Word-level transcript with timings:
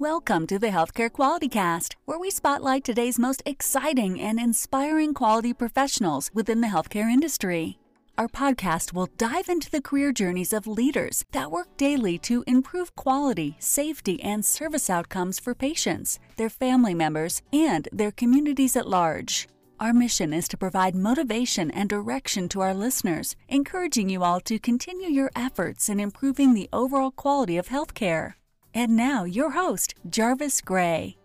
Welcome 0.00 0.48
to 0.48 0.58
the 0.58 0.70
Healthcare 0.70 1.10
Quality 1.10 1.48
Cast, 1.48 1.94
where 2.04 2.18
we 2.18 2.28
spotlight 2.28 2.82
today's 2.82 3.16
most 3.16 3.44
exciting 3.46 4.20
and 4.20 4.40
inspiring 4.40 5.14
quality 5.14 5.52
professionals 5.52 6.32
within 6.34 6.60
the 6.60 6.66
healthcare 6.66 7.08
industry. 7.08 7.78
Our 8.18 8.26
podcast 8.26 8.92
will 8.92 9.08
dive 9.18 9.48
into 9.48 9.70
the 9.70 9.80
career 9.80 10.10
journeys 10.10 10.52
of 10.52 10.66
leaders 10.66 11.24
that 11.30 11.52
work 11.52 11.68
daily 11.76 12.18
to 12.18 12.42
improve 12.48 12.96
quality, 12.96 13.54
safety, 13.60 14.20
and 14.20 14.44
service 14.44 14.90
outcomes 14.90 15.38
for 15.38 15.54
patients, 15.54 16.18
their 16.38 16.50
family 16.50 16.94
members, 16.94 17.40
and 17.52 17.88
their 17.92 18.10
communities 18.10 18.74
at 18.74 18.88
large. 18.88 19.46
Our 19.78 19.92
mission 19.92 20.32
is 20.32 20.48
to 20.48 20.56
provide 20.56 20.96
motivation 20.96 21.70
and 21.70 21.88
direction 21.88 22.48
to 22.48 22.62
our 22.62 22.74
listeners, 22.74 23.36
encouraging 23.48 24.08
you 24.08 24.24
all 24.24 24.40
to 24.40 24.58
continue 24.58 25.08
your 25.08 25.30
efforts 25.36 25.88
in 25.88 26.00
improving 26.00 26.52
the 26.52 26.68
overall 26.72 27.12
quality 27.12 27.56
of 27.56 27.68
healthcare. 27.68 28.34
And 28.74 28.96
now, 28.96 29.24
your 29.24 29.52
host, 29.52 29.94
Jarvis 30.10 30.60
Gray. 30.60 31.16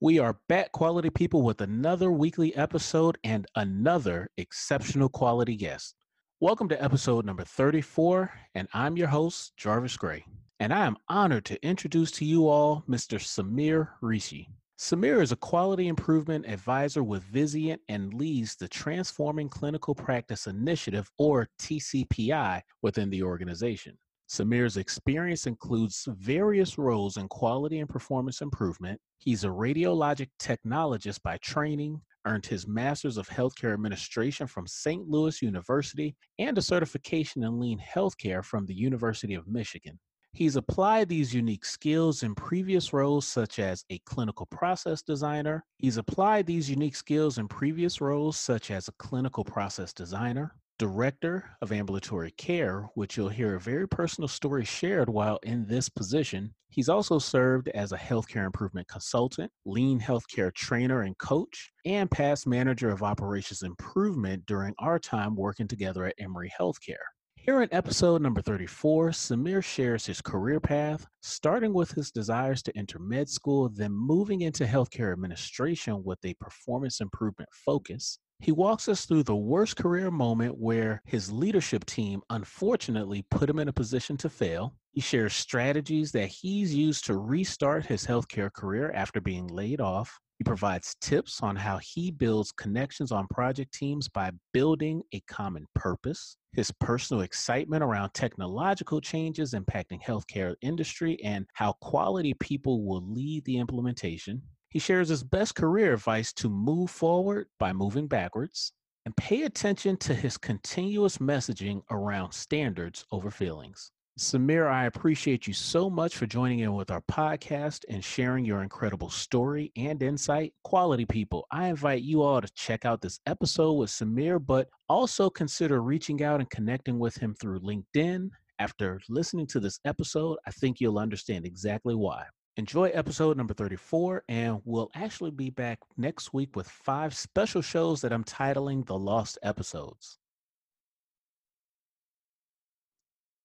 We 0.00 0.18
are 0.18 0.36
back, 0.48 0.72
quality 0.72 1.08
people, 1.08 1.42
with 1.42 1.60
another 1.60 2.10
weekly 2.10 2.54
episode 2.56 3.16
and 3.22 3.46
another 3.54 4.28
exceptional 4.36 5.08
quality 5.08 5.54
guest. 5.54 5.94
Welcome 6.40 6.68
to 6.70 6.82
episode 6.82 7.24
number 7.24 7.44
34, 7.44 8.30
and 8.56 8.66
I'm 8.74 8.96
your 8.96 9.06
host, 9.06 9.52
Jarvis 9.56 9.96
Gray 9.96 10.24
and 10.62 10.72
I 10.72 10.86
am 10.86 10.96
honored 11.08 11.44
to 11.46 11.66
introduce 11.66 12.12
to 12.12 12.24
you 12.24 12.46
all 12.46 12.84
Mr. 12.88 13.18
Samir 13.18 13.88
Rishi. 14.00 14.48
Samir 14.82 15.22
is 15.22 15.30
a 15.30 15.36
quality 15.36 15.86
improvement 15.86 16.44
advisor 16.44 17.04
with 17.04 17.22
Vizient 17.32 17.78
and 17.88 18.12
leads 18.12 18.56
the 18.56 18.66
Transforming 18.66 19.48
Clinical 19.48 19.94
Practice 19.94 20.48
Initiative, 20.48 21.08
or 21.18 21.48
TCPI, 21.60 22.60
within 22.82 23.08
the 23.08 23.22
organization. 23.22 23.96
Samir's 24.28 24.78
experience 24.78 25.46
includes 25.46 26.08
various 26.08 26.78
roles 26.78 27.16
in 27.16 27.28
quality 27.28 27.78
and 27.78 27.88
performance 27.88 28.40
improvement. 28.40 29.00
He's 29.18 29.44
a 29.44 29.48
radiologic 29.48 30.30
technologist 30.40 31.22
by 31.22 31.36
training, 31.36 32.00
earned 32.26 32.46
his 32.46 32.66
Master's 32.66 33.18
of 33.18 33.28
Healthcare 33.28 33.74
Administration 33.74 34.48
from 34.48 34.66
St. 34.66 35.08
Louis 35.08 35.40
University, 35.40 36.16
and 36.40 36.58
a 36.58 36.62
certification 36.62 37.44
in 37.44 37.60
lean 37.60 37.78
healthcare 37.78 38.44
from 38.44 38.66
the 38.66 38.74
University 38.74 39.34
of 39.34 39.46
Michigan. 39.46 40.00
He's 40.34 40.56
applied 40.56 41.10
these 41.10 41.34
unique 41.34 41.64
skills 41.66 42.22
in 42.22 42.34
previous 42.34 42.94
roles, 42.94 43.26
such 43.28 43.58
as 43.58 43.84
a 43.90 43.98
clinical 44.06 44.46
process 44.46 45.02
designer. 45.02 45.66
He's 45.76 45.98
applied 45.98 46.46
these 46.46 46.70
unique 46.70 46.96
skills 46.96 47.36
in 47.36 47.48
previous 47.48 48.00
roles, 48.00 48.38
such 48.38 48.70
as 48.70 48.88
a 48.88 48.92
clinical 48.92 49.44
process 49.44 49.92
designer, 49.92 50.56
director 50.78 51.50
of 51.60 51.70
ambulatory 51.70 52.30
care, 52.30 52.88
which 52.94 53.16
you'll 53.16 53.28
hear 53.28 53.56
a 53.56 53.60
very 53.60 53.86
personal 53.86 54.26
story 54.26 54.64
shared 54.64 55.10
while 55.10 55.38
in 55.42 55.66
this 55.66 55.90
position. 55.90 56.54
He's 56.70 56.88
also 56.88 57.18
served 57.18 57.68
as 57.68 57.92
a 57.92 57.98
healthcare 57.98 58.46
improvement 58.46 58.88
consultant, 58.88 59.52
lean 59.66 60.00
healthcare 60.00 60.52
trainer 60.54 61.02
and 61.02 61.16
coach, 61.18 61.70
and 61.84 62.10
past 62.10 62.46
manager 62.46 62.88
of 62.88 63.02
operations 63.02 63.62
improvement 63.62 64.46
during 64.46 64.74
our 64.78 64.98
time 64.98 65.36
working 65.36 65.68
together 65.68 66.06
at 66.06 66.14
Emory 66.18 66.50
Healthcare. 66.58 67.04
Here 67.44 67.60
in 67.60 67.68
episode 67.72 68.22
number 68.22 68.40
34, 68.40 69.10
Samir 69.10 69.64
shares 69.64 70.06
his 70.06 70.20
career 70.20 70.60
path, 70.60 71.08
starting 71.22 71.74
with 71.74 71.90
his 71.90 72.12
desires 72.12 72.62
to 72.62 72.78
enter 72.78 73.00
med 73.00 73.28
school, 73.28 73.68
then 73.68 73.90
moving 73.90 74.42
into 74.42 74.64
healthcare 74.64 75.10
administration 75.10 76.04
with 76.04 76.20
a 76.24 76.34
performance 76.34 77.00
improvement 77.00 77.50
focus. 77.52 78.20
He 78.38 78.52
walks 78.52 78.88
us 78.88 79.06
through 79.06 79.24
the 79.24 79.34
worst 79.34 79.74
career 79.74 80.08
moment 80.12 80.56
where 80.56 81.02
his 81.04 81.32
leadership 81.32 81.84
team 81.84 82.22
unfortunately 82.30 83.26
put 83.28 83.50
him 83.50 83.58
in 83.58 83.66
a 83.66 83.72
position 83.72 84.16
to 84.18 84.28
fail. 84.28 84.76
He 84.92 85.00
shares 85.00 85.34
strategies 85.34 86.12
that 86.12 86.28
he's 86.28 86.72
used 86.72 87.06
to 87.06 87.16
restart 87.16 87.86
his 87.86 88.06
healthcare 88.06 88.52
career 88.52 88.92
after 88.92 89.20
being 89.20 89.48
laid 89.48 89.80
off. 89.80 90.16
He 90.38 90.44
provides 90.44 90.94
tips 91.00 91.40
on 91.42 91.56
how 91.56 91.80
he 91.82 92.12
builds 92.12 92.52
connections 92.52 93.10
on 93.10 93.26
project 93.34 93.74
teams 93.74 94.08
by 94.08 94.30
building 94.52 95.02
a 95.12 95.20
common 95.26 95.66
purpose 95.74 96.36
his 96.52 96.70
personal 96.70 97.22
excitement 97.22 97.82
around 97.82 98.10
technological 98.10 99.00
changes 99.00 99.54
impacting 99.54 100.02
healthcare 100.02 100.54
industry 100.60 101.18
and 101.24 101.46
how 101.54 101.72
quality 101.80 102.34
people 102.34 102.84
will 102.84 103.02
lead 103.10 103.44
the 103.44 103.58
implementation. 103.58 104.42
He 104.68 104.78
shares 104.78 105.08
his 105.08 105.22
best 105.22 105.54
career 105.54 105.94
advice 105.94 106.32
to 106.34 106.48
move 106.48 106.90
forward 106.90 107.46
by 107.58 107.72
moving 107.72 108.06
backwards 108.06 108.72
and 109.04 109.16
pay 109.16 109.42
attention 109.42 109.96
to 109.98 110.14
his 110.14 110.36
continuous 110.38 111.18
messaging 111.18 111.82
around 111.90 112.32
standards 112.32 113.04
over 113.10 113.30
feelings. 113.30 113.90
Samir, 114.18 114.70
I 114.70 114.84
appreciate 114.84 115.46
you 115.46 115.54
so 115.54 115.88
much 115.88 116.16
for 116.16 116.26
joining 116.26 116.58
in 116.58 116.74
with 116.74 116.90
our 116.90 117.00
podcast 117.10 117.86
and 117.88 118.04
sharing 118.04 118.44
your 118.44 118.62
incredible 118.62 119.08
story 119.08 119.72
and 119.74 120.02
insight. 120.02 120.52
Quality 120.64 121.06
people, 121.06 121.46
I 121.50 121.68
invite 121.68 122.02
you 122.02 122.20
all 122.20 122.42
to 122.42 122.52
check 122.52 122.84
out 122.84 123.00
this 123.00 123.20
episode 123.24 123.72
with 123.72 123.88
Samir, 123.88 124.44
but 124.44 124.68
also 124.86 125.30
consider 125.30 125.80
reaching 125.82 126.22
out 126.22 126.40
and 126.40 126.50
connecting 126.50 126.98
with 126.98 127.16
him 127.16 127.34
through 127.40 127.60
LinkedIn. 127.60 128.28
After 128.58 129.00
listening 129.08 129.46
to 129.46 129.60
this 129.60 129.80
episode, 129.86 130.36
I 130.46 130.50
think 130.50 130.78
you'll 130.78 130.98
understand 130.98 131.46
exactly 131.46 131.94
why. 131.94 132.26
Enjoy 132.58 132.90
episode 132.90 133.38
number 133.38 133.54
34, 133.54 134.24
and 134.28 134.60
we'll 134.66 134.90
actually 134.94 135.30
be 135.30 135.48
back 135.48 135.78
next 135.96 136.34
week 136.34 136.54
with 136.54 136.68
five 136.68 137.14
special 137.16 137.62
shows 137.62 138.02
that 138.02 138.12
I'm 138.12 138.24
titling 138.24 138.84
The 138.84 138.98
Lost 138.98 139.38
Episodes. 139.42 140.18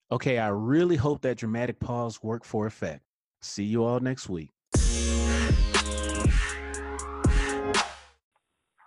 Okay, 0.10 0.38
I 0.38 0.48
really 0.48 0.96
hope 0.96 1.22
that 1.24 1.38
dramatic 1.38 1.82
pause 1.82 2.24
worked 2.24 2.46
for 2.46 2.66
effect. 2.66 3.02
See 3.42 3.66
you 3.66 3.84
all 3.84 4.00
next 4.00 4.30
week. 4.30 4.52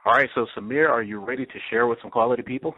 All 0.06 0.14
right, 0.14 0.30
so 0.34 0.46
Samir, 0.56 0.88
are 0.88 1.02
you 1.02 1.18
ready 1.18 1.44
to 1.44 1.58
share 1.68 1.86
with 1.86 1.98
some 2.00 2.10
quality 2.10 2.42
people? 2.42 2.74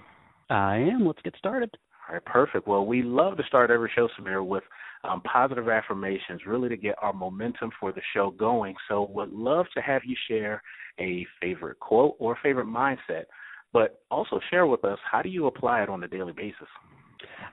I 0.51 0.77
am. 0.77 1.07
Let's 1.07 1.23
get 1.23 1.37
started. 1.39 1.71
All 2.09 2.15
right, 2.15 2.25
perfect. 2.25 2.67
Well, 2.67 2.85
we 2.85 3.03
love 3.03 3.37
to 3.37 3.45
start 3.45 3.71
every 3.71 3.91
show, 3.95 4.09
Samir, 4.19 4.45
with 4.45 4.65
um, 5.05 5.21
positive 5.21 5.69
affirmations, 5.69 6.41
really 6.45 6.69
to 6.69 6.77
get 6.77 6.97
our 7.01 7.13
momentum 7.13 7.71
for 7.79 7.93
the 7.93 8.03
show 8.13 8.33
going. 8.33 8.75
So, 8.89 9.09
would 9.15 9.31
love 9.33 9.67
to 9.77 9.81
have 9.81 10.03
you 10.05 10.17
share 10.29 10.61
a 10.99 11.25
favorite 11.41 11.79
quote 11.79 12.17
or 12.19 12.37
favorite 12.43 12.67
mindset, 12.67 13.25
but 13.73 14.01
also 14.11 14.41
share 14.51 14.67
with 14.67 14.85
us 14.85 14.99
how 15.11 15.23
do 15.23 15.29
you 15.29 15.47
apply 15.47 15.85
it 15.85 15.89
on 15.89 16.03
a 16.03 16.09
daily 16.09 16.33
basis? 16.33 16.69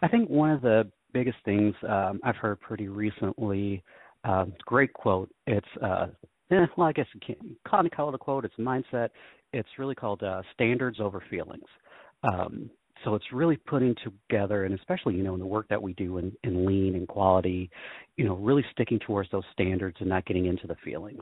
I 0.02 0.08
think 0.08 0.30
one 0.30 0.52
of 0.52 0.62
the 0.62 0.90
biggest 1.14 1.38
things 1.46 1.74
um, 1.88 2.20
I've 2.24 2.36
heard 2.36 2.60
pretty 2.62 2.88
recently, 2.88 3.84
uh, 4.24 4.46
great 4.66 4.94
quote. 4.94 5.30
It's 5.48 5.68
uh, 5.82 6.08
eh, 6.52 6.66
well, 6.78 6.88
I 6.88 6.92
guess 6.92 7.08
you 7.14 7.20
can't 7.26 7.40
call 7.96 8.10
it 8.10 8.16
a 8.16 8.18
quote. 8.18 8.46
It's 8.46 8.56
a 8.58 8.62
mindset. 8.62 9.10
It's 9.54 9.70
really 9.78 9.96
called 9.96 10.24
uh, 10.24 10.42
standards 10.54 11.00
over 11.00 11.24
feelings. 11.30 11.66
Um, 12.24 12.70
so 13.04 13.16
it's 13.16 13.26
really 13.32 13.56
putting 13.56 13.96
together, 14.04 14.66
and 14.66 14.78
especially 14.78 15.16
you 15.16 15.24
know 15.24 15.34
in 15.34 15.40
the 15.40 15.46
work 15.46 15.68
that 15.70 15.82
we 15.82 15.94
do 15.94 16.18
in, 16.18 16.34
in 16.44 16.66
lean 16.66 16.96
and 16.96 17.08
quality, 17.08 17.70
you 18.18 18.26
know, 18.26 18.36
really 18.36 18.66
sticking 18.74 19.00
towards 19.00 19.32
those 19.32 19.46
standards 19.54 19.98
and 20.00 20.10
not 20.10 20.26
getting 20.26 20.48
into 20.48 20.68
the 20.68 20.76
feelings. 20.84 21.22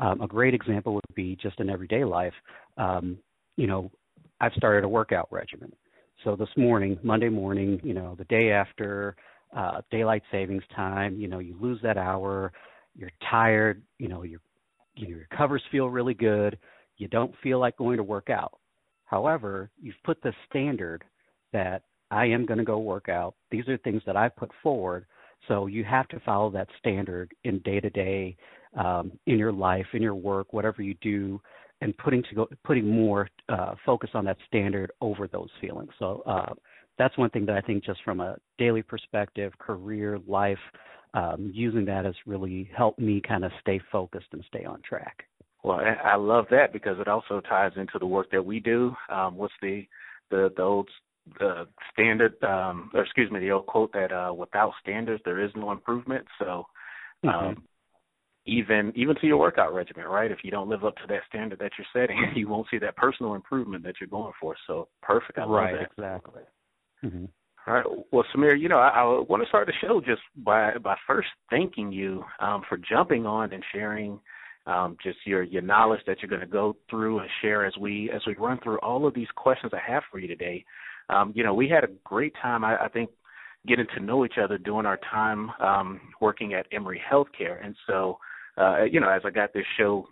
Um, 0.00 0.20
a 0.20 0.26
great 0.26 0.52
example 0.52 0.94
would 0.94 1.14
be 1.14 1.36
just 1.36 1.60
in 1.60 1.70
everyday 1.70 2.04
life. 2.04 2.34
Um, 2.76 3.18
you 3.56 3.66
know, 3.66 3.90
I've 4.40 4.52
started 4.52 4.84
a 4.84 4.88
workout 4.88 5.28
regimen. 5.30 5.72
So 6.24 6.36
this 6.36 6.48
morning, 6.56 6.98
Monday 7.02 7.28
morning, 7.28 7.78
you 7.84 7.92
know, 7.92 8.14
the 8.16 8.24
day 8.24 8.50
after 8.50 9.14
uh, 9.54 9.82
daylight 9.90 10.22
savings 10.32 10.62
time, 10.74 11.20
you 11.20 11.28
know, 11.28 11.38
you 11.38 11.54
lose 11.60 11.78
that 11.82 11.98
hour, 11.98 12.50
you're 12.96 13.10
tired, 13.30 13.82
you 13.98 14.08
know, 14.08 14.22
your 14.22 14.40
your 14.96 15.26
covers 15.36 15.62
feel 15.70 15.90
really 15.90 16.14
good, 16.14 16.58
you 16.96 17.08
don't 17.08 17.34
feel 17.42 17.58
like 17.58 17.76
going 17.76 17.98
to 17.98 18.02
work 18.02 18.30
out. 18.30 18.58
However, 19.04 19.70
you've 19.78 20.02
put 20.04 20.22
the 20.22 20.32
standard 20.48 21.04
that 21.52 21.82
I 22.10 22.24
am 22.26 22.46
going 22.46 22.58
to 22.58 22.64
go 22.64 22.78
work 22.78 23.08
out. 23.10 23.34
These 23.50 23.68
are 23.68 23.76
things 23.78 24.02
that 24.06 24.16
I 24.16 24.28
put 24.28 24.50
forward. 24.62 25.04
So 25.46 25.66
you 25.66 25.84
have 25.84 26.08
to 26.08 26.20
follow 26.20 26.50
that 26.52 26.68
standard 26.78 27.32
in 27.42 27.58
day 27.60 27.80
to 27.80 27.90
day, 27.90 28.36
in 29.26 29.38
your 29.38 29.52
life, 29.52 29.86
in 29.92 30.00
your 30.00 30.14
work, 30.14 30.52
whatever 30.52 30.80
you 30.80 30.94
do 31.02 31.40
and 31.80 31.96
putting 31.98 32.22
to 32.24 32.34
go, 32.34 32.48
putting 32.64 32.88
more 32.88 33.28
uh, 33.48 33.74
focus 33.84 34.10
on 34.14 34.24
that 34.24 34.36
standard 34.46 34.92
over 35.00 35.28
those 35.28 35.50
feelings. 35.60 35.90
So 35.98 36.22
uh, 36.26 36.54
that's 36.98 37.16
one 37.18 37.30
thing 37.30 37.46
that 37.46 37.56
I 37.56 37.60
think, 37.60 37.84
just 37.84 38.02
from 38.04 38.20
a 38.20 38.36
daily 38.58 38.82
perspective, 38.82 39.52
career, 39.58 40.18
life, 40.26 40.58
um, 41.14 41.50
using 41.52 41.84
that 41.86 42.04
has 42.04 42.14
really 42.26 42.70
helped 42.76 42.98
me 42.98 43.20
kind 43.26 43.44
of 43.44 43.52
stay 43.60 43.80
focused 43.92 44.26
and 44.32 44.44
stay 44.48 44.64
on 44.64 44.80
track. 44.82 45.24
Well, 45.62 45.80
I 45.80 46.16
love 46.16 46.46
that 46.50 46.72
because 46.72 46.98
it 47.00 47.08
also 47.08 47.40
ties 47.40 47.72
into 47.76 47.98
the 47.98 48.06
work 48.06 48.30
that 48.32 48.44
we 48.44 48.60
do. 48.60 48.94
Um, 49.08 49.36
what's 49.36 49.54
the 49.62 49.84
the, 50.30 50.52
the 50.56 50.62
old 50.62 50.88
the 51.38 51.66
standard, 51.92 52.34
um, 52.42 52.90
or 52.92 53.02
excuse 53.02 53.30
me, 53.30 53.40
the 53.40 53.50
old 53.50 53.66
quote 53.66 53.92
that 53.94 54.12
uh, 54.12 54.32
without 54.34 54.72
standards 54.82 55.22
there 55.24 55.42
is 55.42 55.50
no 55.56 55.72
improvement. 55.72 56.26
So 56.38 56.66
um, 57.24 57.30
mm-hmm 57.30 57.60
even 58.46 58.92
even 58.94 59.16
to 59.16 59.26
your 59.26 59.38
workout 59.38 59.74
regimen, 59.74 60.04
right? 60.06 60.30
If 60.30 60.38
you 60.42 60.50
don't 60.50 60.68
live 60.68 60.84
up 60.84 60.96
to 60.96 61.06
that 61.08 61.22
standard 61.28 61.58
that 61.60 61.72
you're 61.78 61.86
setting, 61.92 62.18
you 62.36 62.48
won't 62.48 62.66
see 62.70 62.78
that 62.78 62.96
personal 62.96 63.34
improvement 63.34 63.84
that 63.84 63.94
you're 64.00 64.08
going 64.08 64.32
for. 64.40 64.54
So 64.66 64.88
perfect. 65.02 65.38
I 65.38 65.44
right, 65.44 65.74
exactly. 65.80 66.42
Mm-hmm. 67.04 67.24
All 67.66 67.74
right. 67.74 67.84
Well, 68.12 68.24
Samir, 68.34 68.60
you 68.60 68.68
know, 68.68 68.78
I, 68.78 68.88
I 68.88 69.02
want 69.04 69.42
to 69.42 69.48
start 69.48 69.66
the 69.66 69.72
show 69.80 70.00
just 70.00 70.20
by 70.36 70.76
by 70.78 70.96
first 71.06 71.28
thanking 71.48 71.90
you 71.90 72.24
um, 72.40 72.62
for 72.68 72.76
jumping 72.76 73.24
on 73.24 73.52
and 73.52 73.64
sharing 73.72 74.20
um, 74.66 74.96
just 75.02 75.18
your 75.24 75.42
your 75.42 75.62
knowledge 75.62 76.00
that 76.06 76.18
you're 76.20 76.28
going 76.28 76.40
to 76.40 76.46
go 76.46 76.76
through 76.90 77.20
and 77.20 77.28
share 77.40 77.64
as 77.64 77.74
we 77.78 78.10
as 78.14 78.20
we 78.26 78.34
run 78.34 78.58
through 78.62 78.78
all 78.78 79.06
of 79.06 79.14
these 79.14 79.28
questions 79.34 79.72
I 79.74 79.90
have 79.90 80.02
for 80.10 80.18
you 80.18 80.28
today. 80.28 80.64
Um, 81.08 81.32
you 81.34 81.42
know, 81.42 81.54
we 81.54 81.68
had 81.68 81.84
a 81.84 81.92
great 82.04 82.34
time. 82.40 82.64
I, 82.64 82.76
I 82.84 82.88
think 82.88 83.10
getting 83.66 83.86
to 83.96 84.02
know 84.02 84.26
each 84.26 84.38
other 84.42 84.58
during 84.58 84.84
our 84.84 84.98
time 85.10 85.50
um, 85.60 86.00
working 86.20 86.52
at 86.52 86.66
Emory 86.70 87.00
Healthcare, 87.10 87.64
and 87.64 87.74
so 87.86 88.18
uh, 88.56 88.84
you 88.84 89.00
know, 89.00 89.10
as 89.10 89.22
I 89.24 89.30
got 89.30 89.52
this 89.52 89.64
show 89.76 90.06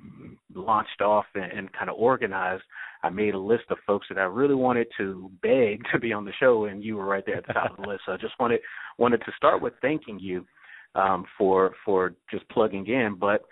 launched 0.55 1.01
off 1.01 1.27
and, 1.35 1.51
and 1.53 1.73
kind 1.73 1.89
of 1.89 1.97
organized, 1.97 2.65
I 3.03 3.11
made 3.11 3.35
a 3.35 3.39
list 3.39 3.65
of 3.71 3.79
folks 3.87 4.07
that 4.09 4.19
I 4.19 4.25
really 4.25 4.55
wanted 4.55 4.89
to 4.99 5.31
beg 5.43 5.83
to 5.93 5.99
be 5.99 6.13
on 6.13 6.25
the 6.25 6.33
show, 6.39 6.65
and 6.65 6.83
you 6.83 6.97
were 6.97 7.07
right 7.07 7.25
there 7.25 7.37
at 7.37 7.47
the 7.47 7.53
top 7.53 7.79
of 7.79 7.85
the 7.85 7.89
list. 7.89 8.03
So 8.07 8.13
I 8.13 8.17
just 8.17 8.35
wanted 8.39 8.61
wanted 8.99 9.19
to 9.19 9.33
start 9.37 9.63
with 9.63 9.75
thanking 9.81 10.19
you 10.19 10.47
um, 10.95 11.25
for 11.39 11.75
for 11.85 12.15
just 12.31 12.49
plugging 12.49 12.87
in. 12.87 13.17
But 13.19 13.43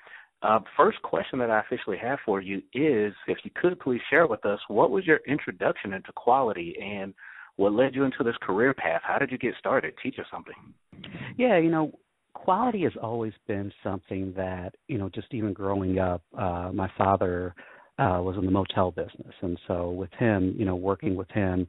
uh, 0.43 0.61
first 0.77 1.01
question 1.03 1.39
that 1.39 1.51
I 1.51 1.61
officially 1.61 1.99
have 1.99 2.19
for 2.25 2.41
you 2.41 2.59
is, 2.73 3.13
if 3.27 3.39
you 3.45 3.51
could 3.55 3.79
please 3.81 4.01
share 4.09 4.27
with 4.27 4.45
us, 4.47 4.59
what 4.69 4.91
was 4.91 5.07
your 5.07 5.21
introduction 5.27 5.93
into 5.93 6.13
quality 6.13 6.75
and 6.83 7.13
what 7.57 7.75
led 7.75 7.95
you 7.95 8.05
into 8.05 8.25
this 8.25 8.37
career 8.41 8.73
path? 8.73 9.03
How 9.05 9.19
did 9.19 9.31
you 9.31 9.37
get 9.37 9.55
started? 9.59 9.93
Teach 10.03 10.19
us 10.19 10.25
something. 10.31 10.55
Yeah, 11.37 11.59
you 11.59 11.71
know, 11.71 11.93
quality 12.45 12.83
has 12.85 12.93
always 13.03 13.35
been 13.47 13.71
something 13.85 14.33
that 14.35 14.75
you 14.89 14.97
know 14.97 15.11
just 15.11 15.29
even 15.33 15.53
growing 15.53 15.99
up 15.99 16.23
uh 16.39 16.71
my 16.73 16.91
father 16.97 17.55
uh 17.99 18.19
was 18.23 18.37
in 18.39 18.47
the 18.47 18.51
motel 18.51 18.91
business. 18.91 19.35
And 19.43 19.59
so 19.69 19.91
with 19.91 20.11
him 20.19 20.55
you 20.59 20.65
know 20.65 20.75
working 20.77 21.17
with 21.17 21.31
him 21.31 21.67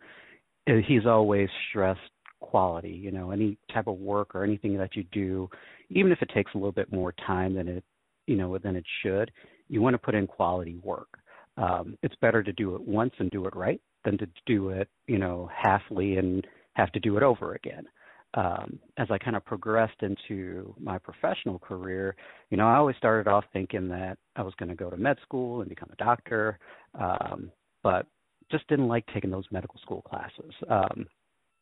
eh, 0.67 0.79
he's 0.87 1.05
always 1.05 1.49
stressed 1.69 1.99
quality 2.39 2.89
you 2.89 3.11
know 3.11 3.31
any 3.31 3.57
type 3.73 3.87
of 3.87 3.97
work 3.99 4.33
or 4.33 4.43
anything 4.45 4.77
that 4.77 4.95
you 4.95 5.03
do 5.11 5.49
even 5.89 6.11
if 6.11 6.21
it 6.21 6.29
takes 6.33 6.53
a 6.53 6.57
little 6.57 6.71
bit 6.71 6.91
more 6.91 7.13
time 7.27 7.53
than 7.53 7.67
it 7.67 7.83
you 8.25 8.37
know 8.37 8.57
than 8.57 8.77
it 8.77 8.85
should 9.03 9.29
you 9.67 9.81
want 9.81 9.93
to 9.93 9.97
put 9.97 10.15
in 10.15 10.25
quality 10.25 10.77
work. 10.83 11.19
Um 11.57 11.97
it's 12.01 12.15
better 12.21 12.41
to 12.43 12.53
do 12.53 12.75
it 12.75 12.81
once 12.81 13.13
and 13.19 13.29
do 13.29 13.45
it 13.45 13.55
right 13.55 13.81
than 14.05 14.17
to 14.19 14.27
do 14.45 14.69
it 14.69 14.87
you 15.05 15.17
know 15.17 15.49
halfly 15.65 16.17
and 16.17 16.47
have 16.73 16.93
to 16.93 16.99
do 17.01 17.17
it 17.17 17.23
over 17.23 17.55
again 17.55 17.85
um, 18.33 18.79
as 18.97 19.07
I 19.11 19.17
kind 19.17 19.35
of 19.35 19.45
progressed 19.45 20.01
into 20.01 20.73
my 20.79 20.97
professional 20.97 21.59
career, 21.59 22.15
you 22.49 22.57
know, 22.57 22.67
I 22.67 22.75
always 22.75 22.95
started 22.95 23.29
off 23.29 23.43
thinking 23.51 23.87
that 23.89 24.17
I 24.35 24.41
was 24.41 24.53
going 24.57 24.69
to 24.69 24.75
go 24.75 24.89
to 24.89 24.97
med 24.97 25.17
school 25.21 25.61
and 25.61 25.69
become 25.69 25.89
a 25.91 26.03
doctor, 26.03 26.59
um, 26.99 27.51
but 27.83 28.07
just 28.49 28.67
didn't 28.67 28.87
like 28.87 29.05
taking 29.13 29.31
those 29.31 29.45
medical 29.51 29.79
school 29.81 30.01
classes. 30.01 30.53
Um, 30.69 31.05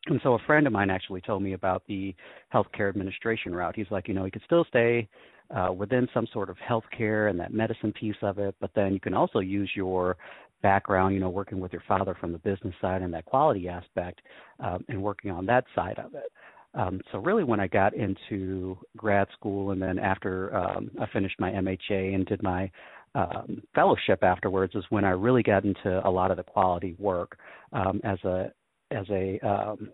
and 0.06 0.20
so 0.22 0.34
a 0.34 0.38
friend 0.46 0.66
of 0.66 0.72
mine 0.72 0.90
actually 0.90 1.20
told 1.20 1.42
me 1.42 1.52
about 1.52 1.82
the 1.86 2.14
healthcare 2.52 2.88
administration 2.88 3.54
route. 3.54 3.76
He's 3.76 3.90
like, 3.90 4.08
you 4.08 4.14
know, 4.14 4.24
you 4.24 4.30
could 4.30 4.44
still 4.44 4.64
stay 4.64 5.08
uh, 5.54 5.72
within 5.72 6.08
some 6.14 6.26
sort 6.32 6.48
of 6.48 6.56
healthcare 6.56 7.28
and 7.28 7.38
that 7.38 7.52
medicine 7.52 7.92
piece 7.92 8.16
of 8.22 8.38
it, 8.38 8.54
but 8.60 8.70
then 8.74 8.94
you 8.94 9.00
can 9.00 9.14
also 9.14 9.40
use 9.40 9.70
your 9.74 10.16
background, 10.62 11.14
you 11.14 11.20
know, 11.20 11.28
working 11.28 11.58
with 11.58 11.72
your 11.72 11.82
father 11.88 12.16
from 12.20 12.32
the 12.32 12.38
business 12.38 12.74
side 12.80 13.02
and 13.02 13.12
that 13.12 13.24
quality 13.24 13.68
aspect, 13.68 14.20
um, 14.60 14.84
and 14.88 15.02
working 15.02 15.30
on 15.30 15.46
that 15.46 15.64
side 15.74 15.98
of 15.98 16.14
it. 16.14 16.32
Um, 16.74 17.00
so 17.10 17.18
really, 17.18 17.44
when 17.44 17.60
I 17.60 17.66
got 17.66 17.94
into 17.94 18.78
grad 18.96 19.28
school, 19.32 19.72
and 19.72 19.82
then 19.82 19.98
after 19.98 20.54
um, 20.54 20.90
I 21.00 21.06
finished 21.12 21.38
my 21.38 21.50
MHA 21.50 22.14
and 22.14 22.24
did 22.26 22.42
my 22.42 22.70
um, 23.14 23.62
fellowship 23.74 24.22
afterwards, 24.22 24.74
is 24.74 24.84
when 24.90 25.04
I 25.04 25.10
really 25.10 25.42
got 25.42 25.64
into 25.64 26.06
a 26.06 26.10
lot 26.10 26.30
of 26.30 26.36
the 26.36 26.44
quality 26.44 26.94
work 26.98 27.38
um, 27.72 28.00
as 28.04 28.18
a 28.24 28.52
as 28.92 29.06
a 29.10 29.38
um, 29.40 29.90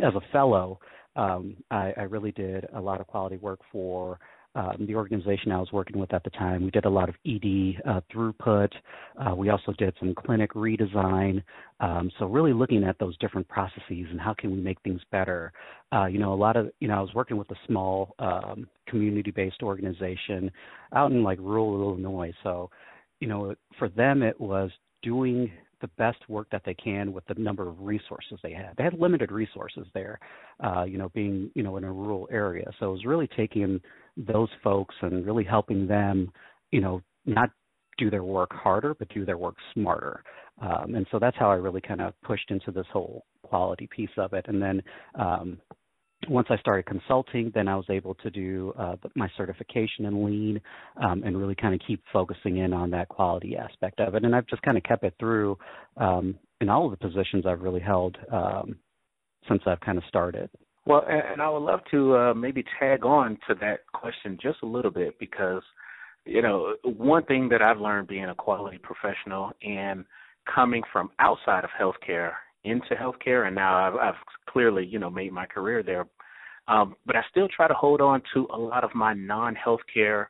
as 0.00 0.14
a 0.14 0.32
fellow. 0.32 0.78
Um, 1.16 1.56
I, 1.70 1.92
I 1.96 2.02
really 2.02 2.32
did 2.32 2.66
a 2.74 2.80
lot 2.80 3.00
of 3.00 3.06
quality 3.06 3.36
work 3.36 3.60
for 3.70 4.18
um, 4.54 4.86
the 4.86 4.94
organization 4.94 5.52
I 5.52 5.58
was 5.58 5.72
working 5.72 5.98
with 5.98 6.12
at 6.14 6.22
the 6.24 6.30
time. 6.30 6.64
We 6.64 6.70
did 6.70 6.84
a 6.84 6.90
lot 6.90 7.08
of 7.08 7.14
ED 7.26 7.82
uh, 7.88 8.00
throughput. 8.12 8.70
Uh, 9.18 9.34
we 9.34 9.50
also 9.50 9.72
did 9.72 9.94
some 9.98 10.14
clinic 10.14 10.52
redesign. 10.54 11.42
Um, 11.80 12.10
so 12.18 12.26
really 12.26 12.52
looking 12.52 12.84
at 12.84 12.98
those 12.98 13.16
different 13.18 13.48
processes 13.48 14.06
and 14.10 14.20
how 14.20 14.34
can 14.34 14.50
we 14.52 14.60
make 14.60 14.80
things 14.82 15.00
better. 15.10 15.52
Uh, 15.92 16.06
you 16.06 16.18
know, 16.18 16.32
a 16.32 16.36
lot 16.36 16.56
of 16.56 16.70
you 16.80 16.88
know 16.88 16.94
I 16.94 17.00
was 17.00 17.14
working 17.14 17.36
with 17.36 17.50
a 17.50 17.56
small 17.66 18.14
um, 18.18 18.68
community-based 18.88 19.62
organization 19.62 20.50
out 20.94 21.10
in 21.10 21.22
like 21.22 21.38
rural 21.38 21.74
Illinois. 21.80 22.32
So 22.42 22.70
you 23.20 23.28
know, 23.28 23.54
for 23.78 23.88
them 23.88 24.22
it 24.22 24.40
was 24.40 24.70
doing 25.02 25.50
the 25.80 25.88
best 25.98 26.18
work 26.28 26.46
that 26.50 26.62
they 26.64 26.74
can 26.74 27.12
with 27.12 27.26
the 27.26 27.34
number 27.34 27.68
of 27.68 27.78
resources 27.80 28.38
they 28.42 28.52
had. 28.52 28.70
They 28.78 28.84
had 28.84 28.98
limited 28.98 29.30
resources 29.30 29.86
there, 29.92 30.18
uh, 30.64 30.84
you 30.84 30.96
know, 30.96 31.10
being 31.10 31.50
you 31.54 31.62
know 31.62 31.76
in 31.76 31.84
a 31.84 31.92
rural 31.92 32.28
area. 32.30 32.70
So 32.78 32.88
it 32.88 32.92
was 32.92 33.04
really 33.04 33.28
taking 33.36 33.80
those 34.16 34.48
folks 34.62 34.94
and 35.02 35.26
really 35.26 35.44
helping 35.44 35.86
them, 35.86 36.30
you 36.70 36.80
know, 36.80 37.00
not 37.26 37.50
do 37.98 38.10
their 38.10 38.24
work 38.24 38.52
harder, 38.52 38.94
but 38.94 39.08
do 39.08 39.24
their 39.24 39.38
work 39.38 39.56
smarter. 39.72 40.22
Um, 40.60 40.94
and 40.94 41.06
so 41.10 41.18
that's 41.18 41.36
how 41.38 41.50
I 41.50 41.54
really 41.54 41.80
kind 41.80 42.00
of 42.00 42.14
pushed 42.22 42.50
into 42.50 42.70
this 42.70 42.86
whole 42.92 43.24
quality 43.42 43.88
piece 43.94 44.10
of 44.16 44.32
it. 44.32 44.46
And 44.48 44.60
then 44.60 44.82
um, 45.18 45.58
once 46.28 46.48
I 46.50 46.56
started 46.58 46.86
consulting, 46.86 47.52
then 47.54 47.68
I 47.68 47.76
was 47.76 47.86
able 47.90 48.14
to 48.16 48.30
do 48.30 48.72
uh, 48.78 48.96
my 49.14 49.28
certification 49.36 50.06
in 50.06 50.24
lean 50.24 50.60
um, 51.02 51.22
and 51.24 51.36
really 51.36 51.54
kind 51.54 51.74
of 51.74 51.80
keep 51.86 52.02
focusing 52.12 52.58
in 52.58 52.72
on 52.72 52.90
that 52.90 53.08
quality 53.08 53.56
aspect 53.56 54.00
of 54.00 54.14
it. 54.14 54.24
And 54.24 54.34
I've 54.34 54.46
just 54.46 54.62
kind 54.62 54.76
of 54.76 54.84
kept 54.84 55.04
it 55.04 55.14
through 55.18 55.58
um, 55.96 56.36
in 56.60 56.68
all 56.68 56.86
of 56.86 56.90
the 56.92 57.08
positions 57.08 57.46
I've 57.46 57.62
really 57.62 57.80
held 57.80 58.16
um, 58.32 58.76
since 59.48 59.62
I've 59.66 59.80
kind 59.80 59.98
of 59.98 60.04
started. 60.08 60.50
Well, 60.86 61.04
and 61.08 61.40
I 61.40 61.48
would 61.48 61.62
love 61.62 61.80
to 61.92 62.16
uh, 62.16 62.34
maybe 62.34 62.64
tag 62.78 63.04
on 63.06 63.38
to 63.48 63.54
that 63.60 63.80
question 63.94 64.38
just 64.40 64.58
a 64.62 64.66
little 64.66 64.90
bit 64.90 65.18
because, 65.18 65.62
you 66.26 66.42
know, 66.42 66.74
one 66.84 67.24
thing 67.24 67.48
that 67.48 67.62
I've 67.62 67.80
learned 67.80 68.08
being 68.08 68.26
a 68.26 68.34
quality 68.34 68.78
professional 68.78 69.52
and 69.62 70.04
coming 70.52 70.82
from 70.92 71.10
outside 71.18 71.64
of 71.64 71.70
healthcare 71.80 72.32
into 72.64 72.94
healthcare, 72.94 73.46
and 73.46 73.54
now 73.54 73.76
I've, 73.76 73.94
I've 73.94 74.20
clearly, 74.48 74.84
you 74.84 74.98
know, 74.98 75.10
made 75.10 75.32
my 75.32 75.46
career 75.46 75.82
there. 75.82 76.06
Um, 76.68 76.96
but 77.06 77.16
I 77.16 77.22
still 77.30 77.48
try 77.48 77.68
to 77.68 77.74
hold 77.74 78.00
on 78.00 78.22
to 78.34 78.46
a 78.52 78.58
lot 78.58 78.84
of 78.84 78.94
my 78.94 79.14
non-healthcare 79.14 80.26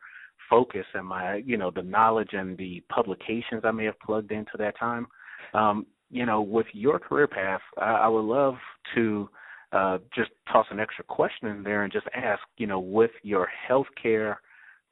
focus 0.50 0.84
and 0.94 1.06
my, 1.06 1.36
you 1.36 1.56
know, 1.56 1.70
the 1.74 1.82
knowledge 1.82 2.30
and 2.32 2.56
the 2.58 2.82
publications 2.88 3.62
I 3.64 3.70
may 3.70 3.84
have 3.84 3.98
plugged 4.00 4.30
into 4.30 4.52
that 4.58 4.78
time. 4.78 5.06
Um, 5.52 5.86
you 6.10 6.26
know, 6.26 6.42
with 6.42 6.66
your 6.72 6.98
career 6.98 7.26
path, 7.26 7.60
I, 7.78 7.92
I 7.92 8.08
would 8.08 8.24
love 8.24 8.54
to 8.94 9.28
uh, 9.74 9.98
just 10.14 10.30
toss 10.50 10.66
an 10.70 10.78
extra 10.78 11.04
question 11.04 11.48
in 11.48 11.62
there 11.62 11.82
and 11.82 11.92
just 11.92 12.06
ask, 12.14 12.40
you 12.56 12.66
know, 12.66 12.78
with 12.78 13.10
your 13.22 13.48
healthcare 13.68 14.36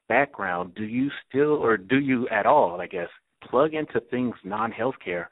background, 0.09 0.75
do 0.75 0.83
you 0.83 1.09
still, 1.27 1.53
or 1.53 1.77
do 1.77 1.99
you 1.99 2.27
at 2.29 2.45
all, 2.45 2.81
I 2.81 2.87
guess, 2.87 3.07
plug 3.49 3.73
into 3.73 4.01
things 4.11 4.35
non-healthcare 4.43 5.27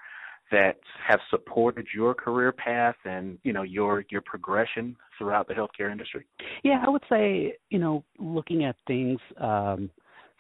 that 0.52 0.78
have 1.08 1.20
supported 1.30 1.88
your 1.94 2.14
career 2.14 2.52
path 2.52 2.96
and 3.06 3.38
you 3.44 3.54
know 3.54 3.64
your 3.64 4.04
your 4.10 4.22
progression 4.22 4.98
throughout 5.18 5.48
the 5.48 5.54
healthcare 5.54 5.92
industry? 5.92 6.26
Yeah, 6.64 6.84
I 6.86 6.90
would 6.90 7.04
say 7.10 7.56
you 7.70 7.80
know 7.80 8.04
looking 8.20 8.66
at 8.66 8.76
things 8.86 9.20
um, 9.40 9.90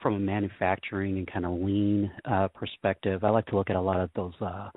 from 0.02 0.16
a 0.16 0.20
manufacturing 0.20 1.18
and 1.18 1.32
kind 1.32 1.46
of 1.46 1.54
lean 1.54 2.12
uh, 2.26 2.50
perspective, 2.50 3.24
I 3.24 3.30
like 3.30 3.46
to 3.48 3.56
look 3.56 3.70
at 3.70 3.76
a 3.76 3.82
lot 3.82 4.02
of 4.02 4.10
those 4.16 4.34
uh, 4.42 4.70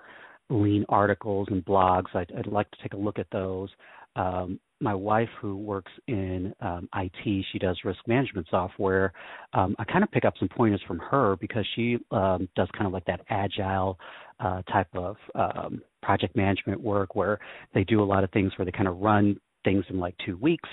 lean 0.51 0.85
articles 0.89 1.49
and 1.51 1.65
blogs. 1.65 2.15
I'd, 2.15 2.33
I'd 2.39 2.47
like 2.47 2.71
to 2.71 2.77
take 2.83 2.95
a 2.95 2.99
look 2.99 3.19
at 3.19 3.27
those 3.33 3.71
um, 4.17 4.61
my 4.81 4.95
wife 4.95 5.29
who 5.41 5.57
works 5.57 5.91
in 6.09 6.55
um, 6.61 6.89
IT, 6.95 7.47
she 7.53 7.59
does 7.59 7.79
risk 7.85 8.01
management 8.07 8.47
software. 8.51 9.13
Um, 9.53 9.75
I 9.79 9.85
kind 9.85 10.05
of 10.05 10.11
pick 10.11 10.25
up 10.25 10.35
some 10.39 10.49
pointers 10.49 10.83
from 10.87 10.99
her 10.99 11.37
because 11.41 11.67
she 11.75 11.99
um, 12.11 12.49
does 12.55 12.69
kind 12.73 12.87
of 12.87 12.93
like 12.93 13.05
that 13.07 13.21
agile 13.31 13.99
uh, 14.41 14.63
type 14.63 14.89
of 14.95 15.17
um, 15.35 15.81
project 16.03 16.37
management 16.37 16.81
work 16.81 17.15
where 17.15 17.39
they 17.73 17.85
do 17.85 18.03
a 18.03 18.05
lot 18.05 18.25
of 18.25 18.31
things 18.33 18.53
where 18.57 18.67
they 18.67 18.73
kind 18.73 18.89
of 18.89 18.99
run 18.99 19.39
things 19.65 19.85
in 19.89 19.99
like 19.99 20.15
two 20.25 20.37
weeks 20.37 20.69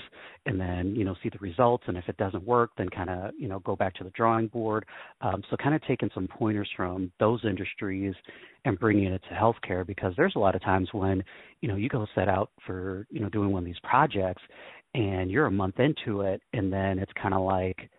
and 0.46 0.60
then 0.60 0.94
you 0.94 1.04
know 1.04 1.14
see 1.22 1.28
the 1.28 1.38
results 1.38 1.84
and 1.86 1.96
if 1.96 2.08
it 2.08 2.16
doesn't 2.16 2.44
work 2.44 2.70
then 2.76 2.88
kind 2.88 3.10
of 3.10 3.32
you 3.38 3.48
know 3.48 3.58
go 3.60 3.74
back 3.74 3.94
to 3.94 4.04
the 4.04 4.10
drawing 4.10 4.46
board. 4.48 4.84
Um, 5.20 5.42
so 5.50 5.56
kind 5.56 5.74
of 5.74 5.82
taking 5.86 6.10
some 6.14 6.28
pointers 6.28 6.68
from 6.76 7.10
those 7.18 7.40
industries 7.44 8.14
and 8.64 8.78
bringing 8.78 9.12
it 9.12 9.22
to 9.28 9.34
healthcare 9.34 9.86
because 9.86 10.12
there's 10.16 10.34
a 10.36 10.38
lot 10.38 10.54
of 10.54 10.62
times 10.62 10.88
when 10.92 11.22
you 11.60 11.68
know 11.68 11.76
you 11.76 11.88
go 11.88 12.06
set 12.14 12.28
out 12.28 12.50
for 12.66 13.06
you 13.10 13.20
know 13.20 13.28
doing 13.28 13.50
one 13.50 13.62
of 13.62 13.66
these 13.66 13.80
projects 13.82 14.42
and 14.94 15.30
you're 15.30 15.46
a 15.46 15.50
month 15.50 15.80
into 15.80 16.20
it 16.22 16.42
and 16.52 16.72
then 16.72 16.98
it's 16.98 17.12
kind 17.20 17.34
of 17.34 17.42
like 17.42 17.90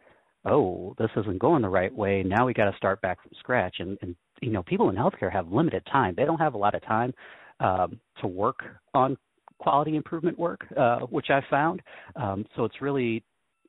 oh 0.45 0.93
this 0.97 1.09
isn't 1.17 1.39
going 1.39 1.61
the 1.61 1.69
right 1.69 1.93
way. 1.93 2.23
Now 2.23 2.45
we 2.45 2.53
got 2.53 2.69
to 2.69 2.77
start 2.77 3.01
back 3.01 3.21
from 3.21 3.31
scratch. 3.39 3.77
And, 3.79 3.97
and 4.01 4.15
you 4.41 4.51
know 4.51 4.63
people 4.63 4.89
in 4.89 4.95
healthcare 4.95 5.31
have 5.31 5.51
limited 5.51 5.85
time. 5.91 6.13
They 6.15 6.25
don't 6.25 6.39
have 6.39 6.53
a 6.53 6.57
lot 6.57 6.75
of 6.75 6.83
time 6.83 7.13
um, 7.59 7.99
to 8.21 8.27
work 8.27 8.59
on 8.93 9.17
quality 9.63 9.95
improvement 9.95 10.37
work, 10.37 10.61
uh, 10.75 10.99
which 11.17 11.27
I 11.29 11.41
found. 11.49 11.81
Um, 12.17 12.45
so 12.55 12.65
it's 12.65 12.81
really 12.81 13.23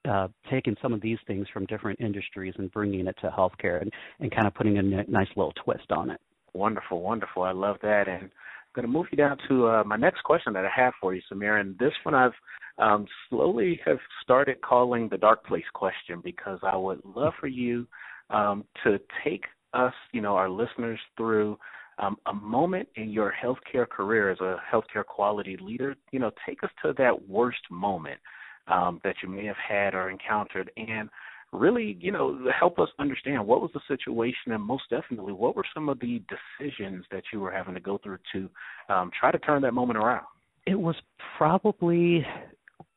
uh, 0.08 0.28
taking 0.50 0.76
some 0.82 0.92
of 0.92 1.00
these 1.00 1.18
things 1.26 1.46
from 1.52 1.66
different 1.66 2.00
industries 2.00 2.54
and 2.58 2.70
bringing 2.72 3.06
it 3.06 3.16
to 3.20 3.28
healthcare 3.28 3.80
and, 3.80 3.92
and 4.18 4.34
kind 4.34 4.46
of 4.46 4.54
putting 4.54 4.76
a 4.76 4.80
n- 4.80 5.06
nice 5.08 5.28
little 5.36 5.52
twist 5.64 5.90
on 5.90 6.10
it. 6.10 6.20
Wonderful, 6.52 7.00
wonderful. 7.00 7.42
I 7.44 7.52
love 7.52 7.76
that. 7.82 8.08
And 8.08 8.24
I'm 8.24 8.30
going 8.74 8.86
to 8.86 8.92
move 8.92 9.06
you 9.12 9.16
down 9.16 9.38
to 9.48 9.68
uh, 9.68 9.84
my 9.84 9.96
next 9.96 10.22
question 10.24 10.52
that 10.52 10.64
I 10.64 10.70
have 10.74 10.92
for 11.00 11.14
you, 11.14 11.22
Samir. 11.32 11.60
And 11.60 11.78
this 11.78 11.92
one 12.02 12.14
I've 12.14 12.32
um, 12.78 13.06
slowly 13.30 13.80
have 13.86 13.98
started 14.22 14.60
calling 14.60 15.08
the 15.08 15.18
dark 15.18 15.46
place 15.46 15.64
question 15.74 16.20
because 16.22 16.58
I 16.62 16.76
would 16.76 17.00
love 17.04 17.34
for 17.40 17.46
you 17.46 17.86
um, 18.30 18.64
to 18.82 18.98
take 19.24 19.44
us, 19.72 19.94
you 20.12 20.20
know, 20.20 20.36
our 20.36 20.50
listeners 20.50 20.98
through 21.16 21.56
um, 21.98 22.16
a 22.26 22.34
moment 22.34 22.88
in 22.96 23.10
your 23.10 23.32
healthcare 23.32 23.88
career 23.88 24.30
as 24.30 24.40
a 24.40 24.56
healthcare 24.72 25.04
quality 25.04 25.56
leader. 25.60 25.94
You 26.12 26.18
know, 26.18 26.30
take 26.46 26.62
us 26.64 26.70
to 26.82 26.92
that 26.98 27.28
worst 27.28 27.60
moment 27.70 28.20
um, 28.68 29.00
that 29.04 29.16
you 29.22 29.28
may 29.28 29.44
have 29.46 29.56
had 29.56 29.94
or 29.94 30.10
encountered, 30.10 30.70
and 30.76 31.08
really, 31.52 31.96
you 32.00 32.10
know, 32.10 32.38
help 32.58 32.78
us 32.78 32.88
understand 32.98 33.46
what 33.46 33.60
was 33.60 33.70
the 33.74 33.80
situation, 33.86 34.52
and 34.52 34.62
most 34.62 34.84
definitely, 34.90 35.32
what 35.32 35.54
were 35.54 35.64
some 35.72 35.88
of 35.88 36.00
the 36.00 36.22
decisions 36.60 37.04
that 37.12 37.22
you 37.32 37.40
were 37.40 37.50
having 37.50 37.74
to 37.74 37.80
go 37.80 37.98
through 38.02 38.18
to 38.32 38.48
um, 38.92 39.10
try 39.18 39.30
to 39.30 39.38
turn 39.38 39.62
that 39.62 39.72
moment 39.72 39.98
around. 39.98 40.24
It 40.66 40.78
was 40.78 40.96
probably, 41.36 42.26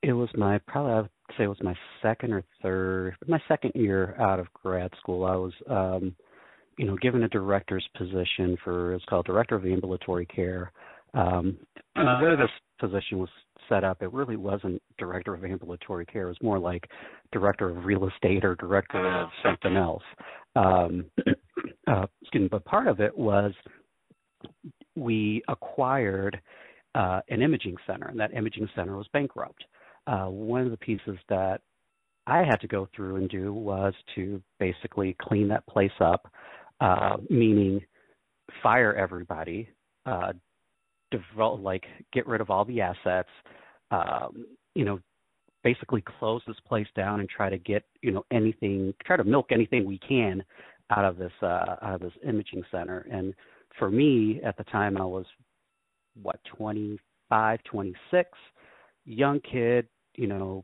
it 0.01 0.13
was 0.13 0.29
my 0.35 0.57
probably 0.67 0.93
I 0.93 1.01
would 1.01 1.09
say 1.37 1.43
it 1.43 1.47
was 1.47 1.61
my 1.61 1.75
second 2.01 2.33
or 2.33 2.43
third, 2.63 3.15
my 3.27 3.41
second 3.47 3.73
year 3.75 4.15
out 4.19 4.39
of 4.39 4.51
grad 4.53 4.91
school. 4.99 5.25
I 5.25 5.35
was. 5.35 5.53
um 5.69 6.15
you 6.77 6.85
know, 6.85 6.95
given 6.97 7.23
a 7.23 7.27
director's 7.29 7.87
position 7.97 8.57
for 8.63 8.93
it's 8.93 9.05
called 9.05 9.25
director 9.25 9.55
of 9.55 9.65
ambulatory 9.65 10.25
care. 10.25 10.71
Um, 11.13 11.57
uh, 11.95 12.19
the 12.19 12.35
this 12.37 12.49
position 12.79 13.17
was 13.17 13.29
set 13.67 13.83
up, 13.83 14.01
it 14.01 14.13
really 14.13 14.35
wasn't 14.35 14.81
director 14.97 15.33
of 15.33 15.43
ambulatory 15.43 16.05
care. 16.05 16.23
It 16.23 16.29
was 16.29 16.41
more 16.41 16.59
like 16.59 16.87
director 17.31 17.69
of 17.69 17.85
real 17.85 18.07
estate 18.07 18.45
or 18.45 18.55
director 18.55 19.05
of 19.21 19.29
something 19.43 19.75
else. 19.75 20.03
Um, 20.55 21.05
uh, 21.87 22.05
excuse 22.21 22.43
me, 22.43 22.47
but 22.49 22.63
part 22.65 22.87
of 22.87 22.99
it 22.99 23.17
was 23.17 23.53
we 24.95 25.41
acquired 25.47 26.39
uh, 26.95 27.21
an 27.29 27.41
imaging 27.41 27.75
center, 27.85 28.07
and 28.07 28.19
that 28.19 28.33
imaging 28.33 28.69
center 28.75 28.97
was 28.97 29.07
bankrupt. 29.13 29.63
Uh, 30.05 30.25
one 30.25 30.61
of 30.61 30.71
the 30.71 30.77
pieces 30.77 31.17
that 31.29 31.61
I 32.25 32.39
had 32.39 32.59
to 32.61 32.67
go 32.67 32.87
through 32.95 33.17
and 33.17 33.29
do 33.29 33.53
was 33.53 33.93
to 34.15 34.41
basically 34.59 35.15
clean 35.21 35.47
that 35.49 35.65
place 35.67 35.91
up, 35.99 36.31
uh, 36.79 37.17
meaning 37.29 37.81
fire 38.63 38.93
everybody, 38.93 39.69
uh, 40.05 40.33
develop, 41.11 41.61
like 41.61 41.85
get 42.13 42.27
rid 42.27 42.41
of 42.41 42.49
all 42.49 42.65
the 42.65 42.81
assets, 42.81 43.29
um, 43.91 44.45
you 44.75 44.85
know, 44.85 44.99
basically 45.63 46.03
close 46.19 46.41
this 46.47 46.59
place 46.67 46.87
down 46.95 47.19
and 47.19 47.29
try 47.29 47.49
to 47.49 47.57
get 47.57 47.83
you 48.01 48.11
know 48.11 48.25
anything, 48.31 48.93
try 49.05 49.17
to 49.17 49.23
milk 49.23 49.47
anything 49.51 49.85
we 49.85 49.99
can 49.99 50.43
out 50.89 51.05
of 51.05 51.17
this 51.17 51.31
uh, 51.41 51.75
out 51.81 51.95
of 51.95 52.01
this 52.01 52.13
imaging 52.27 52.63
center. 52.71 53.07
And 53.11 53.33
for 53.77 53.89
me 53.89 54.41
at 54.43 54.57
the 54.57 54.63
time, 54.65 54.97
I 54.97 55.05
was 55.05 55.25
what 56.21 56.39
25, 56.55 57.59
26, 57.63 58.29
young 59.05 59.39
kid, 59.39 59.87
you 60.15 60.27
know, 60.27 60.63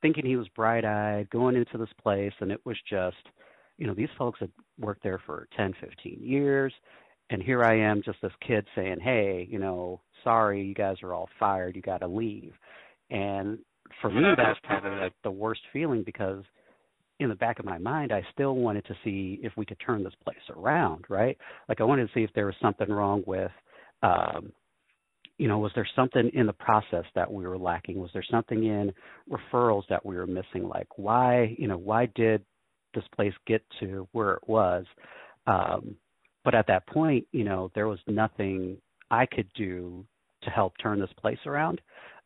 thinking 0.00 0.26
he 0.26 0.36
was 0.36 0.48
bright-eyed, 0.48 1.30
going 1.30 1.56
into 1.56 1.78
this 1.78 1.92
place, 2.02 2.32
and 2.40 2.50
it 2.50 2.60
was 2.64 2.76
just, 2.88 3.16
you 3.78 3.86
know, 3.86 3.94
these 3.94 4.08
folks 4.18 4.40
had 4.40 4.50
worked 4.78 5.02
there 5.02 5.20
for 5.24 5.48
10, 5.56 5.74
15 5.80 6.18
years, 6.22 6.72
and 7.30 7.42
here 7.42 7.64
I 7.64 7.78
am, 7.78 8.02
just 8.02 8.20
this 8.22 8.32
kid 8.46 8.66
saying, 8.74 9.00
"Hey, 9.00 9.46
you 9.50 9.58
know, 9.58 10.00
sorry, 10.22 10.62
you 10.62 10.74
guys 10.74 10.96
are 11.02 11.14
all 11.14 11.28
fired. 11.38 11.76
You 11.76 11.82
got 11.82 11.98
to 11.98 12.08
leave." 12.08 12.52
And 13.10 13.58
for 14.00 14.10
me, 14.10 14.22
that's 14.36 14.58
kind 14.66 14.86
of 14.86 15.00
like 15.00 15.14
the 15.22 15.30
worst 15.30 15.60
feeling 15.72 16.02
because 16.04 16.44
in 17.20 17.28
the 17.28 17.34
back 17.34 17.58
of 17.58 17.64
my 17.64 17.78
mind, 17.78 18.12
I 18.12 18.22
still 18.32 18.54
wanted 18.54 18.84
to 18.86 18.94
see 19.04 19.38
if 19.42 19.52
we 19.56 19.64
could 19.64 19.78
turn 19.84 20.02
this 20.02 20.14
place 20.24 20.36
around, 20.50 21.04
right? 21.08 21.36
Like 21.68 21.80
I 21.80 21.84
wanted 21.84 22.06
to 22.06 22.14
see 22.14 22.24
if 22.24 22.30
there 22.34 22.46
was 22.46 22.54
something 22.60 22.88
wrong 22.90 23.22
with, 23.26 23.50
um, 24.02 24.52
you 25.38 25.48
know, 25.48 25.58
was 25.58 25.72
there 25.74 25.88
something 25.94 26.30
in 26.34 26.46
the 26.46 26.52
process 26.52 27.04
that 27.14 27.30
we 27.30 27.46
were 27.46 27.58
lacking? 27.58 27.98
Was 27.98 28.10
there 28.12 28.24
something 28.30 28.64
in 28.64 28.92
referrals 29.30 29.84
that 29.88 30.04
we 30.04 30.16
were 30.16 30.26
missing? 30.26 30.68
Like 30.68 30.88
why, 30.96 31.54
you 31.58 31.68
know, 31.68 31.78
why 31.78 32.06
did 32.14 32.44
this 32.94 33.04
place 33.14 33.34
get 33.46 33.62
to 33.80 34.08
where 34.12 34.34
it 34.34 34.48
was? 34.48 34.84
Um, 35.46 35.96
but 36.44 36.54
at 36.54 36.66
that 36.66 36.86
point, 36.86 37.26
you 37.32 37.44
know, 37.44 37.70
there 37.74 37.88
was 37.88 37.98
nothing 38.06 38.78
I 39.10 39.26
could 39.26 39.48
do 39.54 40.04
to 40.42 40.50
help 40.50 40.74
turn 40.82 41.00
this 41.00 41.12
place 41.20 41.38
around. 41.46 41.80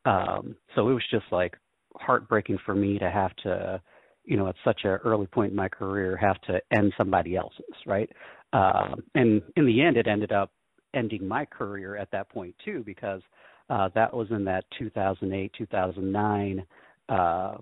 Um, 0.04 0.56
so 0.74 0.88
it 0.88 0.94
was 0.94 1.04
just 1.10 1.26
like 1.30 1.56
heartbreaking 1.96 2.58
for 2.64 2.74
me 2.74 2.98
to 2.98 3.10
have 3.10 3.34
to, 3.36 3.80
you 4.24 4.36
know, 4.36 4.48
at 4.48 4.54
such 4.64 4.80
an 4.84 4.98
early 5.04 5.26
point 5.26 5.50
in 5.50 5.56
my 5.56 5.68
career, 5.68 6.16
have 6.16 6.40
to 6.42 6.60
end 6.76 6.92
somebody 6.96 7.36
else's, 7.36 7.64
right? 7.86 8.10
Um, 8.52 9.02
and 9.14 9.42
in 9.56 9.66
the 9.66 9.82
end, 9.82 9.96
it 9.96 10.06
ended 10.06 10.32
up 10.32 10.52
ending 10.94 11.26
my 11.26 11.44
career 11.44 11.96
at 11.96 12.10
that 12.12 12.30
point 12.30 12.54
too, 12.64 12.82
because 12.86 13.20
uh, 13.68 13.88
that 13.94 14.14
was 14.14 14.28
in 14.30 14.44
that 14.44 14.64
2008, 14.78 15.52
2009 15.58 16.66
uh, 17.08 17.56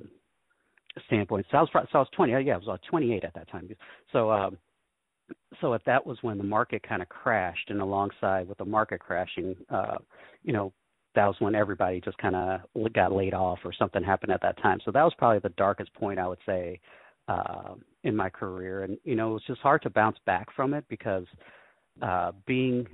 standpoint. 1.07 1.47
So 1.51 1.59
I 1.59 1.61
was, 1.61 1.71
so 1.73 1.81
I 1.95 1.99
was 1.99 2.09
20. 2.15 2.33
Yeah, 2.45 2.55
I 2.55 2.59
was 2.59 2.81
28 2.89 3.25
at 3.25 3.35
that 3.35 3.51
time. 3.51 3.69
So 4.13 4.31
um, 4.31 4.59
so 5.61 5.73
if 5.73 5.83
that 5.85 6.05
was 6.05 6.19
when 6.23 6.39
the 6.39 6.45
market 6.45 6.83
kind 6.87 7.03
of 7.03 7.09
crashed, 7.09 7.71
and 7.71 7.81
alongside 7.81 8.49
with 8.49 8.59
the 8.59 8.65
market 8.65 9.01
crashing, 9.01 9.57
uh, 9.71 9.97
you 10.43 10.53
know, 10.53 10.73
that 11.15 11.27
was 11.27 11.37
when 11.39 11.55
everybody 11.55 12.01
just 12.01 12.19
kind 12.19 12.35
of 12.35 12.61
got 12.93 13.13
laid 13.13 13.35
off 13.35 13.59
or 13.65 13.73
something 13.73 14.03
happened 14.03 14.33
at 14.33 14.43
that 14.43 14.61
time. 14.61 14.81
So 14.85 14.91
that 14.91 15.03
was 15.03 15.13
probably 15.17 15.39
the 15.39 15.55
darkest 15.57 15.95
point 15.95 16.19
I 16.19 16.27
would 16.27 16.41
say 16.45 16.81
uh, 17.29 17.75
in 18.03 18.17
my 18.17 18.29
career, 18.29 18.83
and 18.83 18.99
you 19.05 19.15
know, 19.15 19.31
it 19.31 19.35
was 19.35 19.43
just 19.47 19.61
hard 19.61 19.83
to 19.83 19.91
bounce 19.91 20.19
back 20.27 20.49
from 20.55 20.75
it 20.75 20.85
because 20.89 21.25
uh, 22.03 22.33
being 22.47 22.87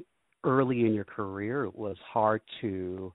early 0.45 0.81
in 0.81 0.95
your 0.95 1.05
career, 1.05 1.69
was 1.71 1.97
hard 2.07 2.41
to, 2.61 3.13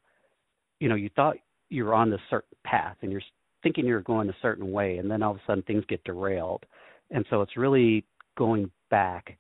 you 0.80 0.90
know, 0.90 0.96
you 0.96 1.10
thought 1.16 1.38
you 1.70 1.86
were 1.86 1.94
on 1.94 2.10
this 2.10 2.20
certain 2.30 2.58
path 2.64 2.98
and 3.02 3.12
you're 3.12 3.22
thinking 3.66 3.88
you're 3.88 4.02
going 4.02 4.30
a 4.30 4.36
certain 4.44 4.72
way, 4.72 4.98
and 4.98 5.10
then 5.10 5.24
all 5.24 5.32
of 5.32 5.38
a 5.38 5.42
sudden 5.48 5.64
things 5.64 5.84
get 5.90 6.04
derailed, 6.04 6.64
and 7.10 7.26
so 7.32 7.42
it's 7.42 7.58
really 7.58 8.06
going 8.38 8.70
back 8.92 9.38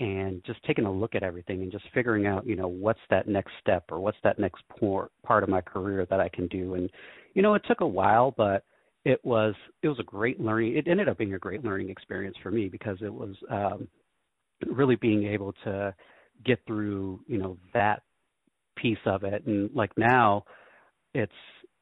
and 0.00 0.42
just 0.44 0.62
taking 0.64 0.84
a 0.84 0.92
look 0.92 1.14
at 1.14 1.22
everything 1.22 1.62
and 1.62 1.72
just 1.72 1.84
figuring 1.94 2.26
out, 2.26 2.46
you 2.46 2.56
know, 2.56 2.68
what's 2.68 3.00
that 3.10 3.28
next 3.28 3.52
step 3.60 3.84
or 3.90 4.00
what's 4.00 4.18
that 4.24 4.38
next 4.38 4.62
por- 4.78 5.10
part 5.24 5.42
of 5.42 5.48
my 5.48 5.60
career 5.60 6.06
that 6.08 6.20
I 6.20 6.28
can 6.28 6.46
do. 6.48 6.74
And, 6.74 6.90
you 7.34 7.42
know, 7.42 7.54
it 7.54 7.62
took 7.66 7.80
a 7.80 7.86
while, 7.86 8.32
but 8.36 8.64
it 9.04 9.24
was 9.24 9.54
it 9.82 9.88
was 9.88 9.98
a 9.98 10.04
great 10.04 10.40
learning. 10.40 10.76
It 10.76 10.88
ended 10.88 11.08
up 11.08 11.18
being 11.18 11.34
a 11.34 11.38
great 11.38 11.64
learning 11.64 11.90
experience 11.90 12.36
for 12.42 12.50
me 12.50 12.68
because 12.68 12.98
it 13.00 13.12
was 13.12 13.34
um, 13.50 13.88
really 14.66 14.96
being 14.96 15.26
able 15.26 15.52
to 15.64 15.94
get 16.44 16.60
through, 16.66 17.20
you 17.26 17.38
know, 17.38 17.58
that 17.74 18.02
piece 18.76 18.98
of 19.06 19.24
it. 19.24 19.46
And 19.46 19.70
like 19.74 19.90
now, 19.96 20.44
it's 21.14 21.32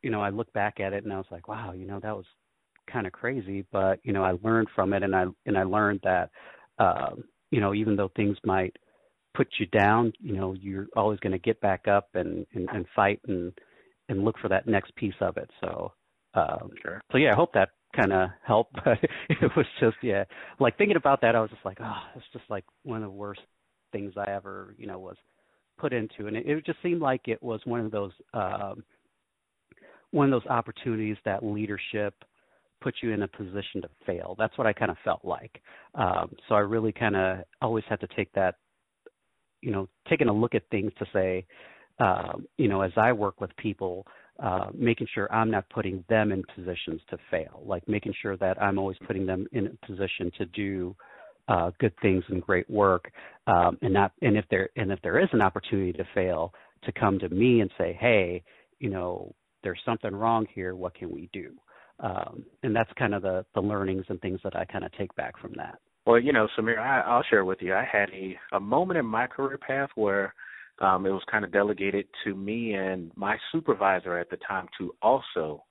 you 0.06 0.12
know, 0.12 0.22
I 0.22 0.30
look 0.30 0.52
back 0.52 0.78
at 0.78 0.92
it 0.92 1.02
and 1.02 1.12
I 1.12 1.16
was 1.16 1.26
like, 1.32 1.48
wow, 1.48 1.72
you 1.72 1.84
know, 1.84 1.98
that 1.98 2.16
was 2.16 2.26
kind 2.88 3.08
of 3.08 3.12
crazy, 3.12 3.66
but 3.72 3.98
you 4.04 4.12
know, 4.12 4.22
I 4.22 4.34
learned 4.44 4.68
from 4.72 4.92
it 4.92 5.02
and 5.02 5.16
I 5.16 5.24
and 5.46 5.58
I 5.58 5.64
learned 5.64 6.00
that 6.04 6.30
um, 6.78 7.24
you 7.50 7.60
know, 7.60 7.74
even 7.74 7.96
though 7.96 8.12
things 8.14 8.36
might 8.44 8.76
put 9.34 9.48
you 9.58 9.66
down, 9.66 10.12
you 10.20 10.34
know, 10.36 10.54
you're 10.54 10.86
always 10.96 11.18
going 11.18 11.32
to 11.32 11.38
get 11.38 11.60
back 11.60 11.88
up 11.88 12.08
and, 12.14 12.46
and, 12.54 12.68
and 12.72 12.86
fight 12.94 13.20
and, 13.26 13.52
and 14.08 14.24
look 14.24 14.38
for 14.38 14.48
that 14.48 14.68
next 14.68 14.94
piece 14.94 15.14
of 15.20 15.36
it. 15.36 15.50
So, 15.60 15.92
um, 16.34 16.70
sure. 16.80 17.00
so 17.10 17.18
yeah, 17.18 17.32
I 17.32 17.34
hope 17.34 17.52
that 17.54 17.70
kind 17.96 18.12
of 18.12 18.30
helped. 18.46 18.76
But 18.84 18.98
it 19.28 19.50
was 19.56 19.66
just, 19.80 19.96
yeah, 20.02 20.24
like 20.60 20.78
thinking 20.78 20.96
about 20.96 21.20
that, 21.22 21.34
I 21.34 21.40
was 21.40 21.50
just 21.50 21.64
like, 21.64 21.78
oh, 21.80 22.02
it's 22.14 22.26
just 22.32 22.44
like 22.48 22.64
one 22.84 23.02
of 23.02 23.10
the 23.10 23.16
worst 23.16 23.40
things 23.92 24.12
I 24.16 24.30
ever, 24.30 24.74
you 24.78 24.86
know, 24.86 24.98
was 24.98 25.16
put 25.78 25.92
into. 25.92 26.26
And 26.26 26.36
it, 26.36 26.46
it 26.46 26.64
just 26.66 26.82
seemed 26.82 27.00
like 27.00 27.28
it 27.28 27.42
was 27.42 27.60
one 27.64 27.80
of 27.80 27.90
those, 27.90 28.12
um, 28.32 28.84
one 30.12 30.32
of 30.32 30.42
those 30.42 30.50
opportunities 30.50 31.16
that 31.24 31.44
leadership– 31.44 32.14
put 32.80 32.94
you 33.02 33.12
in 33.12 33.22
a 33.22 33.28
position 33.28 33.82
to 33.82 33.88
fail. 34.04 34.34
That's 34.38 34.56
what 34.58 34.66
I 34.66 34.72
kind 34.72 34.90
of 34.90 34.96
felt 35.04 35.24
like. 35.24 35.60
Um, 35.94 36.30
so 36.48 36.54
I 36.54 36.60
really 36.60 36.92
kind 36.92 37.16
of 37.16 37.38
always 37.62 37.84
had 37.88 38.00
to 38.00 38.08
take 38.14 38.32
that, 38.34 38.56
you 39.60 39.72
know, 39.72 39.88
taking 40.08 40.28
a 40.28 40.32
look 40.32 40.54
at 40.54 40.68
things 40.70 40.92
to 40.98 41.06
say, 41.12 41.46
um, 41.98 42.46
you 42.58 42.68
know, 42.68 42.82
as 42.82 42.92
I 42.96 43.12
work 43.12 43.40
with 43.40 43.50
people, 43.56 44.06
uh, 44.42 44.66
making 44.74 45.06
sure 45.14 45.32
I'm 45.32 45.50
not 45.50 45.68
putting 45.70 46.04
them 46.08 46.30
in 46.30 46.42
positions 46.54 47.00
to 47.10 47.18
fail, 47.30 47.62
like 47.64 47.88
making 47.88 48.12
sure 48.20 48.36
that 48.36 48.60
I'm 48.62 48.78
always 48.78 48.98
putting 49.06 49.24
them 49.24 49.46
in 49.52 49.66
a 49.66 49.86
position 49.86 50.30
to 50.36 50.44
do 50.46 50.94
uh, 51.48 51.70
good 51.80 51.94
things 52.02 52.22
and 52.28 52.42
great 52.42 52.68
work, 52.68 53.10
um, 53.46 53.78
and 53.80 53.94
not 53.94 54.12
and 54.20 54.36
if 54.36 54.44
there 54.50 54.68
and 54.76 54.90
if 54.90 55.00
there 55.02 55.20
is 55.20 55.28
an 55.32 55.40
opportunity 55.40 55.92
to 55.92 56.04
fail, 56.12 56.52
to 56.82 56.92
come 56.92 57.18
to 57.20 57.28
me 57.28 57.60
and 57.60 57.70
say, 57.78 57.96
hey, 57.98 58.42
you 58.80 58.90
know, 58.90 59.32
there's 59.62 59.80
something 59.84 60.14
wrong 60.14 60.46
here. 60.54 60.74
What 60.74 60.94
can 60.94 61.10
we 61.10 61.28
do? 61.32 61.52
um, 62.00 62.44
and 62.62 62.74
that's 62.74 62.90
kind 62.98 63.14
of 63.14 63.22
the 63.22 63.44
the 63.54 63.60
learnings 63.60 64.04
and 64.08 64.20
things 64.20 64.40
that 64.44 64.56
I 64.56 64.64
kind 64.64 64.84
of 64.84 64.92
take 64.92 65.14
back 65.16 65.38
from 65.40 65.52
that. 65.56 65.78
Well, 66.06 66.20
you 66.20 66.32
know, 66.32 66.46
Samir, 66.56 66.78
I, 66.78 67.00
I'll 67.00 67.24
share 67.30 67.44
with 67.44 67.58
you. 67.60 67.74
I 67.74 67.86
had 67.90 68.10
a 68.10 68.36
a 68.54 68.60
moment 68.60 68.98
in 68.98 69.06
my 69.06 69.26
career 69.26 69.58
path 69.58 69.90
where 69.94 70.34
um, 70.80 71.06
it 71.06 71.10
was 71.10 71.22
kind 71.30 71.44
of 71.44 71.52
delegated 71.52 72.06
to 72.24 72.34
me 72.34 72.74
and 72.74 73.10
my 73.16 73.36
supervisor 73.50 74.18
at 74.18 74.28
the 74.30 74.36
time 74.36 74.66
to 74.78 74.94
also 75.00 75.64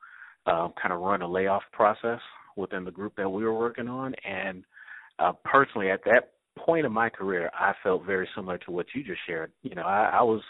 um, 0.48 0.74
kind 0.82 0.94
of 0.94 1.02
run 1.02 1.22
a 1.22 1.32
layoff 1.32 1.64
process 1.72 2.20
within 2.56 2.86
the 2.86 2.92
group 2.92 3.14
that 3.18 3.30
we 3.30 3.44
were 3.44 3.58
working 3.58 3.88
on. 3.88 4.16
And 4.28 4.64
uh, 5.20 5.34
personally, 5.44 5.92
at 5.92 6.04
that 6.06 6.32
point 6.58 6.86
in 6.86 6.92
my 6.92 7.10
career, 7.10 7.50
I 7.54 7.74
felt 7.84 8.06
very 8.06 8.28
similar 8.36 8.58
to 8.60 8.72
what 8.72 8.88
you 8.94 9.04
just 9.04 9.20
shared. 9.28 9.52
You 9.64 9.76
know, 9.76 9.84
I, 9.84 10.18
I 10.20 10.22
was 10.22 10.42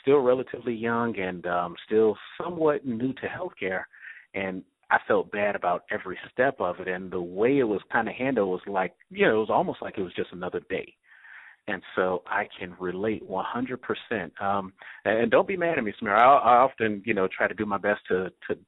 still 0.00 0.18
relatively 0.18 0.74
young 0.74 1.18
and 1.18 1.46
um, 1.46 1.76
still 1.86 2.16
somewhat 2.42 2.84
new 2.86 3.12
to 3.14 3.26
healthcare, 3.26 3.84
and 4.34 4.62
I 4.90 4.98
felt 5.08 5.32
bad 5.32 5.56
about 5.56 5.84
every 5.90 6.18
step 6.32 6.56
of 6.60 6.80
it. 6.80 6.88
And 6.88 7.10
the 7.10 7.20
way 7.20 7.58
it 7.58 7.64
was 7.64 7.80
kind 7.90 8.08
of 8.08 8.14
handled 8.14 8.48
was 8.48 8.60
like, 8.66 8.94
you 9.10 9.26
know, 9.26 9.36
it 9.36 9.38
was 9.38 9.50
almost 9.50 9.80
like 9.80 9.96
it 9.96 10.02
was 10.02 10.14
just 10.14 10.32
another 10.32 10.60
day. 10.68 10.94
And 11.68 11.80
so 11.94 12.22
I 12.26 12.48
can 12.58 12.74
relate 12.80 13.22
100%. 13.28 14.42
Um, 14.42 14.72
and 15.04 15.30
don't 15.30 15.46
be 15.46 15.56
mad 15.56 15.78
at 15.78 15.84
me, 15.84 15.94
Samir. 16.00 16.16
I, 16.16 16.24
I 16.24 16.56
often, 16.58 17.02
you 17.06 17.14
know, 17.14 17.28
try 17.28 17.46
to 17.46 17.54
do 17.54 17.64
my 17.64 17.78
best 17.78 18.00
to 18.08 18.30
to 18.48 18.58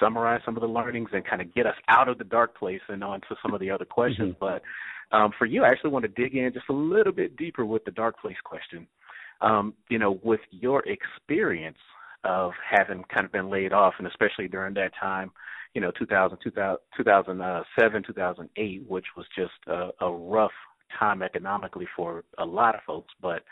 summarize 0.00 0.40
some 0.44 0.56
of 0.56 0.60
the 0.60 0.68
learnings 0.68 1.08
and 1.12 1.24
kind 1.24 1.40
of 1.40 1.54
get 1.54 1.66
us 1.66 1.74
out 1.88 2.08
of 2.08 2.18
the 2.18 2.24
dark 2.24 2.56
place 2.56 2.80
and 2.88 3.02
onto 3.02 3.34
some 3.42 3.54
of 3.54 3.60
the 3.60 3.70
other 3.70 3.84
questions. 3.84 4.34
Mm-hmm. 4.34 4.40
But 4.40 4.62
um, 5.12 5.32
for 5.38 5.46
you, 5.46 5.64
I 5.64 5.68
actually 5.68 5.90
want 5.90 6.04
to 6.04 6.22
dig 6.22 6.34
in 6.34 6.52
just 6.52 6.68
a 6.68 6.74
little 6.74 7.12
bit 7.12 7.36
deeper 7.36 7.64
with 7.64 7.84
the 7.84 7.90
dark 7.90 8.20
place 8.20 8.36
question. 8.44 8.86
Um, 9.40 9.74
you 9.88 9.98
know, 9.98 10.18
with 10.22 10.40
your 10.50 10.82
experience 10.86 11.78
of 12.24 12.52
having 12.68 13.04
kind 13.14 13.24
of 13.24 13.32
been 13.32 13.48
laid 13.48 13.72
off, 13.72 13.94
and 13.98 14.06
especially 14.06 14.48
during 14.48 14.74
that 14.74 14.92
time, 15.00 15.30
you 15.74 15.80
know, 15.80 15.92
2000, 15.98 16.38
2007, 16.42 18.02
2008, 18.06 18.84
which 18.88 19.06
was 19.16 19.26
just 19.36 19.52
a, 19.68 19.90
a 20.00 20.10
rough 20.10 20.50
time 20.98 21.22
economically 21.22 21.86
for 21.94 22.24
a 22.38 22.44
lot 22.44 22.74
of 22.74 22.80
folks. 22.86 23.14
But 23.22 23.44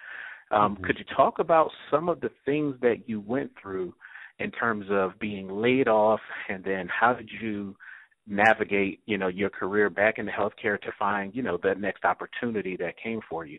um, 0.50 0.74
mm-hmm. 0.74 0.84
could 0.84 0.98
you 0.98 1.04
talk 1.16 1.38
about 1.38 1.70
some 1.90 2.08
of 2.08 2.20
the 2.20 2.30
things 2.44 2.74
that 2.82 3.08
you 3.08 3.20
went 3.20 3.52
through 3.60 3.94
in 4.38 4.50
terms 4.50 4.86
of 4.90 5.18
being 5.18 5.48
laid 5.48 5.88
off, 5.88 6.20
and 6.48 6.62
then 6.64 6.88
how 6.88 7.14
did 7.14 7.30
you 7.40 7.76
navigate, 8.26 9.00
you 9.06 9.18
know, 9.18 9.28
your 9.28 9.50
career 9.50 9.88
back 9.90 10.18
into 10.18 10.32
healthcare 10.32 10.80
to 10.80 10.92
find, 10.98 11.34
you 11.34 11.42
know, 11.42 11.58
that 11.62 11.80
next 11.80 12.04
opportunity 12.04 12.76
that 12.76 12.94
came 13.02 13.20
for 13.28 13.46
you? 13.46 13.58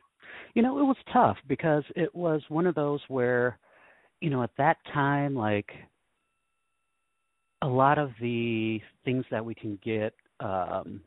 You 0.53 0.61
know, 0.61 0.79
it 0.79 0.83
was 0.83 0.97
tough 1.13 1.37
because 1.47 1.83
it 1.95 2.13
was 2.13 2.41
one 2.49 2.67
of 2.67 2.75
those 2.75 2.99
where, 3.07 3.57
you 4.21 4.29
know, 4.29 4.43
at 4.43 4.51
that 4.57 4.77
time, 4.93 5.35
like 5.35 5.69
a 7.61 7.67
lot 7.67 7.97
of 7.97 8.11
the 8.21 8.81
things 9.05 9.25
that 9.31 9.43
we 9.43 9.55
can 9.55 9.79
get, 9.83 10.13
um, 10.39 11.01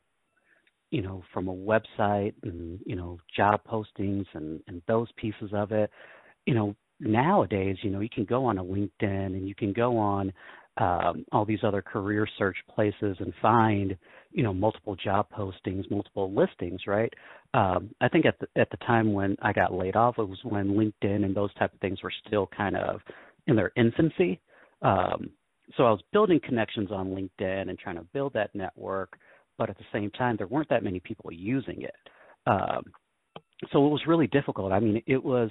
you 0.90 1.02
know, 1.02 1.22
from 1.32 1.48
a 1.48 1.54
website 1.54 2.34
and, 2.42 2.80
you 2.84 2.96
know, 2.96 3.18
job 3.36 3.60
postings 3.70 4.26
and, 4.34 4.60
and 4.66 4.82
those 4.88 5.08
pieces 5.16 5.50
of 5.52 5.70
it, 5.70 5.90
you 6.46 6.54
know, 6.54 6.74
nowadays, 6.98 7.76
you 7.82 7.90
know, 7.90 8.00
you 8.00 8.08
can 8.08 8.24
go 8.24 8.44
on 8.44 8.58
a 8.58 8.64
LinkedIn 8.64 8.90
and 9.26 9.48
you 9.48 9.54
can 9.54 9.72
go 9.72 9.96
on 9.96 10.32
um, 10.80 11.24
all 11.30 11.44
these 11.44 11.62
other 11.62 11.82
career 11.82 12.26
search 12.38 12.56
places 12.74 13.16
and 13.20 13.32
find, 13.42 13.96
you 14.32 14.42
know, 14.42 14.54
multiple 14.54 14.96
job 14.96 15.26
postings, 15.30 15.88
multiple 15.90 16.32
listings, 16.32 16.80
right? 16.86 17.12
Um, 17.52 17.90
I 18.00 18.08
think 18.08 18.24
at 18.26 18.38
the 18.40 18.46
at 18.60 18.70
the 18.70 18.78
time 18.78 19.12
when 19.12 19.36
I 19.42 19.52
got 19.52 19.74
laid 19.74 19.94
off, 19.94 20.18
it 20.18 20.28
was 20.28 20.38
when 20.42 20.70
LinkedIn 20.70 21.24
and 21.24 21.34
those 21.34 21.52
type 21.54 21.74
of 21.74 21.80
things 21.80 22.02
were 22.02 22.12
still 22.26 22.48
kind 22.56 22.76
of 22.76 23.00
in 23.46 23.56
their 23.56 23.72
infancy. 23.76 24.40
Um, 24.82 25.30
so 25.76 25.84
I 25.84 25.90
was 25.90 26.00
building 26.12 26.40
connections 26.42 26.90
on 26.90 27.08
LinkedIn 27.08 27.68
and 27.68 27.78
trying 27.78 27.96
to 27.96 28.06
build 28.12 28.32
that 28.32 28.54
network, 28.54 29.18
but 29.58 29.70
at 29.70 29.78
the 29.78 29.84
same 29.92 30.10
time, 30.12 30.36
there 30.36 30.46
weren't 30.46 30.68
that 30.70 30.82
many 30.82 31.00
people 31.00 31.30
using 31.32 31.82
it. 31.82 31.94
Um, 32.46 32.84
so 33.72 33.86
it 33.86 33.90
was 33.90 34.02
really 34.06 34.26
difficult. 34.28 34.72
I 34.72 34.80
mean, 34.80 35.02
it 35.06 35.22
was 35.22 35.50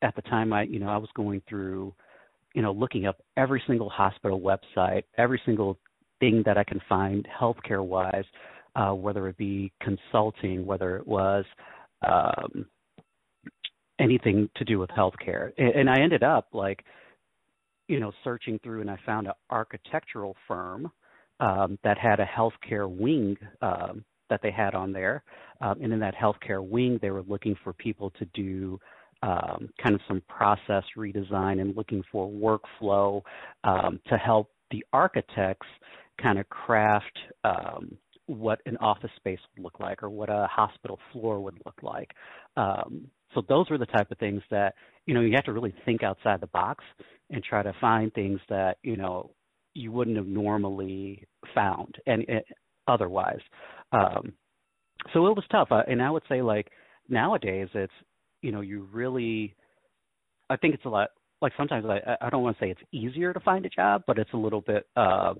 at 0.00 0.16
the 0.16 0.22
time 0.22 0.52
I, 0.52 0.62
you 0.62 0.78
know, 0.78 0.88
I 0.88 0.96
was 0.96 1.10
going 1.14 1.42
through, 1.48 1.94
you 2.54 2.62
know, 2.62 2.72
looking 2.72 3.06
up 3.06 3.16
every 3.36 3.62
single 3.66 3.88
hospital 3.88 4.40
website, 4.40 5.04
every 5.18 5.40
single 5.44 5.78
thing 6.20 6.42
that 6.46 6.58
I 6.58 6.64
can 6.64 6.80
find 6.88 7.26
healthcare 7.40 7.84
wise, 7.84 8.24
uh, 8.76 8.92
whether 8.92 9.28
it 9.28 9.36
be 9.36 9.72
consulting, 9.80 10.64
whether 10.64 10.96
it 10.96 11.06
was 11.06 11.44
um, 12.06 12.66
anything 13.98 14.48
to 14.56 14.64
do 14.64 14.78
with 14.78 14.90
healthcare. 14.90 15.52
And, 15.58 15.74
and 15.74 15.90
I 15.90 16.00
ended 16.00 16.22
up 16.22 16.48
like, 16.52 16.84
you 17.88 18.00
know, 18.00 18.12
searching 18.24 18.58
through 18.62 18.80
and 18.80 18.90
I 18.90 18.98
found 19.04 19.26
an 19.26 19.34
architectural 19.50 20.36
firm 20.46 20.90
um, 21.40 21.78
that 21.84 21.98
had 21.98 22.20
a 22.20 22.26
healthcare 22.26 22.88
wing 22.88 23.36
um, 23.60 24.04
that 24.30 24.40
they 24.42 24.50
had 24.50 24.74
on 24.74 24.92
there. 24.92 25.24
Um, 25.60 25.80
and 25.82 25.92
in 25.92 25.98
that 26.00 26.14
healthcare 26.14 26.66
wing, 26.66 26.98
they 27.02 27.10
were 27.10 27.22
looking 27.22 27.56
for 27.62 27.72
people 27.72 28.10
to 28.18 28.24
do 28.26 28.78
um, 29.22 29.68
kind 29.82 29.94
of 29.94 30.00
some 30.08 30.22
process 30.28 30.84
redesign 30.96 31.60
and 31.60 31.76
looking 31.76 32.02
for 32.10 32.28
workflow 32.28 33.22
um, 33.64 34.00
to 34.08 34.16
help 34.16 34.50
the 34.70 34.84
architects 34.92 35.66
kind 36.20 36.38
of 36.38 36.48
craft 36.48 37.18
um, 37.44 37.96
what 38.26 38.60
an 38.66 38.76
office 38.78 39.10
space 39.16 39.38
would 39.54 39.62
look 39.62 39.80
like 39.80 40.02
or 40.02 40.10
what 40.10 40.30
a 40.30 40.46
hospital 40.50 40.98
floor 41.12 41.40
would 41.40 41.58
look 41.64 41.82
like. 41.82 42.10
Um, 42.56 43.06
so 43.34 43.42
those 43.48 43.68
were 43.70 43.78
the 43.78 43.86
type 43.86 44.10
of 44.10 44.18
things 44.18 44.42
that 44.50 44.74
you 45.06 45.14
know 45.14 45.20
you 45.20 45.34
have 45.34 45.44
to 45.44 45.52
really 45.52 45.74
think 45.84 46.02
outside 46.02 46.40
the 46.40 46.46
box 46.48 46.84
and 47.30 47.42
try 47.42 47.62
to 47.62 47.72
find 47.80 48.12
things 48.12 48.40
that 48.48 48.78
you 48.82 48.96
know 48.96 49.30
you 49.74 49.90
wouldn't 49.90 50.16
have 50.16 50.26
normally 50.26 51.26
found 51.54 51.96
and, 52.06 52.24
and 52.28 52.42
otherwise. 52.88 53.40
Um, 53.92 54.32
so 55.12 55.26
it 55.26 55.36
was 55.36 55.44
tough, 55.50 55.68
uh, 55.70 55.82
and 55.88 56.02
I 56.02 56.10
would 56.10 56.22
say 56.28 56.42
like 56.42 56.70
nowadays 57.08 57.68
it's 57.74 57.92
you 58.42 58.52
know 58.52 58.60
you 58.60 58.86
really 58.92 59.54
i 60.50 60.56
think 60.56 60.74
it's 60.74 60.84
a 60.84 60.88
lot 60.88 61.10
like 61.40 61.52
sometimes 61.56 61.86
i 61.86 62.16
i 62.20 62.28
don't 62.28 62.42
want 62.42 62.56
to 62.58 62.64
say 62.64 62.70
it's 62.70 62.80
easier 62.92 63.32
to 63.32 63.40
find 63.40 63.64
a 63.64 63.70
job 63.70 64.02
but 64.06 64.18
it's 64.18 64.32
a 64.34 64.36
little 64.36 64.60
bit 64.60 64.86
uh 64.96 65.34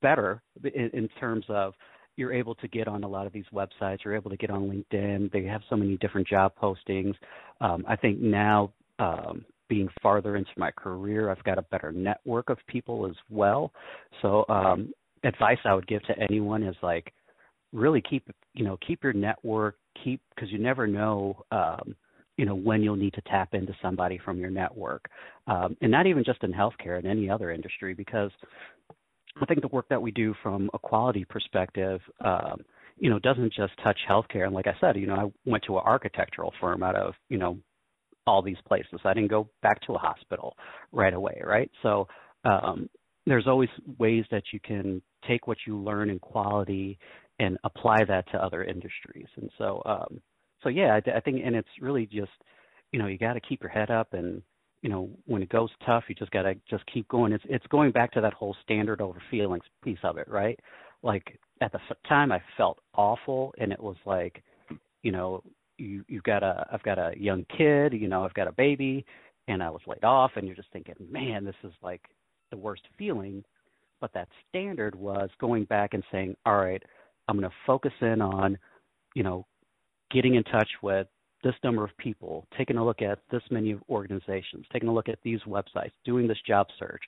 better 0.00 0.42
in, 0.62 0.90
in 0.92 1.08
terms 1.20 1.44
of 1.48 1.74
you're 2.16 2.32
able 2.32 2.54
to 2.54 2.68
get 2.68 2.86
on 2.86 3.02
a 3.02 3.08
lot 3.08 3.26
of 3.26 3.32
these 3.32 3.44
websites 3.52 3.98
you're 4.04 4.14
able 4.14 4.30
to 4.30 4.36
get 4.36 4.50
on 4.50 4.62
linkedin 4.70 5.30
they 5.32 5.44
have 5.44 5.62
so 5.68 5.76
many 5.76 5.96
different 5.98 6.26
job 6.26 6.52
postings. 6.60 7.14
Um 7.60 7.84
i 7.88 7.96
think 7.96 8.20
now 8.20 8.72
um 8.98 9.44
being 9.68 9.88
farther 10.02 10.36
into 10.36 10.50
my 10.56 10.70
career 10.70 11.30
i've 11.30 11.42
got 11.44 11.58
a 11.58 11.62
better 11.62 11.90
network 11.90 12.50
of 12.50 12.58
people 12.68 13.06
as 13.06 13.16
well. 13.30 13.72
So 14.22 14.44
um 14.48 14.92
advice 15.24 15.58
i 15.64 15.74
would 15.74 15.86
give 15.86 16.02
to 16.04 16.18
anyone 16.18 16.62
is 16.62 16.76
like 16.82 17.12
really 17.72 18.02
keep 18.08 18.30
you 18.54 18.64
know 18.64 18.78
keep 18.86 19.02
your 19.02 19.12
network 19.12 19.76
keep 20.02 20.20
because 20.34 20.50
you 20.50 20.58
never 20.58 20.86
know 20.86 21.42
um, 21.50 21.94
you 22.36 22.44
know 22.44 22.54
when 22.54 22.82
you'll 22.82 22.96
need 22.96 23.14
to 23.14 23.22
tap 23.22 23.54
into 23.54 23.74
somebody 23.82 24.18
from 24.24 24.38
your 24.38 24.50
network 24.50 25.08
um, 25.46 25.76
and 25.80 25.90
not 25.90 26.06
even 26.06 26.24
just 26.24 26.42
in 26.42 26.52
healthcare 26.52 26.98
in 26.98 27.06
any 27.06 27.28
other 27.28 27.50
industry 27.50 27.94
because 27.94 28.30
i 29.40 29.44
think 29.46 29.60
the 29.60 29.68
work 29.68 29.88
that 29.88 30.00
we 30.00 30.10
do 30.10 30.34
from 30.42 30.70
a 30.74 30.78
quality 30.78 31.24
perspective 31.24 32.00
um, 32.24 32.60
you 32.98 33.10
know 33.10 33.18
doesn't 33.18 33.52
just 33.52 33.72
touch 33.82 33.98
healthcare. 34.08 34.46
And 34.46 34.54
like 34.54 34.66
i 34.66 34.74
said 34.80 34.96
you 34.96 35.06
know 35.06 35.14
i 35.14 35.50
went 35.50 35.64
to 35.64 35.76
an 35.76 35.82
architectural 35.84 36.52
firm 36.60 36.82
out 36.82 36.96
of 36.96 37.14
you 37.28 37.38
know 37.38 37.58
all 38.26 38.42
these 38.42 38.56
places. 38.66 39.00
I 39.04 39.12
didn't 39.12 39.30
go 39.30 39.48
back 39.62 39.80
to 39.82 39.92
a 39.94 39.98
hospital 39.98 40.56
right 40.92 41.12
away 41.12 41.40
right? 41.44 41.70
So 41.82 42.08
um, 42.44 42.88
there's 43.26 43.46
always 43.46 43.68
ways 43.98 44.24
that 44.30 44.44
you 44.52 44.60
can 44.60 45.02
take 45.26 45.46
what 45.46 45.58
you 45.66 45.78
learn 45.78 46.10
in 46.10 46.18
quality 46.18 46.98
and 47.38 47.58
apply 47.64 48.04
that 48.04 48.30
to 48.30 48.42
other 48.42 48.64
industries. 48.64 49.26
And 49.36 49.50
so, 49.58 49.82
um, 49.84 50.20
so 50.62 50.68
yeah, 50.68 50.98
I, 51.06 51.16
I 51.16 51.20
think, 51.20 51.42
and 51.44 51.56
it's 51.56 51.68
really 51.80 52.06
just, 52.06 52.32
you 52.92 52.98
know, 52.98 53.06
you 53.06 53.18
got 53.18 53.34
to 53.34 53.40
keep 53.40 53.60
your 53.62 53.70
head 53.70 53.90
up, 53.90 54.12
and 54.12 54.40
you 54.82 54.90
know, 54.90 55.08
when 55.26 55.42
it 55.42 55.48
goes 55.48 55.70
tough, 55.84 56.04
you 56.08 56.14
just 56.14 56.30
got 56.30 56.42
to 56.42 56.54
just 56.68 56.84
keep 56.92 57.08
going. 57.08 57.32
It's 57.32 57.44
it's 57.48 57.66
going 57.68 57.90
back 57.90 58.12
to 58.12 58.20
that 58.20 58.34
whole 58.34 58.54
standard 58.62 59.00
over 59.00 59.20
feelings 59.30 59.64
piece 59.82 59.98
of 60.04 60.18
it, 60.18 60.28
right? 60.28 60.58
Like 61.02 61.38
at 61.60 61.72
the 61.72 61.80
time, 62.08 62.30
I 62.30 62.40
felt 62.56 62.78
awful, 62.94 63.54
and 63.58 63.72
it 63.72 63.80
was 63.80 63.96
like, 64.06 64.42
you 65.02 65.10
know, 65.10 65.42
you 65.78 66.04
you've 66.08 66.22
got 66.22 66.42
a 66.42 66.66
I've 66.72 66.82
got 66.82 66.98
a 66.98 67.12
young 67.16 67.44
kid, 67.56 67.94
you 67.94 68.08
know, 68.08 68.24
I've 68.24 68.34
got 68.34 68.46
a 68.46 68.52
baby, 68.52 69.04
and 69.48 69.62
I 69.62 69.70
was 69.70 69.80
laid 69.86 70.04
off, 70.04 70.32
and 70.36 70.46
you're 70.46 70.56
just 70.56 70.72
thinking, 70.72 70.94
man, 71.10 71.44
this 71.44 71.54
is 71.64 71.72
like 71.82 72.02
the 72.50 72.56
worst 72.56 72.82
feeling. 72.96 73.44
But 74.00 74.12
that 74.12 74.28
standard 74.48 74.94
was 74.94 75.30
going 75.40 75.64
back 75.64 75.94
and 75.94 76.04
saying, 76.12 76.36
all 76.44 76.56
right, 76.56 76.82
I'm 77.28 77.38
going 77.38 77.48
to 77.48 77.56
focus 77.66 77.92
in 78.00 78.20
on, 78.20 78.58
you 79.14 79.22
know, 79.22 79.46
getting 80.10 80.34
in 80.34 80.44
touch 80.44 80.68
with 80.82 81.06
this 81.42 81.54
number 81.62 81.84
of 81.84 81.96
people, 81.98 82.46
taking 82.56 82.78
a 82.78 82.84
look 82.84 83.02
at 83.02 83.18
this 83.30 83.42
many 83.50 83.76
organizations, 83.88 84.64
taking 84.72 84.88
a 84.88 84.92
look 84.92 85.08
at 85.08 85.18
these 85.22 85.40
websites, 85.46 85.92
doing 86.04 86.26
this 86.26 86.38
job 86.46 86.66
search. 86.78 87.02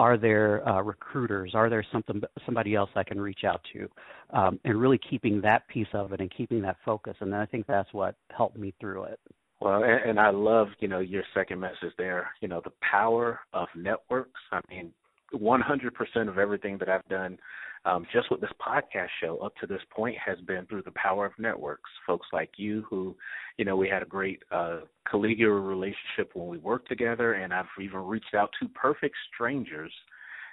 Are 0.00 0.16
there 0.16 0.66
uh, 0.68 0.80
recruiters? 0.80 1.54
Are 1.54 1.70
there 1.70 1.84
something 1.92 2.20
somebody 2.44 2.74
else 2.74 2.90
I 2.96 3.04
can 3.04 3.20
reach 3.20 3.44
out 3.44 3.60
to? 3.72 3.88
Um, 4.30 4.58
and 4.64 4.80
really 4.80 4.98
keeping 4.98 5.40
that 5.42 5.66
piece 5.68 5.88
of 5.92 6.12
it 6.12 6.20
and 6.20 6.32
keeping 6.36 6.62
that 6.62 6.76
focus. 6.84 7.14
And 7.20 7.34
I 7.34 7.46
think 7.46 7.66
that's 7.66 7.92
what 7.92 8.16
helped 8.36 8.56
me 8.56 8.74
through 8.80 9.04
it. 9.04 9.20
Well, 9.60 9.84
and, 9.84 10.10
and 10.10 10.20
I 10.20 10.30
love, 10.30 10.68
you 10.80 10.88
know, 10.88 10.98
your 10.98 11.22
second 11.32 11.60
message 11.60 11.92
there. 11.96 12.28
You 12.40 12.48
know, 12.48 12.60
the 12.64 12.72
power 12.80 13.40
of 13.52 13.68
networks. 13.76 14.40
I 14.50 14.60
mean, 14.68 14.92
100% 15.32 16.28
of 16.28 16.38
everything 16.38 16.76
that 16.78 16.88
I've 16.88 17.08
done 17.08 17.38
um, 17.84 18.06
just 18.12 18.30
with 18.30 18.40
this 18.40 18.50
podcast 18.66 19.08
show 19.20 19.38
up 19.38 19.54
to 19.56 19.66
this 19.66 19.82
point 19.90 20.16
has 20.24 20.38
been 20.46 20.66
through 20.66 20.82
the 20.82 20.92
power 20.92 21.26
of 21.26 21.32
networks. 21.38 21.90
Folks 22.06 22.26
like 22.32 22.50
you, 22.56 22.84
who, 22.88 23.14
you 23.58 23.64
know, 23.64 23.76
we 23.76 23.88
had 23.88 24.02
a 24.02 24.06
great 24.06 24.42
uh, 24.50 24.80
collegial 25.12 25.66
relationship 25.66 26.30
when 26.34 26.48
we 26.48 26.58
worked 26.58 26.88
together, 26.88 27.34
and 27.34 27.52
I've 27.52 27.66
even 27.80 28.00
reached 28.00 28.34
out 28.34 28.50
to 28.60 28.68
perfect 28.68 29.14
strangers 29.32 29.92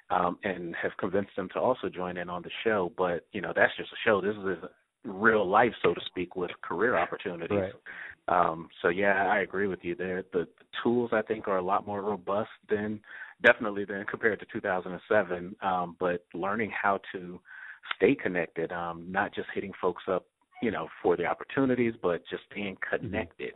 um, 0.10 0.38
and 0.44 0.76
have 0.82 0.92
convinced 0.98 1.36
them 1.38 1.48
to 1.54 1.60
also 1.60 1.88
join 1.88 2.18
in 2.18 2.30
on 2.30 2.42
the 2.42 2.52
show. 2.64 2.92
But 2.98 3.26
you 3.32 3.42
know, 3.42 3.54
that's 3.56 3.76
just 3.78 3.92
a 3.92 4.02
show. 4.04 4.22
This 4.22 4.36
is 4.36 4.70
real 5.06 5.50
life, 5.50 5.74
so 5.82 5.94
to 5.94 6.02
speak, 6.08 6.36
with 6.36 6.52
career 6.62 6.98
opportunities. 6.98 7.58
Right. 7.58 7.74
Um, 8.28 8.70
so 8.82 8.90
yeah, 8.90 9.28
I 9.32 9.40
agree 9.40 9.68
with 9.68 9.80
you 9.84 9.96
there. 9.96 10.24
The, 10.34 10.40
the 10.40 10.66
tools 10.84 11.12
I 11.14 11.22
think 11.22 11.48
are 11.48 11.58
a 11.58 11.64
lot 11.64 11.88
more 11.88 12.02
robust 12.02 12.50
than 12.70 13.00
definitely 13.44 13.86
than 13.86 14.06
compared 14.06 14.40
to 14.40 14.46
2007. 14.52 15.56
Um, 15.62 15.96
but 16.00 16.26
learning 16.34 16.72
how 16.72 17.00
to 17.14 17.40
stay 17.96 18.16
connected, 18.16 18.72
um, 18.72 19.06
not 19.10 19.34
just 19.34 19.48
hitting 19.54 19.72
folks 19.82 20.04
up, 20.08 20.26
you 20.62 20.72
know, 20.72 20.88
for 21.02 21.18
the 21.18 21.26
opportunities, 21.26 21.94
but 22.02 22.22
just 22.30 22.44
being 22.54 22.76
mm-hmm. 22.76 23.06
connected. 23.06 23.54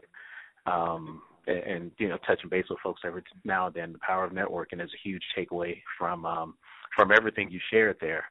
Um, 0.66 1.22
and, 1.48 1.58
and 1.58 1.92
you 1.98 2.10
know, 2.10 2.18
touching 2.26 2.50
base 2.50 2.66
with 2.70 2.80
folks 2.84 3.02
every 3.06 3.24
now 3.44 3.68
and 3.68 3.76
then. 3.76 3.94
The 3.94 4.00
power 4.00 4.26
of 4.26 4.34
networking 4.34 4.84
is 4.84 4.90
a 4.94 5.08
huge 5.08 5.24
takeaway 5.38 5.82
from 5.98 6.26
um, 6.26 6.56
from 6.96 7.12
everything 7.12 7.52
you 7.52 7.60
shared 7.72 7.98
there. 8.02 8.26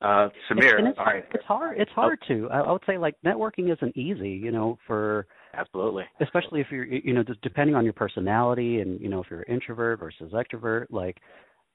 Uh, 0.00 0.28
Samir, 0.48 0.78
it's, 0.78 0.98
it's 1.34 1.44
hard. 1.44 1.80
It's 1.80 1.90
hard 1.90 2.18
to. 2.28 2.48
I, 2.50 2.60
I 2.60 2.72
would 2.72 2.82
say 2.86 2.98
like 2.98 3.16
networking 3.24 3.72
isn't 3.72 3.96
easy. 3.96 4.30
You 4.30 4.52
know, 4.52 4.78
for 4.86 5.26
absolutely, 5.54 6.04
especially 6.20 6.60
if 6.60 6.68
you're, 6.70 6.84
you 6.84 7.12
know, 7.12 7.22
just 7.22 7.40
depending 7.42 7.74
on 7.76 7.84
your 7.84 7.92
personality 7.92 8.80
and 8.80 9.00
you 9.00 9.08
know 9.08 9.20
if 9.20 9.26
you're 9.30 9.42
introvert 9.44 10.00
versus 10.00 10.32
extrovert, 10.32 10.86
like 10.90 11.18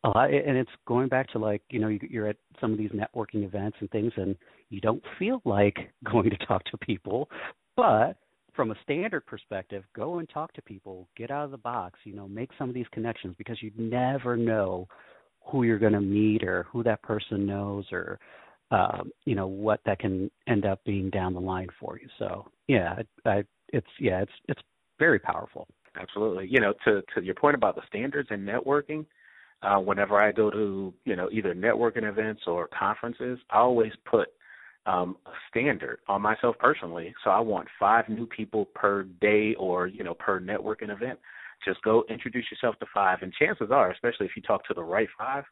a 0.03 0.09
lot. 0.09 0.33
And 0.33 0.57
it's 0.57 0.71
going 0.87 1.09
back 1.09 1.29
to 1.31 1.39
like 1.39 1.61
you 1.69 1.79
know 1.79 1.87
you're 1.87 2.27
at 2.27 2.37
some 2.59 2.71
of 2.71 2.77
these 2.77 2.91
networking 2.91 3.43
events 3.45 3.77
and 3.79 3.89
things, 3.91 4.11
and 4.15 4.35
you 4.69 4.81
don't 4.81 5.03
feel 5.19 5.41
like 5.45 5.77
going 6.11 6.29
to 6.29 6.45
talk 6.45 6.63
to 6.65 6.77
people, 6.77 7.29
but 7.75 8.17
from 8.55 8.71
a 8.71 8.75
standard 8.83 9.25
perspective, 9.25 9.83
go 9.95 10.19
and 10.19 10.29
talk 10.29 10.53
to 10.53 10.61
people, 10.61 11.07
get 11.17 11.31
out 11.31 11.45
of 11.45 11.51
the 11.51 11.57
box, 11.57 11.99
you 12.03 12.15
know, 12.15 12.27
make 12.27 12.51
some 12.57 12.69
of 12.69 12.75
these 12.75 12.85
connections 12.91 13.33
because 13.37 13.61
you 13.63 13.71
never 13.77 14.37
know 14.37 14.87
who 15.45 15.63
you're 15.63 15.79
going 15.79 15.93
to 15.93 16.01
meet 16.01 16.43
or 16.43 16.67
who 16.71 16.83
that 16.83 17.01
person 17.01 17.45
knows 17.45 17.85
or 17.91 18.19
um, 18.71 19.11
you 19.25 19.35
know 19.35 19.47
what 19.47 19.81
that 19.85 19.99
can 19.99 20.31
end 20.47 20.65
up 20.65 20.83
being 20.83 21.09
down 21.09 21.33
the 21.33 21.39
line 21.39 21.69
for 21.79 21.99
you. 21.99 22.07
So 22.17 22.47
yeah, 22.67 22.95
I, 23.25 23.43
it's 23.73 23.87
yeah, 23.99 24.21
it's 24.21 24.31
it's 24.47 24.61
very 24.99 25.19
powerful. 25.19 25.67
Absolutely. 25.99 26.47
You 26.49 26.61
know, 26.61 26.73
to 26.85 27.01
to 27.15 27.23
your 27.23 27.35
point 27.35 27.55
about 27.55 27.75
the 27.75 27.81
standards 27.87 28.29
and 28.31 28.47
networking, 28.47 29.05
uh, 29.61 29.77
whenever 29.79 30.21
I 30.21 30.31
go 30.31 30.49
to 30.49 30.93
you 31.03 31.15
know 31.15 31.29
either 31.31 31.53
networking 31.53 32.07
events 32.07 32.43
or 32.47 32.67
conferences, 32.67 33.39
I 33.49 33.57
always 33.57 33.91
put 34.09 34.29
um, 34.85 35.17
a 35.25 35.31
standard 35.49 35.99
on 36.07 36.21
myself 36.21 36.55
personally. 36.59 37.13
So 37.23 37.31
I 37.31 37.39
want 37.39 37.67
five 37.79 38.07
new 38.09 38.27
people 38.27 38.65
per 38.75 39.03
day 39.03 39.55
or 39.55 39.87
you 39.87 40.03
know 40.03 40.13
per 40.13 40.39
networking 40.39 40.89
event. 40.89 41.19
Just 41.65 41.81
go 41.81 42.03
introduce 42.09 42.45
yourself 42.51 42.77
to 42.79 42.85
five, 42.93 43.19
and 43.21 43.33
chances 43.33 43.69
are, 43.71 43.91
especially 43.91 44.25
if 44.25 44.35
you 44.35 44.41
talk 44.41 44.65
to 44.67 44.73
the 44.73 44.83
right 44.83 45.07
five, 45.17 45.45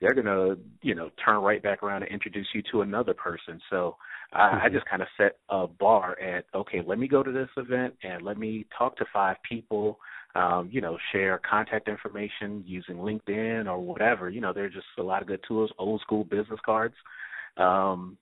they're 0.00 0.14
gonna 0.14 0.56
you 0.82 0.94
know 0.94 1.10
turn 1.24 1.42
right 1.42 1.62
back 1.62 1.82
around 1.82 2.02
and 2.02 2.12
introduce 2.12 2.46
you 2.54 2.62
to 2.72 2.82
another 2.82 3.14
person. 3.14 3.60
So 3.70 3.96
mm-hmm. 4.34 4.66
I 4.66 4.68
just 4.68 4.86
kind 4.86 5.02
of 5.02 5.08
set 5.16 5.38
a 5.48 5.66
bar 5.66 6.18
at 6.20 6.46
okay, 6.54 6.82
let 6.84 6.98
me 6.98 7.08
go 7.08 7.22
to 7.22 7.32
this 7.32 7.48
event 7.56 7.94
and 8.02 8.22
let 8.22 8.38
me 8.38 8.66
talk 8.76 8.96
to 8.98 9.04
five 9.12 9.36
people. 9.48 9.98
Um, 10.34 10.68
you 10.70 10.82
know, 10.82 10.98
share 11.12 11.40
contact 11.48 11.88
information 11.88 12.62
using 12.66 12.96
LinkedIn 12.96 13.66
or 13.66 13.78
whatever. 13.78 14.28
You 14.28 14.42
know, 14.42 14.52
there's 14.52 14.74
just 14.74 14.86
a 14.98 15.02
lot 15.02 15.22
of 15.22 15.28
good 15.28 15.40
tools, 15.48 15.72
old 15.78 16.02
school 16.02 16.24
business 16.24 16.60
cards. 16.62 16.94
Um, 17.56 18.18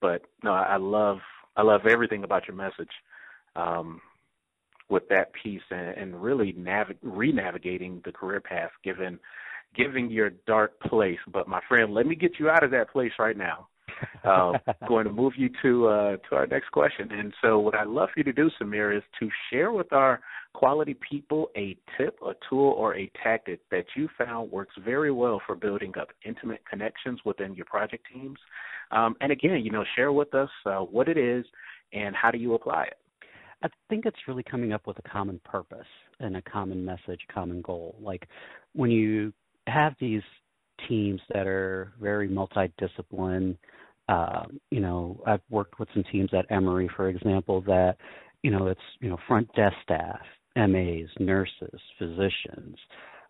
but 0.00 0.22
no, 0.44 0.52
I 0.52 0.76
love 0.76 1.18
I 1.56 1.62
love 1.62 1.86
everything 1.86 2.22
about 2.22 2.46
your 2.46 2.56
message. 2.56 2.92
Um, 3.56 4.00
with 4.88 5.08
that 5.08 5.32
piece 5.32 5.62
and, 5.70 5.96
and 5.96 6.22
really 6.22 6.52
navig- 6.54 6.96
re-navigating 7.02 8.00
the 8.04 8.12
career 8.12 8.40
path 8.40 8.70
given 8.82 9.18
giving 9.76 10.10
your 10.10 10.30
dark 10.46 10.80
place. 10.80 11.18
But 11.30 11.46
my 11.46 11.60
friend, 11.68 11.92
let 11.92 12.06
me 12.06 12.14
get 12.14 12.38
you 12.38 12.48
out 12.48 12.64
of 12.64 12.70
that 12.70 12.90
place 12.90 13.12
right 13.18 13.36
now. 13.36 13.68
Uh, 14.24 14.52
going 14.86 15.04
to 15.04 15.12
move 15.12 15.34
you 15.36 15.50
to 15.62 15.88
uh, 15.88 16.16
to 16.28 16.36
our 16.36 16.46
next 16.46 16.70
question. 16.70 17.10
And 17.12 17.32
so, 17.42 17.58
what 17.58 17.74
I'd 17.74 17.88
love 17.88 18.08
for 18.12 18.20
you 18.20 18.24
to 18.24 18.32
do, 18.32 18.50
Samir, 18.60 18.96
is 18.96 19.02
to 19.20 19.28
share 19.50 19.72
with 19.72 19.92
our 19.92 20.20
quality 20.54 20.96
people 21.08 21.50
a 21.56 21.76
tip, 21.96 22.18
a 22.26 22.32
tool, 22.48 22.72
or 22.72 22.96
a 22.96 23.10
tactic 23.22 23.60
that 23.70 23.84
you 23.96 24.08
found 24.18 24.50
works 24.50 24.74
very 24.84 25.12
well 25.12 25.40
for 25.46 25.54
building 25.54 25.92
up 26.00 26.08
intimate 26.24 26.62
connections 26.68 27.20
within 27.24 27.54
your 27.54 27.66
project 27.66 28.04
teams. 28.12 28.38
Um, 28.90 29.16
and 29.20 29.30
again, 29.32 29.60
you 29.64 29.70
know, 29.70 29.84
share 29.96 30.12
with 30.12 30.34
us 30.34 30.50
uh, 30.66 30.78
what 30.78 31.08
it 31.08 31.18
is 31.18 31.44
and 31.92 32.14
how 32.16 32.30
do 32.30 32.38
you 32.38 32.54
apply 32.54 32.84
it. 32.84 32.98
I 33.62 33.68
think 33.88 34.06
it's 34.06 34.16
really 34.28 34.44
coming 34.44 34.72
up 34.72 34.86
with 34.86 34.98
a 34.98 35.08
common 35.08 35.40
purpose 35.44 35.86
and 36.20 36.36
a 36.36 36.42
common 36.42 36.84
message, 36.84 37.20
common 37.32 37.60
goal. 37.62 37.96
Like 38.00 38.28
when 38.72 38.90
you 38.90 39.32
have 39.66 39.94
these 40.00 40.22
teams 40.88 41.20
that 41.32 41.46
are 41.46 41.92
very 42.00 42.28
multidisciplined, 42.28 43.56
uh, 44.08 44.44
you 44.70 44.80
know, 44.80 45.20
I've 45.26 45.42
worked 45.50 45.78
with 45.78 45.88
some 45.94 46.04
teams 46.10 46.30
at 46.32 46.50
Emory, 46.50 46.88
for 46.96 47.08
example, 47.08 47.60
that 47.62 47.96
you 48.42 48.50
know 48.50 48.68
it's 48.68 48.80
you 49.00 49.08
know 49.08 49.18
front 49.26 49.52
desk 49.54 49.76
staff, 49.82 50.20
MAs, 50.56 51.08
nurses, 51.18 51.80
physicians. 51.98 52.76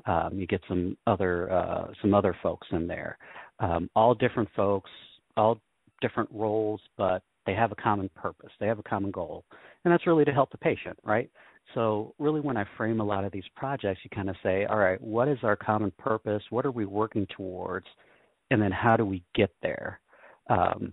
Um, 0.07 0.31
you 0.35 0.47
get 0.47 0.61
some 0.69 0.97
other 1.07 1.51
uh, 1.53 1.89
some 2.01 2.15
other 2.15 2.37
folks 2.43 2.67
in 2.73 2.87
there, 2.87 3.19
um, 3.61 3.91
all 3.97 4.15
different 4.15 4.49
folks, 4.55 4.91
all 5.37 5.61
different 6.01 6.31
roles, 6.33 6.81
but 6.97 7.23
they 7.45 7.55
have 7.55 7.73
a 7.73 7.77
common 7.77 8.09
purpose. 8.15 8.51
They 8.61 8.67
have 8.67 8.79
a 8.79 8.85
common 8.85 9.11
goal, 9.11 9.45
and 9.85 9.93
that's 9.93 10.07
really 10.07 10.25
to 10.25 10.33
help 10.33 10.51
the 10.51 10.59
patient, 10.59 10.99
right? 11.05 11.31
So, 11.75 12.15
really, 12.19 12.41
when 12.41 12.57
I 12.57 12.65
frame 12.77 13.01
a 13.01 13.05
lot 13.05 13.25
of 13.25 13.33
these 13.33 13.45
projects, 13.55 14.01
you 14.03 14.11
kind 14.11 14.31
of 14.31 14.37
say, 14.43 14.65
all 14.65 14.79
right, 14.79 15.01
what 15.01 15.29
is 15.29 15.39
our 15.43 15.57
common 15.57 15.93
purpose? 15.99 16.43
What 16.51 16.65
are 16.65 16.71
we 16.71 16.87
working 16.87 17.27
towards? 17.37 17.87
And 18.51 18.63
then 18.63 18.73
how 18.73 18.97
do 18.97 19.05
we 19.05 19.23
get 19.35 19.51
there? 19.61 20.01
Um, 20.49 20.93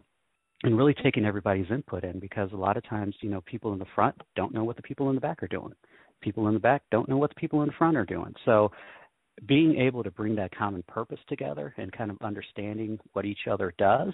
and 0.63 0.77
really 0.77 0.95
taking 0.95 1.25
everybody's 1.25 1.69
input 1.69 2.03
in 2.03 2.19
because 2.19 2.51
a 2.51 2.57
lot 2.57 2.77
of 2.77 2.87
times, 2.87 3.15
you 3.21 3.29
know, 3.29 3.41
people 3.41 3.73
in 3.73 3.79
the 3.79 3.85
front 3.93 4.15
don't 4.35 4.53
know 4.53 4.63
what 4.63 4.75
the 4.75 4.81
people 4.81 5.09
in 5.09 5.15
the 5.15 5.21
back 5.21 5.43
are 5.43 5.47
doing. 5.47 5.73
People 6.21 6.47
in 6.47 6.53
the 6.53 6.59
back 6.59 6.81
don't 6.91 7.07
know 7.07 7.17
what 7.17 7.29
the 7.29 7.39
people 7.39 7.61
in 7.61 7.67
the 7.67 7.73
front 7.77 7.97
are 7.97 8.05
doing. 8.05 8.33
So, 8.45 8.71
being 9.47 9.77
able 9.77 10.01
to 10.01 10.11
bring 10.11 10.33
that 10.35 10.55
common 10.55 10.81
purpose 10.87 11.19
together 11.27 11.73
and 11.77 11.91
kind 11.91 12.09
of 12.09 12.17
understanding 12.21 12.97
what 13.11 13.25
each 13.25 13.47
other 13.51 13.73
does, 13.77 14.13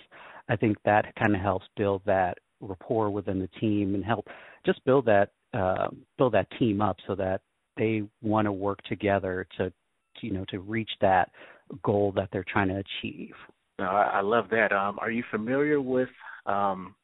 I 0.49 0.55
think 0.55 0.77
that 0.83 1.13
kind 1.15 1.35
of 1.35 1.41
helps 1.41 1.65
build 1.77 2.01
that 2.05 2.39
rapport 2.59 3.11
within 3.11 3.39
the 3.39 3.49
team 3.59 3.93
and 3.93 4.03
help 4.03 4.27
just 4.65 4.83
build 4.83 5.05
that 5.05 5.29
uh, 5.53 5.89
build 6.17 6.33
that 6.33 6.47
team 6.57 6.81
up 6.81 6.97
so 7.07 7.15
that 7.15 7.41
they 7.77 8.03
want 8.21 8.45
to 8.45 8.51
work 8.51 8.81
together 8.83 9.45
to, 9.57 9.69
to, 9.69 9.73
you 10.25 10.31
know 10.31 10.45
to 10.49 10.59
reach 10.59 10.89
that 11.01 11.29
goal 11.83 12.11
that 12.15 12.29
they're 12.31 12.45
trying 12.51 12.69
to 12.69 12.81
achieve. 13.01 13.33
No, 13.79 13.85
I 13.85 14.21
love 14.21 14.45
that. 14.51 14.71
Um, 14.71 14.99
are 14.99 15.11
you 15.11 15.23
familiar 15.31 15.81
with 15.81 16.09
um, 16.45 16.95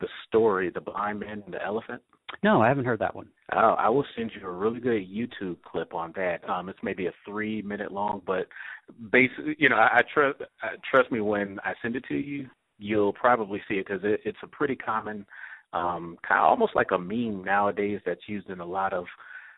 the 0.00 0.08
story, 0.26 0.70
The 0.74 0.80
Blind 0.80 1.20
Man 1.20 1.42
and 1.44 1.54
the 1.54 1.64
Elephant? 1.64 2.02
No, 2.42 2.60
I 2.60 2.68
haven't 2.68 2.84
heard 2.86 2.98
that 3.00 3.14
one. 3.14 3.28
Oh, 3.52 3.74
I 3.78 3.88
will 3.88 4.04
send 4.16 4.32
you 4.34 4.46
a 4.46 4.50
really 4.50 4.80
good 4.80 5.06
YouTube 5.08 5.58
clip 5.62 5.94
on 5.94 6.12
that. 6.16 6.48
Um, 6.48 6.68
it's 6.68 6.78
maybe 6.82 7.06
a 7.06 7.12
three 7.24 7.62
minute 7.62 7.92
long, 7.92 8.22
but 8.26 8.46
basically, 9.12 9.54
you 9.58 9.68
know, 9.68 9.76
I, 9.76 9.98
I 9.98 10.02
trust 10.12 10.40
I, 10.62 10.68
trust 10.90 11.12
me 11.12 11.20
when 11.20 11.58
I 11.64 11.74
send 11.82 11.96
it 11.96 12.04
to 12.08 12.14
you, 12.14 12.48
you'll 12.78 13.12
probably 13.12 13.62
see 13.68 13.74
it 13.74 13.86
because 13.86 14.02
it, 14.04 14.20
it's 14.24 14.38
a 14.42 14.48
pretty 14.48 14.74
common, 14.74 15.26
um, 15.72 16.16
kind 16.26 16.40
of 16.40 16.46
almost 16.46 16.74
like 16.74 16.90
a 16.90 16.98
meme 16.98 17.44
nowadays 17.44 18.00
that's 18.04 18.26
used 18.26 18.50
in 18.50 18.60
a 18.60 18.66
lot 18.66 18.92
of 18.92 19.04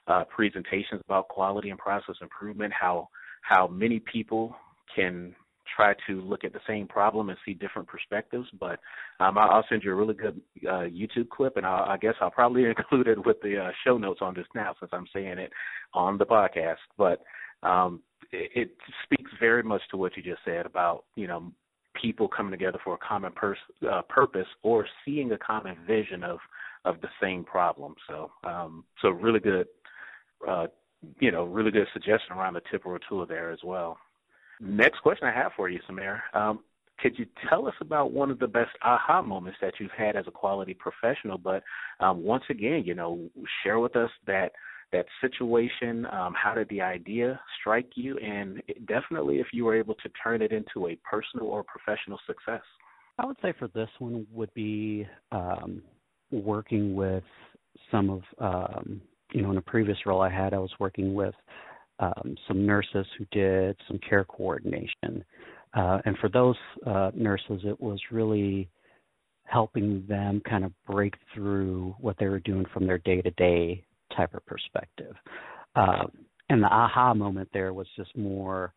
uh, 0.09 0.25
presentations 0.25 1.01
about 1.05 1.29
quality 1.29 1.71
and 1.71 1.79
process 1.79 2.17
improvement. 2.21 2.73
How 2.79 3.09
how 3.43 3.69
many 3.69 4.01
people 4.01 4.55
can 4.95 5.35
try 5.77 5.95
to 6.07 6.21
look 6.23 6.45
at 6.45 6.53
the 6.53 6.61
same 6.67 6.89
problem 6.89 7.29
and 7.29 7.39
see 7.45 7.55
different 7.55 7.87
perspectives. 7.87 8.49
But 8.59 8.81
um, 9.21 9.37
I'll 9.39 9.65
send 9.69 9.83
you 9.85 9.93
a 9.93 9.95
really 9.95 10.15
good 10.15 10.41
uh, 10.67 10.89
YouTube 10.89 11.29
clip, 11.29 11.57
and 11.57 11.67
I'll, 11.67 11.85
I 11.85 11.97
guess 11.99 12.15
I'll 12.21 12.31
probably 12.31 12.65
include 12.77 13.09
it 13.09 13.25
with 13.25 13.41
the 13.43 13.59
uh, 13.59 13.71
show 13.85 13.99
notes 13.99 14.21
on 14.23 14.35
this 14.35 14.47
now, 14.55 14.75
since 14.81 14.91
I'm 14.93 15.07
saying 15.13 15.39
it 15.39 15.53
on 15.95 16.19
the 16.19 16.27
podcast. 16.27 16.77
But 16.97 17.23
um, 17.63 18.01
it, 18.33 18.51
it 18.55 18.71
speaks 19.05 19.31
very 19.39 19.63
much 19.63 19.83
to 19.91 19.97
what 19.97 20.17
you 20.17 20.23
just 20.23 20.41
said 20.45 20.67
about 20.67 21.05
you 21.15 21.27
know 21.27 21.53
people 22.01 22.29
coming 22.29 22.53
together 22.53 22.79
for 22.85 22.95
a 22.95 22.99
common 22.99 23.33
pers- 23.33 23.59
uh, 23.91 24.03
purpose 24.09 24.47
or 24.63 24.87
seeing 25.05 25.33
a 25.33 25.39
common 25.39 25.77
vision 25.87 26.23
of 26.25 26.39
of 26.85 27.01
the 27.01 27.09
same 27.21 27.45
problem. 27.45 27.95
So 28.09 28.31
um, 28.45 28.85
so 29.03 29.11
really 29.11 29.41
good. 29.41 29.67
Uh, 30.47 30.67
you 31.21 31.31
know, 31.31 31.45
really 31.45 31.71
good 31.71 31.87
suggestion 31.93 32.33
around 32.33 32.55
the 32.55 32.63
tip 32.71 32.85
or 32.85 32.99
tool 33.09 33.27
there 33.27 33.53
as 33.53 33.59
well. 33.63 33.99
Next 34.61 35.01
question 35.01 35.29
I 35.29 35.33
have 35.33 35.53
for 35.57 35.69
you, 35.69 35.81
Samir. 35.89 36.21
Um, 36.35 36.61
could 36.99 37.19
you 37.19 37.27
tell 37.49 37.67
us 37.69 37.75
about 37.81 38.13
one 38.13 38.31
of 38.31 38.39
the 38.39 38.47
best 38.47 38.71
aha 38.83 39.21
moments 39.21 39.59
that 39.61 39.75
you've 39.79 39.91
had 39.91 40.17
as 40.17 40.25
a 40.27 40.31
quality 40.31 40.75
professional? 40.75 41.37
But 41.37 41.63
um, 42.01 42.23
once 42.23 42.45
again, 42.49 42.85
you 42.87 42.95
know, 42.95 43.29
share 43.63 43.79
with 43.79 43.97
us 43.97 44.11
that 44.27 44.53
that 44.93 45.07
situation. 45.21 46.07
Um, 46.07 46.35
how 46.35 46.55
did 46.55 46.69
the 46.69 46.81
idea 46.81 47.41
strike 47.61 47.91
you? 47.97 48.17
And 48.19 48.63
definitely, 48.87 49.41
if 49.41 49.49
you 49.53 49.65
were 49.65 49.77
able 49.77 49.95
to 49.97 50.09
turn 50.23 50.43
it 50.43 50.53
into 50.53 50.89
a 50.89 50.97
personal 51.09 51.47
or 51.47 51.65
professional 51.65 52.19
success. 52.27 52.63
I 53.19 53.27
would 53.27 53.37
say 53.43 53.53
for 53.59 53.69
this 53.69 53.89
one 53.99 54.27
would 54.33 54.53
be 54.55 55.07
um, 55.33 55.83
working 56.31 56.95
with 56.95 57.25
some 57.91 58.11
of 58.11 58.23
um, 58.39 59.01
you 59.33 59.43
know 59.43 59.51
in 59.51 59.57
a 59.57 59.63
previous 59.63 59.99
role 60.07 60.23
I 60.23 60.31
had 60.31 60.55
I 60.55 60.59
was 60.59 60.73
working 60.79 61.15
with 61.15 61.35
um, 61.99 62.37
some 62.47 62.67
nurses 62.67 63.07
who 63.19 63.25
did 63.31 63.77
some 63.89 63.99
care 64.09 64.25
coordination. 64.25 65.25
Uh, 65.75 65.99
and 66.05 66.17
for 66.19 66.29
those 66.29 66.57
uh, 66.87 67.11
nurses, 67.15 67.61
it 67.65 67.81
was 67.81 68.01
really 68.11 68.69
helping 69.45 70.05
them 70.09 70.43
kind 70.49 70.65
of 70.65 70.73
break 70.87 71.15
through 71.35 71.95
what 72.01 72.17
they 72.19 72.27
were 72.27 72.41
doing 72.41 72.65
from 72.73 72.87
their 72.87 72.99
day 72.99 73.23
to 73.23 73.31
day 73.33 73.85
type 74.17 74.35
of 74.35 74.45
perspective. 74.47 75.15
Um, 75.75 76.11
and 76.49 76.63
the 76.63 76.69
aha 76.69 77.15
moment 77.15 77.49
there 77.53 77.73
was 77.73 77.87
just 77.97 78.17
more, 78.17 78.73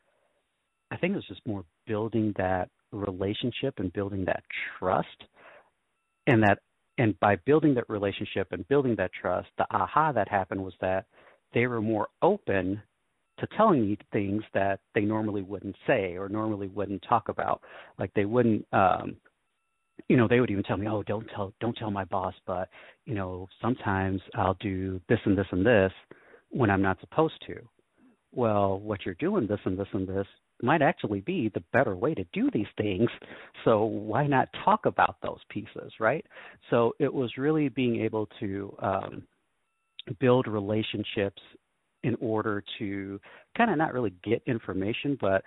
I 0.91 0.97
think 0.97 1.13
it 1.13 1.17
was 1.17 1.27
just 1.27 1.45
more 1.45 1.63
building 1.87 2.33
that 2.37 2.69
relationship 2.91 3.75
and 3.77 3.93
building 3.93 4.25
that 4.25 4.43
trust. 4.77 5.07
And 6.27 6.43
that, 6.43 6.59
and 6.97 7.19
by 7.19 7.37
building 7.45 7.73
that 7.75 7.89
relationship 7.89 8.47
and 8.51 8.67
building 8.67 8.95
that 8.97 9.11
trust, 9.19 9.47
the 9.57 9.65
aha 9.71 10.11
that 10.11 10.27
happened 10.27 10.63
was 10.63 10.73
that 10.81 11.05
they 11.53 11.65
were 11.65 11.81
more 11.81 12.07
open 12.21 12.81
to 13.39 13.47
telling 13.57 13.81
me 13.81 13.97
things 14.11 14.43
that 14.53 14.79
they 14.95 15.01
normally 15.01 15.41
wouldn't 15.41 15.75
say 15.87 16.15
or 16.15 16.29
normally 16.29 16.67
wouldn't 16.67 17.03
talk 17.07 17.29
about. 17.29 17.61
Like 17.97 18.13
they 18.13 18.25
wouldn't, 18.25 18.65
um, 18.73 19.15
you 20.07 20.17
know, 20.17 20.27
they 20.27 20.39
would 20.39 20.49
even 20.49 20.63
tell 20.63 20.77
me, 20.77 20.87
"Oh, 20.87 21.03
don't 21.03 21.27
tell, 21.35 21.53
don't 21.59 21.75
tell 21.77 21.91
my 21.91 22.05
boss," 22.05 22.33
but 22.45 22.69
you 23.05 23.15
know, 23.15 23.47
sometimes 23.61 24.21
I'll 24.35 24.55
do 24.55 25.01
this 25.09 25.19
and 25.25 25.37
this 25.37 25.47
and 25.51 25.65
this 25.65 25.91
when 26.49 26.69
I'm 26.69 26.81
not 26.81 26.99
supposed 26.99 27.41
to. 27.47 27.55
Well, 28.31 28.79
what 28.79 29.05
you're 29.05 29.15
doing, 29.15 29.47
this 29.47 29.59
and 29.65 29.77
this 29.77 29.87
and 29.93 30.07
this, 30.07 30.27
might 30.61 30.81
actually 30.81 31.21
be 31.21 31.49
the 31.53 31.63
better 31.73 31.95
way 31.95 32.13
to 32.13 32.23
do 32.33 32.49
these 32.51 32.67
things. 32.77 33.09
So 33.65 33.85
why 33.85 34.27
not 34.27 34.49
talk 34.65 34.85
about 34.85 35.17
those 35.21 35.39
pieces, 35.49 35.91
right? 35.99 36.25
So 36.69 36.93
it 36.99 37.13
was 37.13 37.37
really 37.37 37.69
being 37.69 38.01
able 38.01 38.27
to 38.39 38.75
um, 38.79 39.23
build 40.19 40.47
relationships 40.47 41.41
in 42.03 42.15
order 42.21 42.63
to 42.79 43.19
kind 43.57 43.71
of 43.71 43.77
not 43.77 43.93
really 43.93 44.13
get 44.23 44.41
information, 44.45 45.17
but 45.19 45.43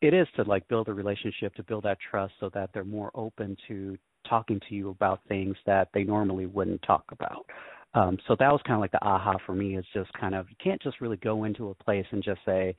it 0.00 0.14
is 0.14 0.26
to 0.36 0.42
like 0.42 0.66
build 0.68 0.88
a 0.88 0.92
relationship, 0.94 1.54
to 1.54 1.62
build 1.62 1.84
that 1.84 1.98
trust 2.10 2.34
so 2.40 2.50
that 2.54 2.70
they're 2.72 2.84
more 2.84 3.10
open 3.14 3.56
to 3.68 3.96
talking 4.28 4.60
to 4.68 4.74
you 4.74 4.90
about 4.90 5.20
things 5.28 5.56
that 5.66 5.88
they 5.94 6.04
normally 6.04 6.46
wouldn't 6.46 6.82
talk 6.82 7.04
about. 7.10 7.44
Um, 7.94 8.16
so 8.26 8.34
that 8.38 8.50
was 8.50 8.60
kind 8.66 8.76
of 8.76 8.80
like 8.80 8.92
the 8.92 9.04
aha 9.04 9.36
for 9.44 9.54
me 9.54 9.76
is 9.76 9.84
just 9.92 10.12
kind 10.14 10.34
of 10.34 10.48
you 10.48 10.56
can't 10.62 10.80
just 10.82 11.00
really 11.00 11.18
go 11.18 11.44
into 11.44 11.70
a 11.70 11.74
place 11.74 12.06
and 12.10 12.22
just 12.22 12.40
say, 12.46 12.74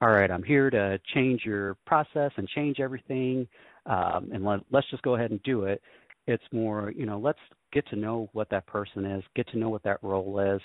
all 0.00 0.10
right, 0.10 0.30
I'm 0.30 0.42
here 0.42 0.70
to 0.70 0.98
change 1.14 1.42
your 1.44 1.76
process 1.86 2.32
and 2.36 2.48
change 2.48 2.80
everything, 2.80 3.46
um, 3.86 4.30
and 4.32 4.44
let, 4.44 4.60
let's 4.70 4.88
just 4.90 5.02
go 5.02 5.14
ahead 5.14 5.30
and 5.30 5.42
do 5.42 5.64
it. 5.64 5.80
It's 6.26 6.42
more, 6.52 6.92
you 6.96 7.06
know, 7.06 7.18
let's 7.18 7.38
get 7.72 7.86
to 7.88 7.96
know 7.96 8.28
what 8.32 8.48
that 8.50 8.66
person 8.66 9.04
is, 9.04 9.24
get 9.34 9.48
to 9.48 9.58
know 9.58 9.68
what 9.68 9.82
that 9.84 9.98
role 10.02 10.38
is, 10.38 10.60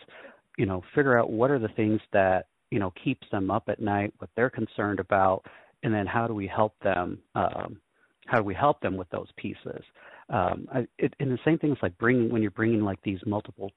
you 0.57 0.65
know, 0.65 0.81
figure 0.93 1.17
out 1.17 1.31
what 1.31 1.51
are 1.51 1.59
the 1.59 1.69
things 1.69 2.01
that 2.13 2.47
you 2.71 2.79
know 2.79 2.91
keeps 3.03 3.25
them 3.31 3.49
up 3.49 3.63
at 3.67 3.79
night, 3.79 4.13
what 4.17 4.29
they're 4.35 4.49
concerned 4.49 4.99
about, 4.99 5.43
and 5.83 5.93
then 5.93 6.05
how 6.05 6.27
do 6.27 6.33
we 6.33 6.47
help 6.47 6.73
them? 6.83 7.19
Um, 7.35 7.79
how 8.25 8.37
do 8.37 8.43
we 8.43 8.53
help 8.53 8.81
them 8.81 8.97
with 8.97 9.09
those 9.09 9.27
pieces? 9.37 9.81
Um, 10.29 10.67
I, 10.73 10.87
it, 10.97 11.13
and 11.19 11.31
the 11.31 11.39
same 11.45 11.57
thing 11.57 11.71
is 11.71 11.77
like 11.81 11.97
bringing 11.97 12.29
when 12.29 12.41
you're 12.41 12.51
bringing 12.51 12.81
like 12.81 13.01
these 13.03 13.19
multiple 13.25 13.71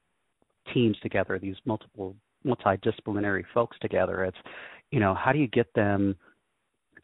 teams 0.73 0.97
together, 1.01 1.39
these 1.39 1.55
multiple 1.65 2.15
multidisciplinary 2.45 3.43
folks 3.53 3.77
together. 3.79 4.25
It's 4.25 4.37
you 4.91 4.99
know 4.99 5.13
how 5.13 5.31
do 5.31 5.39
you 5.39 5.47
get 5.47 5.73
them 5.73 6.15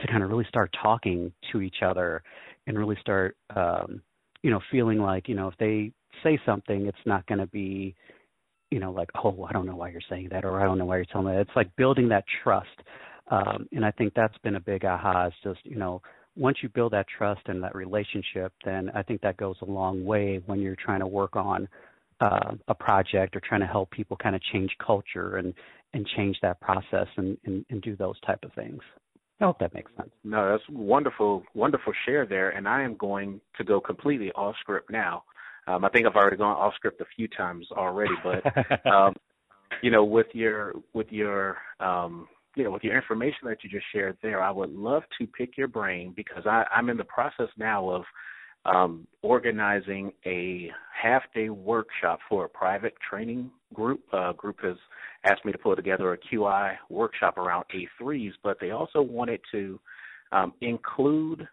to 0.02 0.08
kind 0.08 0.24
of 0.24 0.30
really 0.30 0.46
start 0.50 0.76
talking 0.82 1.32
to 1.52 1.62
each 1.62 1.82
other 1.82 2.22
and 2.66 2.78
really 2.78 2.98
start 3.00 3.38
um, 3.56 4.02
you 4.42 4.52
know 4.52 4.60
feeling 4.72 5.00
like 5.00 5.30
you 5.30 5.36
know 5.36 5.48
if 5.48 5.58
they 5.58 5.92
say 6.24 6.40
something, 6.46 6.88
it's 6.88 6.98
not 7.06 7.26
going 7.28 7.40
to 7.40 7.48
be 7.48 7.96
you 8.71 8.80
know, 8.80 8.91
like, 8.91 9.10
oh, 9.23 9.45
I 9.49 9.53
don't 9.53 9.65
know 9.65 9.75
why 9.75 9.89
you're 9.89 10.01
saying 10.10 10.30
that, 10.32 10.45
or 10.45 10.60
I 10.60 10.65
don't 10.65 10.77
know 10.77 10.86
why 10.86 10.97
you're 10.97 11.06
telling 11.06 11.27
me 11.27 11.34
that. 11.34 11.41
It's 11.41 11.56
like 11.56 11.75
building 11.75 12.10
that 12.10 12.25
trust. 12.43 12.67
Um, 13.30 13.67
and 13.71 13.86
I 13.86 13.91
think 13.91 14.13
that's 14.13 14.38
been 14.39 14.56
a 14.56 14.60
big 14.60 14.86
aha. 14.86 15.27
Is 15.27 15.34
just, 15.43 15.60
you 15.63 15.77
know, 15.77 16.01
once 16.36 16.58
you 16.62 16.69
build 16.69 16.93
that 16.93 17.08
trust 17.17 17.41
and 17.47 17.63
that 17.63 17.75
relationship, 17.75 18.53
then 18.63 18.91
I 18.93 19.03
think 19.03 19.21
that 19.21 19.38
goes 19.38 19.56
a 19.62 19.65
long 19.65 20.06
way 20.06 20.41
when 20.45 20.60
you're 20.60 20.75
trying 20.75 20.99
to 20.99 21.08
work 21.08 21.36
on 21.36 21.67
uh, 22.19 22.53
a 22.67 22.73
project 22.73 23.36
or 23.36 23.41
trying 23.41 23.62
to 23.62 23.67
help 23.67 23.91
people 23.91 24.17
kind 24.17 24.36
of 24.36 24.41
change 24.53 24.71
culture 24.86 25.38
and 25.38 25.53
and 25.93 26.06
change 26.17 26.38
that 26.41 26.60
process 26.60 27.08
and, 27.15 27.38
and, 27.45 27.65
and 27.69 27.82
do 27.82 27.95
those 27.95 28.19
type 28.21 28.39
of 28.43 28.51
things. 28.53 28.82
I 29.39 29.45
hope 29.45 29.60
that 29.60 29.73
makes 29.73 29.89
sense. 29.95 30.10
No, 30.23 30.51
that's 30.51 30.63
wonderful, 30.69 31.43
wonderful 31.53 31.93
share 32.06 32.25
there. 32.25 32.49
And 32.49 32.67
I 32.67 32.84
am 32.84 32.95
going 32.97 33.39
to 33.58 33.63
go 33.63 33.80
completely 33.80 34.32
off 34.32 34.56
script 34.60 34.91
now 34.91 35.23
um, 35.67 35.84
I 35.84 35.89
think 35.89 36.06
I've 36.06 36.15
already 36.15 36.38
gone 36.38 36.56
off 36.56 36.73
script 36.75 37.01
a 37.01 37.06
few 37.15 37.27
times 37.27 37.67
already, 37.71 38.13
but 38.23 38.86
um, 38.91 39.15
you 39.82 39.91
know, 39.91 40.03
with 40.03 40.27
your 40.34 40.73
with 40.93 41.08
your 41.12 41.58
um, 41.80 42.27
you 42.56 42.63
know 42.63 42.71
with 42.71 42.84
your 42.84 42.95
information 42.95 43.39
that 43.45 43.58
you 43.63 43.69
just 43.69 43.86
shared 43.93 44.17
there, 44.21 44.41
I 44.41 44.51
would 44.51 44.71
love 44.71 45.03
to 45.19 45.27
pick 45.27 45.58
your 45.58 45.67
brain 45.67 46.13
because 46.15 46.43
I, 46.45 46.63
I'm 46.73 46.89
in 46.89 46.97
the 46.97 47.03
process 47.03 47.49
now 47.58 47.89
of 47.89 48.03
um, 48.65 49.08
organizing 49.21 50.12
a 50.25 50.69
half 50.91 51.23
day 51.34 51.49
workshop 51.49 52.19
for 52.27 52.45
a 52.45 52.49
private 52.49 52.93
training 53.10 53.51
group. 53.73 54.01
Uh, 54.12 54.34
group 54.34 54.58
has 54.63 54.75
asked 55.25 55.45
me 55.45 55.51
to 55.51 55.58
put 55.58 55.75
together 55.75 56.13
a 56.13 56.17
QI 56.17 56.75
workshop 56.89 57.38
around 57.38 57.65
A3s, 57.73 58.32
but 58.43 58.58
they 58.60 58.71
also 58.71 59.01
wanted 59.01 59.41
to 59.51 59.80
um, 60.32 60.53
include 60.62 61.47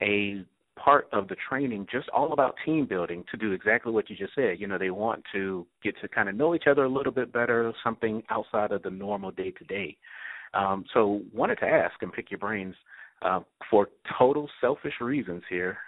a 0.00 0.44
part 0.84 1.08
of 1.12 1.28
the 1.28 1.36
training 1.48 1.86
just 1.90 2.08
all 2.08 2.32
about 2.32 2.56
team 2.64 2.86
building 2.86 3.24
to 3.30 3.36
do 3.36 3.52
exactly 3.52 3.92
what 3.92 4.10
you 4.10 4.16
just 4.16 4.34
said. 4.34 4.58
You 4.58 4.66
know, 4.66 4.78
they 4.78 4.90
want 4.90 5.22
to 5.32 5.66
get 5.82 5.94
to 6.00 6.08
kind 6.08 6.28
of 6.28 6.34
know 6.34 6.54
each 6.54 6.66
other 6.68 6.84
a 6.84 6.88
little 6.88 7.12
bit 7.12 7.32
better, 7.32 7.72
something 7.84 8.22
outside 8.30 8.72
of 8.72 8.82
the 8.82 8.90
normal 8.90 9.30
day 9.30 9.50
to 9.52 9.64
day. 9.64 9.96
So, 10.94 11.22
wanted 11.32 11.56
to 11.56 11.66
ask 11.66 11.94
and 12.02 12.12
pick 12.12 12.30
your 12.30 12.38
brains 12.38 12.74
uh, 13.22 13.40
for 13.70 13.88
total 14.18 14.48
selfish 14.60 14.94
reasons 15.00 15.42
here. 15.48 15.78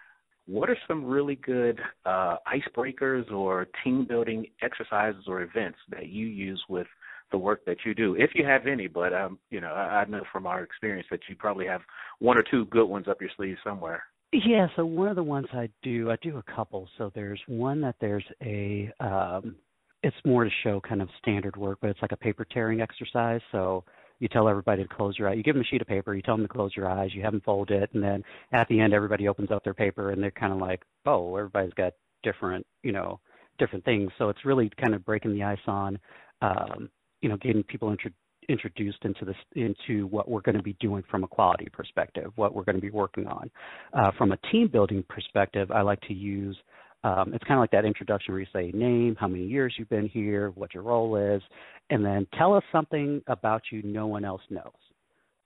What 0.47 0.69
are 0.71 0.77
some 0.87 1.05
really 1.05 1.37
good 1.37 1.81
uh, 2.05 2.37
icebreakers 2.47 3.31
or 3.33 3.67
team 3.83 4.07
building 4.07 4.47
exercises 4.63 5.25
or 5.27 5.43
events 5.43 5.79
that 5.91 6.09
you 6.09 6.27
use 6.27 6.63
with 6.69 6.87
the 7.33 7.39
work 7.39 7.65
that 7.65 7.79
you 7.85 7.95
do, 7.95 8.15
if 8.15 8.31
you 8.35 8.45
have 8.45 8.67
any? 8.67 8.87
But 8.87 9.13
um, 9.13 9.39
you 9.51 9.61
know, 9.61 9.73
I, 9.73 10.03
I 10.03 10.05
know 10.05 10.23
from 10.31 10.47
our 10.47 10.63
experience 10.63 11.07
that 11.11 11.21
you 11.29 11.35
probably 11.35 11.67
have 11.67 11.81
one 12.19 12.37
or 12.37 12.45
two 12.49 12.67
good 12.67 12.87
ones 12.87 13.09
up 13.09 13.21
your 13.21 13.31
sleeve 13.37 13.57
somewhere. 13.65 14.05
Yeah, 14.35 14.67
so 14.75 14.85
one 14.85 15.07
of 15.07 15.15
the 15.15 15.23
ones 15.23 15.47
I 15.53 15.69
do, 15.85 16.11
I 16.11 16.17
do 16.21 16.39
a 16.39 16.43
couple. 16.55 16.89
So 16.99 17.13
there's 17.15 17.41
one 17.47 17.81
that 17.83 17.95
there's 18.01 18.25
a, 18.43 18.91
um, 18.99 19.55
it's 20.03 20.17
more 20.25 20.43
to 20.43 20.51
show 20.65 20.81
kind 20.81 21.01
of 21.01 21.09
standard 21.23 21.57
work, 21.57 21.79
but 21.81 21.89
it's 21.91 22.03
like 22.03 22.11
a 22.11 22.17
paper 22.17 22.45
tearing 22.45 22.81
exercise. 22.81 23.41
So 23.53 23.85
you 24.19 24.27
tell 24.27 24.49
everybody 24.49 24.83
to 24.83 24.89
close 24.89 25.17
your 25.17 25.29
eyes. 25.29 25.37
You 25.37 25.45
give 25.45 25.55
them 25.55 25.63
a 25.63 25.67
sheet 25.67 25.83
of 25.83 25.87
paper, 25.87 26.15
you 26.17 26.23
tell 26.23 26.37
them 26.37 26.47
to 26.47 26.53
close 26.53 26.73
your 26.77 26.89
eyes, 26.89 27.11
you 27.15 27.23
have 27.23 27.33
them 27.33 27.43
fold 27.45 27.71
it, 27.71 27.91
and 27.95 28.03
then 28.03 28.25
at 28.53 28.67
the 28.67 28.81
end, 28.81 28.93
everybody 28.93 29.29
opens 29.29 29.53
up 29.53 29.63
their 29.63 29.75
paper 29.75 30.11
and 30.11 30.21
they're 30.21 30.33
kind 30.33 30.53
of 30.53 30.59
like, 30.59 30.83
oh, 31.07 31.37
everybody's 31.37 31.75
got 31.75 31.93
different, 32.25 32.67
you 32.83 32.91
know, 32.91 33.21
different 33.61 33.85
things. 33.85 34.11
So 34.19 34.31
it's 34.31 34.45
really 34.45 34.69
kind 34.83 34.95
of 34.95 35.05
breaking 35.05 35.35
the 35.35 35.45
ice 35.45 35.59
on, 35.69 35.97
um, 36.43 36.91
you 37.21 37.29
know, 37.29 37.37
getting 37.37 37.63
people 37.63 37.93
introduced 37.93 38.19
introduced 38.49 38.99
into 39.05 39.25
this 39.25 39.37
into 39.55 40.07
what 40.07 40.29
we're 40.29 40.41
going 40.41 40.57
to 40.57 40.63
be 40.63 40.77
doing 40.81 41.03
from 41.11 41.25
a 41.25 41.29
quality 41.29 41.69
perspective, 41.73 42.33
what 42.37 42.55
we're 42.55 42.65
going 42.65 42.77
to 42.77 42.83
be 42.83 42.91
working 42.91 43.27
on. 43.27 43.51
Uh, 43.93 44.11
from 44.17 44.33
a 44.33 44.37
team 44.51 44.69
building 44.69 45.05
perspective, 45.09 45.71
I 45.71 45.83
like 45.83 46.01
to 46.03 46.15
use 46.15 46.57
um, 47.05 47.35
it's 47.35 47.45
kind 47.45 47.59
of 47.59 47.61
like 47.61 47.71
that 47.73 47.85
introduction 47.85 48.33
where 48.33 48.41
you 48.41 48.47
say 48.53 48.71
name, 48.77 49.15
how 49.21 49.29
many 49.29 49.45
years 49.45 49.75
you've 49.79 49.91
been 49.91 50.09
here, 50.09 50.51
what 50.55 50.73
your 50.73 50.83
role 50.83 51.17
is, 51.17 51.43
and 51.91 52.05
then 52.05 52.27
tell 52.39 52.55
us 52.55 52.65
something 52.73 53.23
about 53.27 53.63
you 53.71 53.83
no 53.83 54.07
one 54.07 54.25
else 54.25 54.41
knows. 54.49 54.73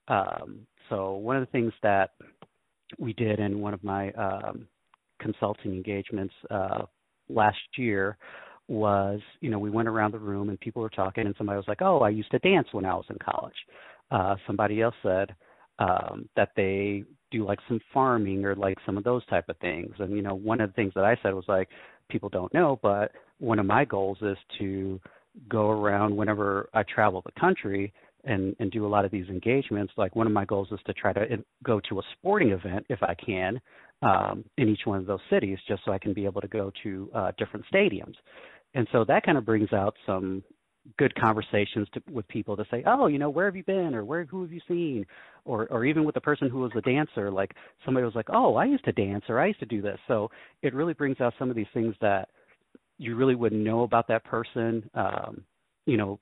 Um, 0.07 0.61
so 0.89 1.15
one 1.15 1.37
of 1.37 1.43
the 1.45 1.51
things 1.51 1.73
that 1.83 2.13
we 2.97 3.13
did 3.13 3.41
in 3.41 3.61
one 3.61 3.75
of 3.75 3.83
my 3.83 4.13
um, 4.13 4.69
consulting 5.21 5.73
engagements 5.73 6.33
uh, 6.49 6.83
last 7.29 7.59
year 7.77 8.17
was, 8.69 9.21
you 9.41 9.51
know, 9.51 9.59
we 9.59 9.71
went 9.71 9.89
around 9.89 10.13
the 10.13 10.19
room 10.19 10.51
and 10.51 10.61
people 10.61 10.83
were 10.83 10.91
talking, 10.91 11.27
and 11.27 11.35
somebody 11.37 11.57
was 11.57 11.69
like, 11.69 11.83
"Oh, 11.83 12.01
I 12.01 12.11
used 12.11 12.31
to 12.33 12.39
dance 12.39 12.69
when 12.73 12.85
I 12.85 12.95
was 12.95 13.07
in 13.11 13.17
college." 13.19 13.57
Uh, 14.11 14.37
somebody 14.47 14.81
else 14.81 14.95
said 15.03 15.35
um, 15.79 16.29
that 16.37 16.51
they 16.57 17.05
do 17.31 17.45
like 17.45 17.59
some 17.69 17.81
farming 17.93 18.45
or 18.45 18.55
like 18.55 18.79
some 18.87 18.97
of 18.97 19.05
those 19.05 19.25
type 19.27 19.49
of 19.49 19.57
things. 19.59 19.95
And 19.99 20.15
you 20.15 20.23
know, 20.23 20.35
one 20.35 20.61
of 20.61 20.71
the 20.71 20.75
things 20.75 20.93
that 20.95 21.05
I 21.05 21.17
said 21.23 21.35
was 21.35 21.45
like, 21.49 21.69
people 22.09 22.29
don't 22.29 22.53
know, 22.55 22.79
but 22.83 23.13
one 23.39 23.59
of 23.59 23.67
my 23.67 23.85
goals 23.85 24.19
is 24.23 24.37
to 24.59 25.01
go 25.49 25.71
around 25.71 26.17
whenever 26.17 26.69
I 26.75 26.83
travel 26.83 27.23
the 27.25 27.39
country 27.41 27.93
and 28.25 28.57
and 28.59 28.71
do 28.71 28.87
a 28.87 28.89
lot 28.89 29.05
of 29.05 29.11
these 29.11 29.29
engagements. 29.29 29.93
Like 29.97 30.17
one 30.17 30.27
of 30.27 30.33
my 30.33 30.45
goals 30.45 30.69
is 30.73 30.81
to 30.87 30.93
try 30.93 31.13
to 31.13 31.43
go 31.63 31.81
to 31.89 32.01
a 32.01 32.03
sporting 32.19 32.51
event 32.51 32.87
if 32.89 33.03
I 33.03 33.15
can 33.15 33.61
um, 34.03 34.45
in 34.57 34.69
each 34.69 34.83
one 34.85 34.99
of 34.99 35.07
those 35.07 35.21
cities, 35.31 35.59
just 35.69 35.83
so 35.85 35.93
I 35.93 35.99
can 35.99 36.13
be 36.13 36.25
able 36.25 36.41
to 36.41 36.49
go 36.49 36.73
to 36.83 37.11
uh, 37.15 37.33
different 37.39 37.65
stadiums 37.73 38.15
and 38.75 38.87
so 38.93 39.05
that 39.05 39.25
kind 39.25 39.39
of 39.39 39.45
brings 39.45 39.73
out 39.73 39.97
some 40.07 40.43
good 40.97 41.15
conversations 41.17 41.87
to, 41.93 42.03
with 42.11 42.27
people 42.29 42.57
to 42.57 42.65
say, 42.71 42.83
oh, 42.87 43.07
you 43.09 43.19
know, 43.19 43.29
where 43.29 43.47
have 43.47 43.57
you 43.57 43.65
been, 43.65 43.95
or 43.95 44.05
where 44.05 44.25
who 44.25 44.43
have 44.43 44.53
you 44.53 44.61
seen, 44.69 45.05
or 45.45 45.67
or 45.69 45.85
even 45.85 46.05
with 46.05 46.15
the 46.15 46.21
person 46.21 46.49
who 46.49 46.61
was 46.61 46.73
a 46.77 46.81
dancer, 46.83 47.31
like 47.31 47.55
somebody 47.85 48.05
was 48.05 48.15
like, 48.15 48.29
oh, 48.31 48.57
I 48.57 48.65
used 48.65 48.85
to 48.85 48.93
dance, 48.93 49.25
or 49.29 49.41
I 49.41 49.47
used 49.47 49.61
to 49.61 49.67
do 49.67 49.83
this. 49.83 49.99
So 50.09 50.31
it 50.63 50.75
really 50.75 50.95
brings 50.95 51.21
out 51.21 51.35
some 51.39 51.51
of 51.51 51.57
these 51.57 51.67
things 51.75 51.95
that 52.01 52.29
you 52.99 53.17
really 53.17 53.35
wouldn't 53.35 53.63
know 53.63 53.83
about 53.83 54.09
that 54.09 54.25
person. 54.25 54.89
Um, 54.95 55.43
you 55.87 55.97
know, 55.97 56.19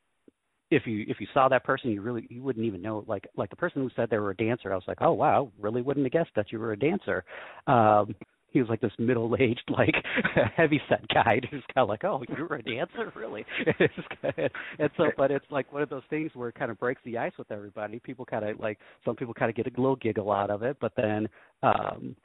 if 0.71 0.87
you 0.87 1.05
if 1.09 1.21
you 1.21 1.27
saw 1.33 1.49
that 1.49 1.65
person, 1.65 1.91
you 1.91 2.01
really 2.03 2.27
you 2.29 2.43
wouldn't 2.43 2.67
even 2.67 2.83
know. 2.83 3.05
Like 3.07 3.29
like 3.37 3.51
the 3.51 3.57
person 3.57 3.83
who 3.83 3.91
said 3.95 4.11
they 4.11 4.19
were 4.19 4.31
a 4.31 4.37
dancer, 4.37 4.73
I 4.73 4.77
was 4.77 4.85
like, 4.89 4.99
oh 5.01 5.13
wow, 5.13 5.51
really 5.59 5.83
wouldn't 5.83 6.07
have 6.07 6.13
guessed 6.13 6.35
that 6.37 6.51
you 6.53 6.59
were 6.59 6.73
a 6.73 6.79
dancer. 6.79 7.25
Um, 7.67 8.15
he 8.51 8.61
was 8.61 8.69
like 8.69 8.81
this 8.81 8.93
middle 8.99 9.35
aged, 9.39 9.63
like 9.69 9.95
heavy 10.57 10.81
set 10.89 11.07
guy 11.09 11.41
who's 11.51 11.63
kind 11.75 11.83
of 11.83 11.89
like, 11.89 12.05
oh, 12.05 12.23
you're 12.29 12.55
a 12.55 12.63
dancer, 12.63 13.13
really? 13.15 13.45
and 14.79 14.91
so, 14.97 15.11
but 15.17 15.31
it's 15.31 15.45
like 15.51 15.73
one 15.73 15.83
of 15.83 15.91
those 15.91 16.03
things 16.09 16.31
where 16.35 16.49
it 16.49 16.55
kind 16.55 16.71
of 16.71 16.79
breaks 16.79 17.01
the 17.05 17.19
ice 17.19 17.33
with 17.39 17.51
everybody. 17.51 17.99
People 17.99 18.25
kind 18.25 18.49
of 18.49 18.59
like 18.59 18.79
some 19.05 19.17
people 19.17 19.35
kind 19.35 19.51
of 19.51 19.57
get 19.57 19.67
a 19.67 19.81
little 19.81 19.97
giggle 19.97 20.33
out 20.33 20.51
of 20.51 20.63
it, 20.63 20.77
but 20.81 20.93
then, 20.97 21.29
um, 21.63 22.17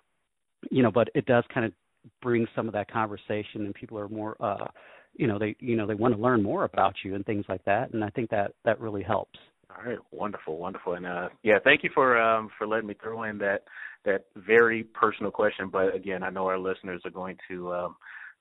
you 0.69 0.83
know, 0.83 0.91
but 0.91 1.09
it 1.15 1.25
does 1.25 1.43
kind 1.53 1.65
of 1.65 1.73
bring 2.21 2.47
some 2.55 2.67
of 2.67 2.73
that 2.73 2.89
conversation, 2.91 3.65
and 3.65 3.73
people 3.73 3.97
are 3.97 4.09
more, 4.09 4.35
uh, 4.39 4.67
you 5.15 5.27
know, 5.27 5.37
they 5.37 5.55
you 5.59 5.75
know 5.75 5.85
they 5.85 5.95
want 5.95 6.15
to 6.15 6.21
learn 6.21 6.41
more 6.41 6.63
about 6.63 6.95
you 7.03 7.15
and 7.15 7.25
things 7.25 7.45
like 7.49 7.63
that, 7.65 7.93
and 7.93 8.03
I 8.03 8.09
think 8.09 8.29
that 8.29 8.53
that 8.63 8.79
really 8.79 9.03
helps. 9.03 9.39
All 9.77 9.85
right, 9.85 9.99
wonderful, 10.11 10.57
wonderful, 10.57 10.93
and 10.93 11.05
uh, 11.05 11.29
yeah, 11.43 11.59
thank 11.63 11.83
you 11.83 11.89
for 11.93 12.19
um, 12.21 12.49
for 12.57 12.67
letting 12.67 12.87
me 12.87 12.95
throw 13.01 13.23
in 13.23 13.37
that 13.39 13.63
that 14.05 14.25
very 14.35 14.83
personal 14.83 15.31
question. 15.31 15.69
But 15.69 15.95
again, 15.95 16.23
I 16.23 16.29
know 16.29 16.47
our 16.47 16.57
listeners 16.57 17.01
are 17.05 17.11
going 17.11 17.37
to 17.47 17.73
um, 17.73 17.95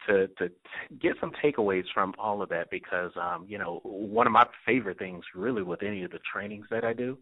to 0.08 0.28
to 0.38 0.50
get 1.00 1.12
some 1.20 1.32
takeaways 1.44 1.84
from 1.92 2.14
all 2.18 2.42
of 2.42 2.48
that 2.48 2.70
because 2.70 3.12
um, 3.16 3.44
you 3.48 3.58
know 3.58 3.80
one 3.84 4.26
of 4.26 4.32
my 4.32 4.44
favorite 4.66 4.98
things 4.98 5.24
really 5.34 5.62
with 5.62 5.82
any 5.82 6.02
of 6.02 6.10
the 6.10 6.18
trainings 6.32 6.66
that 6.70 6.84
I 6.84 6.92
do 6.92 7.18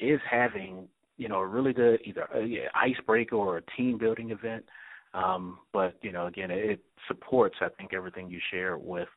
is 0.00 0.20
having 0.28 0.88
you 1.16 1.28
know 1.28 1.38
a 1.38 1.46
really 1.46 1.72
good 1.72 2.00
either 2.04 2.28
a 2.34 2.68
icebreaker 2.74 3.36
or 3.36 3.58
a 3.58 3.62
team 3.76 3.98
building 3.98 4.30
event. 4.30 4.64
Um, 5.12 5.58
but 5.72 5.96
you 6.02 6.10
know, 6.10 6.26
again, 6.26 6.50
it 6.50 6.80
supports 7.06 7.56
I 7.60 7.68
think 7.68 7.94
everything 7.94 8.30
you 8.30 8.40
share 8.50 8.76
with 8.76 9.08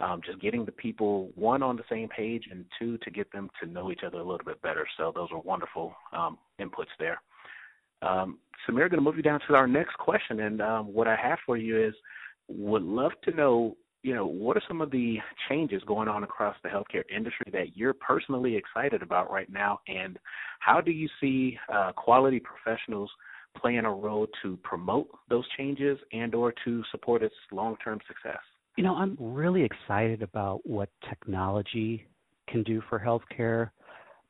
um, 0.00 0.20
just 0.24 0.40
getting 0.40 0.64
the 0.64 0.72
people 0.72 1.30
one 1.34 1.62
on 1.62 1.76
the 1.76 1.84
same 1.88 2.08
page 2.08 2.44
and 2.50 2.64
two 2.78 2.98
to 2.98 3.10
get 3.10 3.30
them 3.32 3.48
to 3.62 3.68
know 3.68 3.90
each 3.92 4.00
other 4.04 4.18
a 4.18 4.24
little 4.24 4.44
bit 4.44 4.60
better. 4.62 4.86
So 4.96 5.12
those 5.14 5.28
are 5.32 5.40
wonderful 5.40 5.94
um, 6.12 6.38
inputs 6.60 6.86
there. 6.98 7.20
Um, 8.02 8.38
Samir, 8.66 8.90
going 8.90 8.92
to 8.92 9.00
move 9.00 9.16
you 9.16 9.22
down 9.22 9.40
to 9.48 9.54
our 9.54 9.66
next 9.66 9.96
question, 9.98 10.40
and 10.40 10.60
um, 10.60 10.92
what 10.92 11.06
I 11.06 11.16
have 11.16 11.38
for 11.46 11.56
you 11.56 11.82
is, 11.82 11.94
would 12.48 12.82
love 12.82 13.12
to 13.24 13.30
know, 13.30 13.76
you 14.02 14.14
know, 14.14 14.26
what 14.26 14.56
are 14.56 14.62
some 14.68 14.82
of 14.82 14.90
the 14.90 15.18
changes 15.48 15.82
going 15.86 16.08
on 16.08 16.24
across 16.24 16.56
the 16.62 16.68
healthcare 16.68 17.04
industry 17.14 17.50
that 17.52 17.76
you're 17.76 17.94
personally 17.94 18.56
excited 18.56 19.02
about 19.02 19.30
right 19.30 19.50
now, 19.50 19.80
and 19.88 20.18
how 20.60 20.80
do 20.80 20.90
you 20.90 21.08
see 21.20 21.58
uh, 21.72 21.92
quality 21.92 22.40
professionals 22.40 23.10
playing 23.56 23.84
a 23.84 23.90
role 23.90 24.26
to 24.42 24.58
promote 24.62 25.08
those 25.30 25.44
changes 25.56 25.98
and 26.12 26.34
or 26.34 26.52
to 26.64 26.82
support 26.90 27.22
its 27.22 27.34
long-term 27.52 28.00
success? 28.06 28.40
You 28.76 28.82
know, 28.84 28.94
I'm 28.96 29.16
really 29.20 29.62
excited 29.62 30.22
about 30.22 30.60
what 30.64 30.88
technology 31.08 32.06
can 32.48 32.62
do 32.64 32.82
for 32.88 32.98
healthcare. 32.98 33.70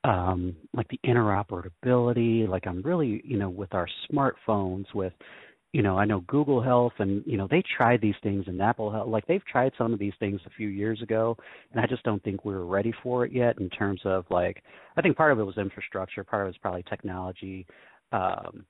Um, 0.05 0.55
like 0.75 0.87
the 0.89 1.01
interoperability, 1.07 2.47
like 2.47 2.67
I'm 2.67 2.83
really, 2.83 3.23
you 3.25 3.39
know, 3.39 3.49
with 3.49 3.73
our 3.73 3.89
smartphones, 4.13 4.85
with, 4.95 5.15
you 5.73 5.81
know, 5.81 5.97
I 5.97 6.05
know 6.05 6.21
Google 6.27 6.63
Health 6.63 6.93
and, 6.99 7.23
you 7.27 7.39
know, 7.39 7.49
they 7.51 7.63
tried 7.75 8.03
these 8.03 8.15
things 8.23 8.45
and 8.47 8.61
Apple 8.61 8.93
Health, 8.93 9.09
like 9.09 9.27
they've 9.27 9.45
tried 9.47 9.73
some 9.79 9.95
of 9.95 9.99
these 9.99 10.13
things 10.21 10.43
a 10.45 10.51
few 10.51 10.69
years 10.69 11.01
ago, 11.01 11.39
and 11.73 11.81
I 11.81 11.87
just 11.87 12.03
don't 12.03 12.23
think 12.23 12.45
we 12.45 12.53
are 12.53 12.67
ready 12.67 12.93
for 13.03 13.25
it 13.25 13.33
yet 13.33 13.59
in 13.59 13.71
terms 13.71 14.03
of 14.05 14.27
like, 14.29 14.63
I 14.99 15.01
think 15.01 15.17
part 15.17 15.33
of 15.33 15.39
it 15.39 15.45
was 15.45 15.57
infrastructure, 15.57 16.23
part 16.23 16.43
of 16.43 16.49
it 16.49 16.51
was 16.51 16.59
probably 16.59 16.83
technology. 16.83 17.67
Um, 18.13 18.67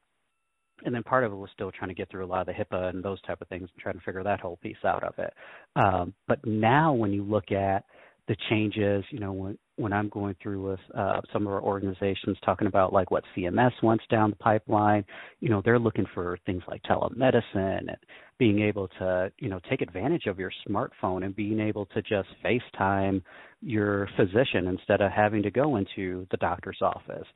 and 0.84 0.94
then 0.94 1.02
part 1.02 1.24
of 1.24 1.32
it 1.32 1.37
was 1.37 1.50
still 1.54 1.70
trying 1.70 1.88
to 1.88 1.94
get 1.94 2.10
through 2.10 2.24
a 2.24 2.26
lot 2.26 2.40
of 2.40 2.46
the 2.46 2.52
HIPAA 2.52 2.90
and 2.90 3.02
those 3.02 3.20
type 3.22 3.40
of 3.40 3.48
things 3.48 3.68
and 3.72 3.82
trying 3.82 3.94
to 3.94 4.04
figure 4.04 4.22
that 4.22 4.40
whole 4.40 4.56
piece 4.56 4.76
out 4.84 5.04
of 5.04 5.14
it. 5.18 5.32
Um, 5.76 6.14
but 6.26 6.44
now 6.44 6.92
when 6.92 7.12
you 7.12 7.22
look 7.22 7.52
at 7.52 7.84
the 8.26 8.37
changes, 8.48 9.04
you 9.10 9.20
know, 9.20 9.32
when 9.32 9.58
when 9.76 9.92
I'm 9.92 10.08
going 10.08 10.37
through 10.40 10.70
with 10.70 10.80
uh, 10.96 11.20
some 11.32 11.46
of 11.46 11.52
our 11.52 11.60
organizations 11.60 12.38
talking 12.44 12.68
about 12.68 12.92
like 12.92 13.10
what 13.10 13.24
CMS 13.37 13.72
wants 13.82 14.04
down 14.08 14.30
the 14.30 14.37
pipeline, 14.37 15.04
you 15.40 15.48
know, 15.48 15.60
they're 15.64 15.80
looking 15.80 16.06
for 16.14 16.38
things 16.46 16.62
like 16.68 16.80
telemedicine 16.84 17.80
and 17.80 17.96
being 18.38 18.60
able 18.60 18.87
to, 19.00 19.32
you 19.38 19.48
know, 19.48 19.58
take 19.68 19.80
advantage 19.80 20.26
of 20.26 20.38
your 20.38 20.52
smartphone 20.68 21.24
and 21.24 21.34
being 21.34 21.58
able 21.58 21.87
to 21.87 22.00
just 22.02 22.28
FaceTime 22.44 23.20
your 23.62 24.08
physician 24.16 24.68
instead 24.68 25.00
of 25.00 25.10
having 25.10 25.42
to 25.42 25.50
go 25.50 25.76
into 25.76 26.26
the 26.30 26.37
doctor's 26.37 26.78
office. 26.80 27.26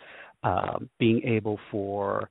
Um, 0.44 0.88
being 1.00 1.20
able 1.24 1.58
for 1.72 2.30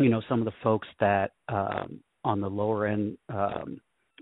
you 0.00 0.08
know 0.08 0.22
some 0.28 0.40
of 0.40 0.44
the 0.46 0.52
folks 0.62 0.88
that 0.98 1.32
um, 1.48 2.00
on 2.24 2.40
the 2.40 2.48
lower 2.48 2.86
end 2.86 3.16
um, 3.28 3.80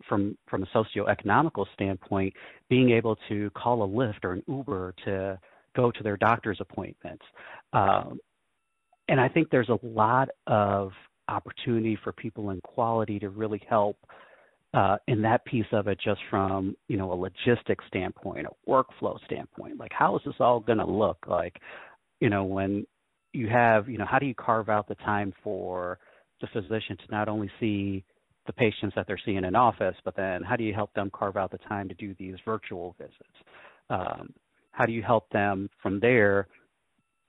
from 0.09 0.37
from 0.49 0.63
a 0.63 0.67
socioeconomical 0.67 1.67
standpoint, 1.75 2.35
being 2.69 2.91
able 2.91 3.17
to 3.29 3.51
call 3.51 3.83
a 3.85 3.89
Lyft 3.89 4.25
or 4.25 4.33
an 4.33 4.43
Uber 4.47 4.95
to 5.05 5.39
go 5.77 5.91
to 5.91 6.03
their 6.03 6.17
doctor's 6.17 6.59
appointments. 6.61 7.25
Um, 7.73 8.19
and 9.09 9.21
I 9.21 9.29
think 9.29 9.49
there's 9.51 9.71
a 9.71 9.79
lot 9.83 10.29
of 10.47 10.93
opportunity 11.29 11.99
for 12.03 12.13
people 12.13 12.51
in 12.51 12.61
quality 12.63 13.19
to 13.19 13.29
really 13.31 13.63
help 13.69 13.97
uh, 14.75 14.97
in 15.07 15.23
that 15.23 15.45
piece 15.45 15.67
of 15.73 15.89
it, 15.89 15.99
just 16.03 16.21
from 16.31 16.77
you 16.89 16.97
know 16.97 17.13
a 17.13 17.15
logistics 17.15 17.85
standpoint, 17.89 18.47
a 18.47 18.71
workflow 18.71 19.19
standpoint. 19.25 19.79
Like, 19.79 19.93
how 19.93 20.17
is 20.17 20.23
this 20.25 20.35
all 20.41 20.61
going 20.61 20.79
to 20.79 20.87
look? 20.87 21.19
Like, 21.27 21.57
you 22.21 22.29
know, 22.29 22.45
when 22.45 22.87
you 23.39 23.49
have, 23.49 23.89
you 23.89 23.99
know, 23.99 24.05
how 24.05 24.19
do 24.19 24.27
you 24.27 24.35
carve 24.35 24.69
out 24.69 24.89
the 24.89 24.97
time 24.97 25.33
for 25.45 25.99
the 26.41 26.49
physician 26.49 26.97
to 26.97 27.05
not 27.11 27.29
only 27.29 27.51
see 27.61 28.05
the 28.47 28.53
patients 28.53 28.95
that 28.97 29.07
they're 29.07 29.21
seeing 29.25 29.45
in 29.45 29.55
office, 29.55 29.95
but 30.05 30.17
then 30.17 30.43
how 30.43 30.57
do 30.57 30.65
you 30.65 30.75
help 30.75 30.93
them 30.95 31.11
carve 31.15 31.37
out 31.37 31.51
the 31.51 31.59
time 31.59 31.89
to 31.89 31.95
do 31.95 32.15
these 32.19 32.35
virtual 32.45 32.97
visits? 32.99 33.37
Um, 33.91 34.33
how 34.73 34.87
do 34.87 34.93
you 34.93 35.03
help 35.03 35.29
them 35.31 35.71
from 35.83 36.01
there? 36.01 36.49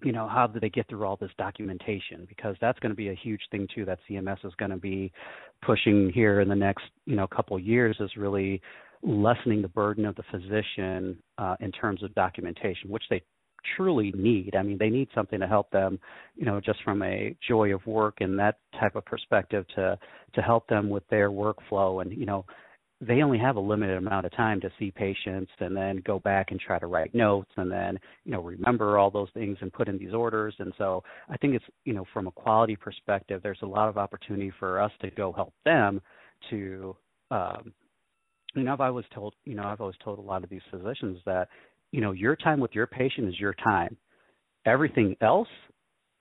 You 0.04 0.14
know, 0.14 0.28
how 0.28 0.48
do 0.48 0.60
they 0.60 0.70
get 0.70 0.88
through 0.88 1.06
all 1.06 1.18
this 1.18 1.32
documentation? 1.38 2.26
Because 2.28 2.56
that's 2.60 2.80
going 2.80 2.92
to 2.92 2.96
be 2.96 3.10
a 3.10 3.16
huge 3.16 3.42
thing 3.52 3.68
too. 3.76 3.86
That 3.86 4.00
CMS 4.10 4.44
is 4.46 4.54
going 4.58 4.72
to 4.72 4.78
be 4.78 5.12
pushing 5.64 6.12
here 6.14 6.42
in 6.42 6.50
the 6.50 6.56
next, 6.56 6.86
you 7.06 7.16
know, 7.16 7.28
couple 7.28 7.60
years 7.60 7.98
is 8.00 8.10
really 8.18 8.62
lessening 9.04 9.62
the 9.62 9.68
burden 9.68 10.06
of 10.06 10.16
the 10.16 10.24
physician 10.32 11.18
uh, 11.38 11.56
in 11.60 11.72
terms 11.72 12.02
of 12.02 12.16
documentation, 12.16 12.90
which 12.90 13.04
they 13.10 13.22
truly 13.76 14.14
need. 14.16 14.56
I 14.56 14.64
mean, 14.64 14.78
they 14.78 14.90
need 14.90 15.10
something 15.14 15.40
to 15.40 15.48
help 15.48 15.70
them, 15.72 16.00
you 16.36 16.46
know, 16.46 16.60
just 16.60 16.82
from 16.84 17.02
a 17.02 17.36
joy 17.48 17.74
of 17.74 17.86
work 17.86 18.18
and 18.22 18.38
that 18.40 18.60
type 18.80 18.96
of 18.96 19.06
perspective 19.06 19.66
to 19.76 19.98
to 20.34 20.42
help 20.42 20.68
them 20.68 20.90
with 20.90 21.08
their 21.10 21.30
workflow. 21.30 22.02
And 22.02 22.12
you 22.12 22.26
know, 22.26 22.46
they 23.02 23.22
only 23.22 23.38
have 23.38 23.56
a 23.56 23.60
limited 23.60 23.98
amount 23.98 24.26
of 24.26 24.36
time 24.36 24.60
to 24.62 24.72
see 24.78 24.92
patients 24.92 25.52
and 25.60 25.76
then 25.76 26.02
go 26.06 26.20
back 26.20 26.52
and 26.52 26.60
try 26.60 26.78
to 26.78 26.88
write 26.88 27.16
notes 27.16 27.52
and 27.56 27.72
then 27.72 27.98
you 28.26 28.32
know 28.32 28.42
remember 28.42 28.98
all 28.98 29.10
those 29.10 29.30
things 29.34 29.58
and 29.62 29.72
put 29.74 29.88
in 29.88 29.98
these 29.98 30.14
orders. 30.14 30.54
And 30.60 30.74
so 30.78 31.04
I 31.30 31.38
think 31.38 31.56
it's 31.56 31.66
you 31.86 31.94
know 31.94 32.06
from 32.14 32.28
a 32.28 32.32
quality 32.32 32.76
perspective, 32.76 33.42
there's 33.42 33.60
a 33.64 33.68
lot 33.68 33.90
of 33.90 33.98
opportunity 33.98 34.52
for 34.60 34.82
us 34.82 34.92
to 35.02 35.10
go 35.12 35.32
help 35.32 35.54
them 35.66 36.02
to. 36.50 36.96
Um, 37.32 37.74
you 38.56 38.64
know, 38.64 38.74
I've 38.74 38.82
always 38.82 39.06
told, 39.14 39.36
you 39.46 39.54
know, 39.54 39.64
I've 39.64 39.80
always 39.80 39.96
told 40.04 40.18
a 40.18 40.24
lot 40.24 40.44
of 40.44 40.50
these 40.50 40.64
physicians 40.72 41.20
that 41.26 41.50
you 41.92 42.02
know, 42.02 42.12
your 42.12 42.36
time 42.36 42.60
with 42.60 42.72
your 42.74 42.88
patient 42.88 43.28
is 43.28 43.40
your 43.40 43.54
time. 43.54 43.98
Everything 44.66 45.16
else 45.22 45.48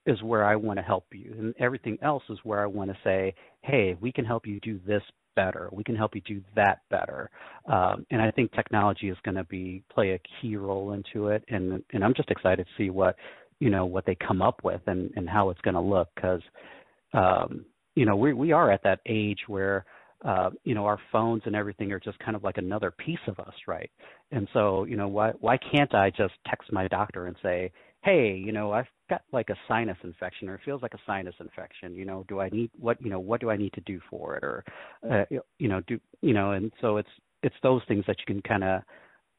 is 0.07 0.23
where 0.23 0.45
I 0.45 0.57
want 0.57 0.79
to 0.79 0.83
help 0.83 1.07
you. 1.13 1.35
And 1.39 1.55
everything 1.61 1.99
else 2.03 2.23
is 2.31 2.39
where 2.43 2.63
I 2.63 2.67
want 2.67 2.91
to 2.91 2.97
say, 3.05 3.35
hey, 3.63 3.97
we 4.01 4.11
can 4.11 4.25
help 4.25 4.47
you 4.47 4.59
do 4.61 4.81
this 4.87 5.03
better. 5.37 5.69
We 5.71 5.85
can 5.85 5.95
help 5.95 6.15
you 6.15 6.23
do 6.23 6.41
that 6.57 6.81
better. 6.91 7.31
Um, 7.71 8.07
and 8.11 8.21
I 8.23 8.31
think 8.31 8.53
technology 8.53 9.09
is 9.11 9.17
going 9.25 9.37
to 9.37 9.45
be 9.45 9.85
play 9.93 10.13
a 10.13 10.21
key 10.41 10.57
role 10.57 10.93
into 10.93 11.29
it. 11.29 11.45
And 11.49 11.83
and 11.93 12.03
I'm 12.03 12.15
just 12.15 12.31
excited 12.31 12.67
to 12.67 12.83
see 12.83 12.91
what 12.91 13.17
you 13.61 13.71
know 13.71 13.87
what 13.87 14.07
they 14.07 14.17
come 14.17 14.43
up 14.43 14.63
with 14.65 14.81
and 14.87 15.11
and 15.15 15.29
how 15.29 15.51
it's 15.51 15.61
going 15.61 15.75
to 15.75 15.81
look 15.81 16.09
because 16.17 16.41
um, 17.13 17.65
you 17.95 18.07
know 18.07 18.17
we 18.17 18.33
we 18.33 18.53
are 18.53 18.73
at 18.73 18.83
that 18.83 19.01
age 19.07 19.41
where 19.47 19.85
uh, 20.25 20.51
you 20.65 20.75
know, 20.75 20.85
our 20.85 20.99
phones 21.13 21.43
and 21.47 21.55
everything 21.55 21.93
are 21.93 22.01
just 22.01 22.19
kind 22.19 22.37
of 22.37 22.43
like 22.43 22.59
another 22.59 22.91
piece 22.91 23.19
of 23.29 23.39
us, 23.39 23.55
right? 23.67 23.91
And 24.33 24.49
so, 24.53 24.85
you 24.85 24.97
know, 24.97 25.09
why 25.09 25.33
why 25.41 25.59
can't 25.59 25.95
I 25.95 26.11
just 26.11 26.35
text 26.49 26.73
my 26.73 26.89
doctor 26.89 27.27
and 27.27 27.37
say, 27.43 27.71
hey, 28.03 28.35
you 28.35 28.53
know, 28.53 28.73
I've 28.73 28.87
got 29.09 29.23
like 29.33 29.51
a 29.51 29.57
sinus 29.69 29.97
infection 30.03 30.49
or 30.49 30.57
it 30.57 30.61
feels 30.65 30.83
like 30.83 30.95
a 30.95 31.01
sinus 31.07 31.35
infection. 31.41 31.95
You 31.95 32.05
know, 32.05 32.25
do 32.29 32.41
I 32.41 32.49
need 32.49 32.71
what 32.79 33.01
you 33.01 33.11
know 33.11 33.21
what 33.21 33.41
do 33.41 33.51
I 33.51 33.57
need 33.57 33.73
to 33.75 33.81
do 33.83 34.01
for 34.11 34.37
it 34.37 34.45
or 34.45 34.65
uh, 35.11 35.25
you 35.59 35.69
know 35.69 35.81
do 35.87 36.01
you 36.21 36.35
know? 36.35 36.53
And 36.53 36.73
so 36.81 36.97
it's 36.97 37.11
it's 37.43 37.57
those 37.63 37.83
things 37.87 38.05
that 38.07 38.17
you 38.19 38.25
can 38.27 38.43
kind 38.43 38.65
of 38.65 38.83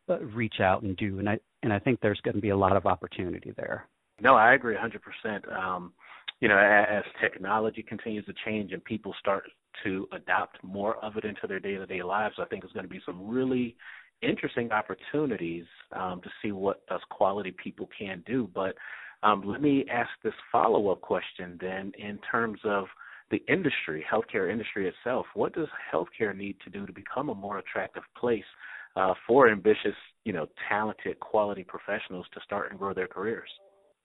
uh, 0.09 0.19
reach 0.19 0.59
out 0.61 0.83
and 0.83 0.95
do, 0.95 1.19
and 1.19 1.29
I 1.29 1.39
and 1.63 1.73
I 1.73 1.79
think 1.79 1.99
there's 1.99 2.21
going 2.21 2.35
to 2.35 2.41
be 2.41 2.49
a 2.49 2.57
lot 2.57 2.77
of 2.77 2.85
opportunity 2.85 3.53
there. 3.57 3.87
No, 4.21 4.35
I 4.35 4.53
agree 4.53 4.75
100%. 4.75 5.57
Um, 5.57 5.93
you 6.41 6.47
know, 6.47 6.57
as 6.57 7.03
technology 7.21 7.83
continues 7.83 8.25
to 8.25 8.33
change 8.45 8.71
and 8.71 8.83
people 8.83 9.13
start 9.19 9.43
to 9.83 10.07
adopt 10.11 10.63
more 10.63 10.97
of 11.03 11.17
it 11.17 11.25
into 11.25 11.47
their 11.47 11.59
day-to-day 11.59 12.03
lives, 12.03 12.35
I 12.37 12.45
think 12.45 12.63
there's 12.63 12.73
going 12.73 12.85
to 12.85 12.89
be 12.89 13.01
some 13.05 13.27
really 13.27 13.75
interesting 14.21 14.71
opportunities 14.71 15.65
um, 15.95 16.21
to 16.21 16.29
see 16.41 16.51
what 16.51 16.81
us 16.89 17.01
quality 17.09 17.51
people 17.63 17.89
can 17.97 18.23
do. 18.25 18.49
But 18.53 18.75
um, 19.23 19.43
let 19.45 19.61
me 19.61 19.85
ask 19.91 20.09
this 20.23 20.33
follow-up 20.51 21.01
question 21.01 21.57
then, 21.61 21.91
in 21.97 22.19
terms 22.31 22.59
of 22.63 22.85
the 23.31 23.43
industry, 23.47 24.03
healthcare 24.11 24.51
industry 24.51 24.87
itself. 24.87 25.25
What 25.33 25.53
does 25.53 25.67
healthcare 25.93 26.35
need 26.35 26.57
to 26.63 26.69
do 26.69 26.85
to 26.85 26.93
become 26.93 27.29
a 27.29 27.35
more 27.35 27.59
attractive 27.59 28.03
place 28.17 28.43
uh, 28.95 29.13
for 29.27 29.49
ambitious, 29.49 29.95
you 30.25 30.33
know, 30.33 30.47
talented, 30.67 31.19
quality 31.19 31.63
professionals 31.63 32.25
to 32.33 32.39
start 32.43 32.71
and 32.71 32.79
grow 32.79 32.93
their 32.93 33.07
careers? 33.07 33.49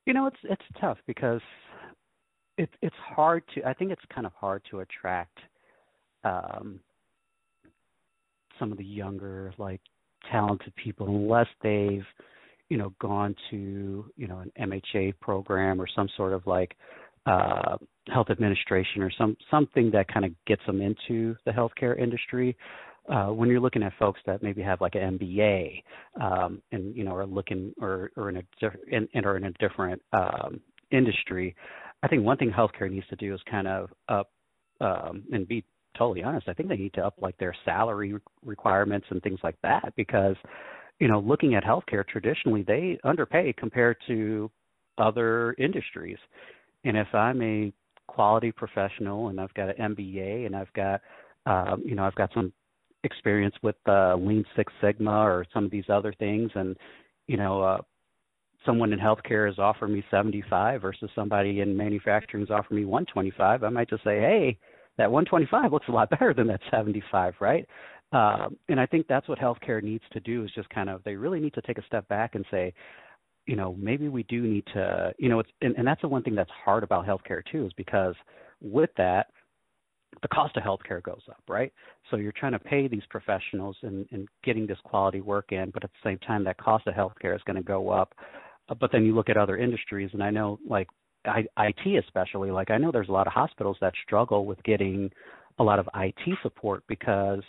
You 0.07 0.13
know, 0.13 0.27
it's 0.27 0.37
it's 0.45 0.63
tough 0.81 0.99
because 1.07 1.41
it's 2.59 2.73
it's 2.83 2.97
hard 2.97 3.43
to. 3.55 3.67
I 3.67 3.73
think 3.73 3.91
it's 3.91 4.03
kind 4.15 4.27
of 4.27 4.33
hard 4.35 4.63
to 4.71 4.81
attract 4.81 5.39
um, 6.25 6.81
some 8.59 8.73
of 8.73 8.79
the 8.79 8.85
younger, 8.85 9.53
like 9.59 9.81
talented 10.31 10.75
people, 10.77 11.07
unless 11.07 11.49
they've, 11.63 12.05
you 12.69 12.77
know, 12.77 12.93
gone 13.01 13.35
to, 13.51 14.07
you 14.17 14.27
know, 14.27 14.39
an 14.39 14.71
MHA 14.95 15.19
program 15.21 15.81
or 15.81 15.87
some 15.95 16.09
sort 16.17 16.33
of 16.33 16.47
like 16.47 16.75
uh, 17.27 17.77
health 18.13 18.29
administration 18.31 19.03
or 19.03 19.11
some 19.17 19.37
something 19.51 19.91
that 19.93 20.13
kind 20.13 20.25
of 20.25 20.33
gets 20.47 20.63
them 20.67 20.81
into 20.81 21.37
the 21.47 21.51
healthcare 21.51 21.99
industry. 21.99 22.57
Uh, 23.09 23.27
when 23.27 23.51
you're 23.51 23.61
looking 23.61 23.83
at 23.83 23.93
folks 23.99 24.19
that 24.25 24.43
maybe 24.43 24.63
have 24.63 24.81
like 24.81 24.95
an 24.95 25.19
MBA 25.19 25.83
um, 26.21 26.63
and 26.73 26.97
you 26.97 27.05
know 27.05 27.15
are 27.15 27.27
looking 27.27 27.75
or 27.81 28.11
or 28.17 28.31
in 28.31 28.37
a 28.39 28.43
in, 28.91 29.09
in, 29.13 29.25
or 29.25 29.37
in 29.37 29.45
a 29.45 29.53
different 29.53 30.01
um, 30.13 30.61
industry, 30.91 31.55
I 32.03 32.09
think 32.09 32.25
one 32.25 32.37
thing 32.37 32.51
healthcare 32.51 32.91
needs 32.91 33.07
to 33.09 33.17
do 33.17 33.35
is 33.35 33.41
kind 33.51 33.69
of 33.69 33.91
up 34.09 34.31
um, 34.81 35.25
and 35.33 35.47
be 35.47 35.65
totally 35.97 36.23
honest. 36.23 36.49
I 36.49 36.55
think 36.55 36.69
they 36.69 36.77
need 36.77 36.95
to 36.95 37.07
up 37.07 37.15
like 37.21 37.37
their 37.39 37.55
salary 37.65 38.15
requirements 38.45 39.07
and 39.11 39.23
things 39.23 39.41
like 39.43 39.57
that 39.63 39.93
because 39.97 40.37
you 40.99 41.09
know 41.09 41.21
looking 41.21 41.55
at 41.55 41.65
healthcare 41.65 42.07
traditionally 42.07 42.63
they 42.63 42.99
underpay 43.05 43.55
compared 43.57 43.97
to 44.09 44.51
other 44.99 45.55
industries. 45.59 46.19
And 46.85 46.97
if 46.97 47.13
I'm 47.15 47.43
a 47.43 47.73
quality 48.07 48.53
professional 48.53 49.29
and 49.29 49.41
I've 49.41 49.55
got 49.55 49.79
an 49.79 49.95
MBA 49.95 50.47
and 50.47 50.55
I've 50.55 50.73
got 50.75 51.01
um, 51.47 51.83
you 51.85 51.95
know 51.95 52.05
I've 52.05 52.15
got 52.15 52.31
some 52.35 52.53
experience 53.05 53.55
with 53.63 53.77
uh, 53.87 54.17
Lean 54.17 54.45
Six 54.57 54.73
Sigma 54.81 55.11
or 55.11 55.45
some 55.53 55.65
of 55.65 55.71
these 55.71 55.85
other 55.89 56.15
things, 56.19 56.51
and 56.55 56.77
you 57.27 57.37
know, 57.37 57.63
uh, 57.63 57.79
someone 58.67 58.93
in 58.93 58.99
healthcare 58.99 59.51
is 59.51 59.59
offering 59.59 59.93
me 59.93 60.05
75 60.11 60.81
versus 60.81 61.11
somebody 61.15 61.61
in 61.61 61.77
manufacturing 61.77 62.45
is 62.45 62.51
offering 62.51 62.81
me 62.81 62.87
125, 62.87 63.63
I 63.63 63.69
might 63.69 63.91
just 63.91 64.05
say, 64.05 64.21
hey, 64.21 64.59
that 64.99 65.11
125 65.11 65.73
looks 65.73 65.89
a 65.89 65.93
lot 65.93 66.11
better 66.19 66.35
than 66.35 66.47
that 66.49 66.61
75, 66.71 67.35
right? 67.41 67.67
Um, 68.13 68.57
and 68.69 68.79
I 68.79 68.87
think 68.87 69.07
that's 69.09 69.29
what 69.29 69.39
healthcare 69.39 69.83
needs 69.83 70.05
to 70.13 70.21
do 70.21 70.45
is 70.45 70.51
just 70.55 70.69
kind 70.71 70.89
of 70.89 71.03
they 71.05 71.17
really 71.17 71.41
need 71.41 71.55
to 71.55 71.63
take 71.63 71.79
a 71.79 71.87
step 71.87 72.07
back 72.09 72.35
and 72.35 72.45
say, 72.51 72.73
you 73.47 73.57
know, 73.57 73.75
maybe 73.79 74.09
we 74.09 74.23
do 74.25 74.43
need 74.43 74.65
to, 74.73 75.13
you 75.19 75.29
know, 75.29 75.41
it's 75.41 75.51
and, 75.63 75.75
and 75.77 75.87
that's 75.87 76.01
the 76.01 76.09
one 76.09 76.23
thing 76.23 76.35
that's 76.35 76.51
hard 76.65 76.85
about 76.85 77.07
healthcare 77.07 77.43
too 77.51 77.67
is 77.67 77.73
because 77.77 78.15
with 78.61 78.91
that 78.97 79.27
the 80.23 80.29
cost 80.29 80.57
of 80.57 80.63
healthcare 80.63 81.03
goes 81.03 81.23
up, 81.29 81.43
right? 81.49 81.73
So 82.11 82.17
you're 82.17 82.33
trying 82.33 82.53
to 82.53 82.59
pay 82.59 82.89
these 82.89 83.03
professionals 83.11 83.77
and, 83.83 84.07
and 84.13 84.29
getting 84.45 84.67
this 84.67 84.79
quality 84.85 85.21
work 85.21 85.53
in, 85.53 85.71
but 85.71 85.85
at 85.85 85.91
the 85.91 86.09
same 86.09 86.19
time, 86.19 86.45
that 86.45 86.57
cost 86.57 86.87
of 86.87 86.95
healthcare 86.95 87.35
is 87.35 87.43
going 87.47 87.57
to 87.57 87.63
go 87.63 87.91
up. 87.91 88.15
Uh, 88.69 88.75
but 88.75 88.93
then 88.93 89.05
you 89.05 89.15
look 89.15 89.29
at 89.29 89.37
other 89.37 89.57
industries, 89.57 90.11
and 90.13 90.23
I 90.23 90.31
know, 90.31 90.59
like 90.69 90.89
IT 91.27 92.05
especially, 92.05 92.51
like 92.51 92.71
I 92.71 92.79
know 92.79 92.91
there's 92.93 93.09
a 93.09 93.13
lot 93.13 93.27
of 93.27 93.33
hospitals 93.33 93.77
that 93.81 93.95
struggle 94.05 94.47
with 94.47 94.63
getting 94.65 95.11
a 95.59 95.65
lot 95.65 95.79
of 95.79 95.89
IT 95.95 96.39
support 96.43 96.83
because, 96.89 97.43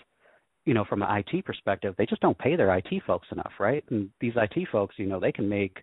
you 0.65 0.73
know, 0.73 0.85
from 0.85 1.01
an 1.01 1.23
IT 1.31 1.45
perspective, 1.45 1.95
they 1.97 2.05
just 2.05 2.21
don't 2.21 2.37
pay 2.37 2.55
their 2.55 2.75
IT 2.77 3.03
folks 3.05 3.27
enough, 3.31 3.51
right? 3.59 3.83
And 3.89 4.09
these 4.19 4.33
IT 4.35 4.67
folks, 4.71 4.95
you 4.97 5.05
know, 5.05 5.19
they 5.19 5.31
can 5.31 5.49
make, 5.49 5.77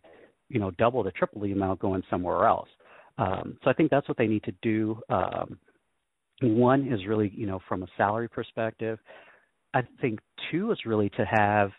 you 0.48 0.60
know, 0.60 0.70
double 0.72 1.04
to 1.04 1.10
triple 1.12 1.42
the 1.42 1.52
amount 1.52 1.80
going 1.80 2.02
somewhere 2.10 2.46
else. 2.46 2.68
Um, 3.18 3.58
so 3.62 3.70
I 3.70 3.74
think 3.74 3.90
that's 3.90 4.08
what 4.08 4.16
they 4.16 4.26
need 4.26 4.44
to 4.44 4.54
do. 4.62 5.00
Um, 5.08 5.58
one 6.40 6.92
is 6.92 7.06
really, 7.06 7.32
you 7.34 7.46
know, 7.46 7.60
from 7.68 7.82
a 7.82 7.86
salary 7.96 8.28
perspective. 8.28 8.98
I 9.74 9.82
think 10.00 10.20
two 10.50 10.70
is 10.72 10.78
really 10.84 11.08
to 11.10 11.24
have 11.24 11.70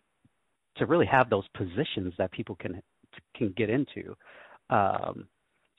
to 0.78 0.86
really 0.86 1.06
have 1.06 1.30
those 1.30 1.48
positions 1.56 2.14
that 2.18 2.32
people 2.32 2.56
can 2.56 2.82
can 3.36 3.54
get 3.56 3.70
into. 3.70 4.16
Um, 4.70 5.28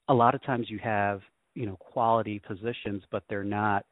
a 0.08 0.14
lot 0.14 0.34
of 0.34 0.42
times 0.42 0.68
you 0.68 0.78
have 0.82 1.20
you 1.54 1.66
know 1.66 1.76
quality 1.76 2.40
positions, 2.46 3.02
but 3.10 3.22
they're 3.28 3.44
not. 3.44 3.84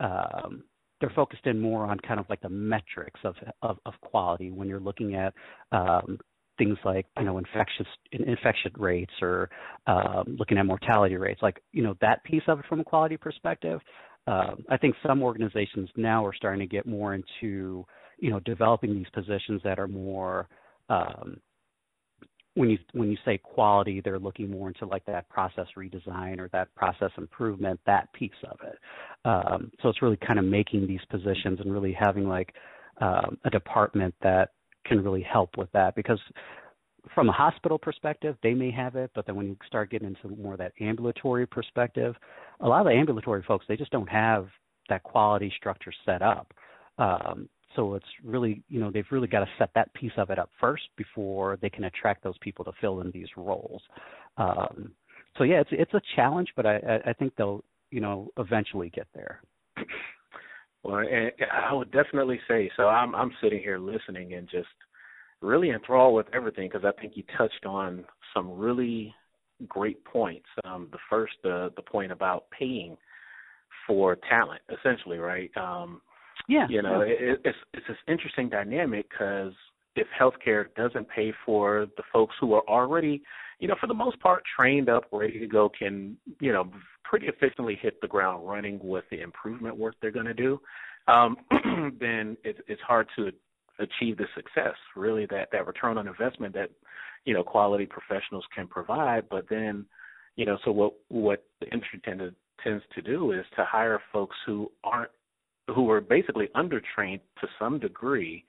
Um, 0.00 0.64
they're 1.00 1.12
focused 1.14 1.44
in 1.46 1.60
more 1.60 1.84
on 1.84 1.98
kind 2.00 2.18
of 2.18 2.26
like 2.30 2.40
the 2.40 2.48
metrics 2.48 3.20
of 3.24 3.34
of, 3.62 3.78
of 3.86 3.94
quality 4.00 4.50
when 4.50 4.68
you're 4.68 4.80
looking 4.80 5.14
at 5.14 5.34
um, 5.72 6.18
things 6.58 6.78
like 6.84 7.06
you 7.18 7.24
know 7.24 7.38
infectious 7.38 7.86
infection 8.12 8.72
rates 8.76 9.12
or 9.20 9.50
um, 9.86 10.36
looking 10.38 10.58
at 10.58 10.66
mortality 10.66 11.16
rates, 11.16 11.40
like 11.42 11.62
you 11.72 11.82
know 11.82 11.94
that 12.00 12.24
piece 12.24 12.42
of 12.48 12.60
it 12.60 12.64
from 12.68 12.80
a 12.80 12.84
quality 12.84 13.16
perspective 13.16 13.80
uh, 14.26 14.56
I 14.68 14.76
think 14.76 14.94
some 15.06 15.22
organizations 15.22 15.88
now 15.96 16.24
are 16.24 16.34
starting 16.34 16.60
to 16.60 16.66
get 16.66 16.86
more 16.86 17.14
into, 17.14 17.86
you 18.18 18.30
know, 18.30 18.40
developing 18.40 18.94
these 18.94 19.06
positions 19.14 19.60
that 19.64 19.78
are 19.78 19.86
more 19.86 20.48
um, 20.88 21.40
when 22.56 22.70
you 22.70 22.78
when 22.92 23.10
you 23.10 23.18
say 23.24 23.38
quality, 23.38 24.00
they're 24.00 24.18
looking 24.18 24.50
more 24.50 24.68
into 24.68 24.86
like 24.86 25.04
that 25.04 25.28
process 25.28 25.66
redesign 25.76 26.38
or 26.38 26.48
that 26.52 26.74
process 26.74 27.10
improvement, 27.18 27.78
that 27.86 28.10
piece 28.14 28.30
of 28.50 28.58
it. 28.66 28.78
Um, 29.26 29.70
so 29.82 29.90
it's 29.90 30.00
really 30.00 30.16
kind 30.16 30.38
of 30.38 30.44
making 30.46 30.86
these 30.86 31.04
positions 31.10 31.60
and 31.60 31.70
really 31.70 31.92
having 31.92 32.26
like 32.26 32.54
um, 33.02 33.36
a 33.44 33.50
department 33.50 34.14
that 34.22 34.52
can 34.86 35.04
really 35.04 35.22
help 35.22 35.58
with 35.58 35.70
that 35.72 35.94
because 35.94 36.18
from 37.14 37.28
a 37.28 37.32
hospital 37.32 37.78
perspective, 37.78 38.36
they 38.42 38.54
may 38.54 38.70
have 38.70 38.96
it, 38.96 39.10
but 39.14 39.26
then 39.26 39.36
when 39.36 39.46
you 39.46 39.56
start 39.66 39.90
getting 39.90 40.08
into 40.08 40.34
more 40.40 40.54
of 40.54 40.58
that 40.58 40.72
ambulatory 40.80 41.46
perspective, 41.46 42.16
a 42.60 42.66
lot 42.66 42.80
of 42.80 42.86
the 42.86 42.92
ambulatory 42.92 43.44
folks 43.46 43.66
they 43.68 43.76
just 43.76 43.92
don't 43.92 44.08
have 44.08 44.48
that 44.88 45.02
quality 45.02 45.52
structure 45.58 45.92
set 46.06 46.22
up. 46.22 46.54
Um, 46.98 47.50
so 47.76 47.94
it's 47.94 48.06
really, 48.24 48.62
you 48.68 48.80
know, 48.80 48.90
they've 48.90 49.06
really 49.10 49.28
got 49.28 49.40
to 49.40 49.48
set 49.58 49.70
that 49.74 49.92
piece 49.94 50.12
of 50.16 50.30
it 50.30 50.38
up 50.38 50.50
first 50.58 50.84
before 50.96 51.58
they 51.60 51.70
can 51.70 51.84
attract 51.84 52.24
those 52.24 52.38
people 52.40 52.64
to 52.64 52.72
fill 52.80 53.00
in 53.00 53.10
these 53.12 53.28
roles. 53.36 53.82
Um, 54.38 54.92
so 55.38 55.44
yeah, 55.44 55.60
it's 55.60 55.70
it's 55.72 55.94
a 55.94 56.00
challenge, 56.16 56.48
but 56.56 56.66
I 56.66 57.00
I 57.06 57.12
think 57.12 57.34
they'll 57.36 57.62
you 57.90 58.00
know 58.00 58.30
eventually 58.38 58.90
get 58.90 59.06
there. 59.14 59.40
Well, 60.82 60.98
and 60.98 61.32
I 61.52 61.72
would 61.72 61.90
definitely 61.92 62.40
say 62.48 62.70
so. 62.76 62.84
I'm 62.84 63.14
I'm 63.14 63.32
sitting 63.42 63.60
here 63.60 63.78
listening 63.78 64.34
and 64.34 64.48
just 64.48 64.68
really 65.42 65.70
enthralled 65.70 66.14
with 66.14 66.26
everything 66.34 66.68
because 66.72 66.84
I 66.84 66.98
think 67.00 67.16
you 67.16 67.24
touched 67.36 67.66
on 67.66 68.04
some 68.34 68.50
really 68.50 69.14
great 69.68 70.04
points. 70.04 70.46
Um, 70.64 70.88
the 70.92 70.98
first, 71.10 71.34
uh, 71.44 71.70
the 71.76 71.82
point 71.82 72.12
about 72.12 72.44
paying 72.56 72.96
for 73.86 74.16
talent, 74.28 74.60
essentially, 74.70 75.18
right? 75.18 75.50
Um, 75.56 76.00
yeah. 76.48 76.66
You 76.68 76.82
know, 76.82 77.00
it, 77.00 77.40
it's 77.44 77.58
it's 77.74 77.86
this 77.88 77.96
interesting 78.08 78.48
dynamic 78.48 79.08
because 79.10 79.52
if 79.96 80.06
healthcare 80.18 80.66
doesn't 80.76 81.08
pay 81.08 81.32
for 81.44 81.86
the 81.96 82.02
folks 82.12 82.34
who 82.40 82.52
are 82.54 82.62
already, 82.68 83.22
you 83.58 83.68
know, 83.68 83.74
for 83.80 83.86
the 83.86 83.94
most 83.94 84.20
part 84.20 84.42
trained 84.56 84.88
up, 84.88 85.04
ready 85.12 85.38
to 85.38 85.46
go, 85.46 85.68
can 85.68 86.16
you 86.40 86.52
know 86.52 86.70
pretty 87.04 87.26
efficiently 87.26 87.78
hit 87.80 88.00
the 88.00 88.08
ground 88.08 88.48
running 88.48 88.78
with 88.82 89.04
the 89.10 89.20
improvement 89.20 89.76
work 89.76 89.94
they're 90.00 90.10
going 90.10 90.26
to 90.26 90.34
do, 90.34 90.60
um, 91.08 91.36
then 92.00 92.36
it's 92.44 92.60
it's 92.68 92.82
hard 92.82 93.08
to 93.16 93.30
achieve 93.78 94.16
the 94.16 94.26
success, 94.34 94.74
really 94.94 95.26
that 95.26 95.48
that 95.52 95.66
return 95.66 95.98
on 95.98 96.06
investment 96.06 96.54
that 96.54 96.70
you 97.24 97.34
know 97.34 97.42
quality 97.42 97.86
professionals 97.86 98.44
can 98.54 98.66
provide. 98.66 99.28
But 99.28 99.46
then, 99.48 99.86
you 100.36 100.46
know, 100.46 100.58
so 100.64 100.70
what 100.70 100.94
what 101.08 101.44
the 101.60 101.68
industry 101.72 102.00
tend 102.04 102.20
to, 102.20 102.34
tends 102.62 102.84
to 102.94 103.02
do 103.02 103.32
is 103.32 103.44
to 103.56 103.64
hire 103.64 104.00
folks 104.12 104.36
who 104.46 104.70
aren't 104.84 105.10
who 105.74 105.90
are 105.90 106.00
basically 106.00 106.48
undertrained 106.54 107.20
to 107.40 107.48
some 107.58 107.78
degree 107.78 108.44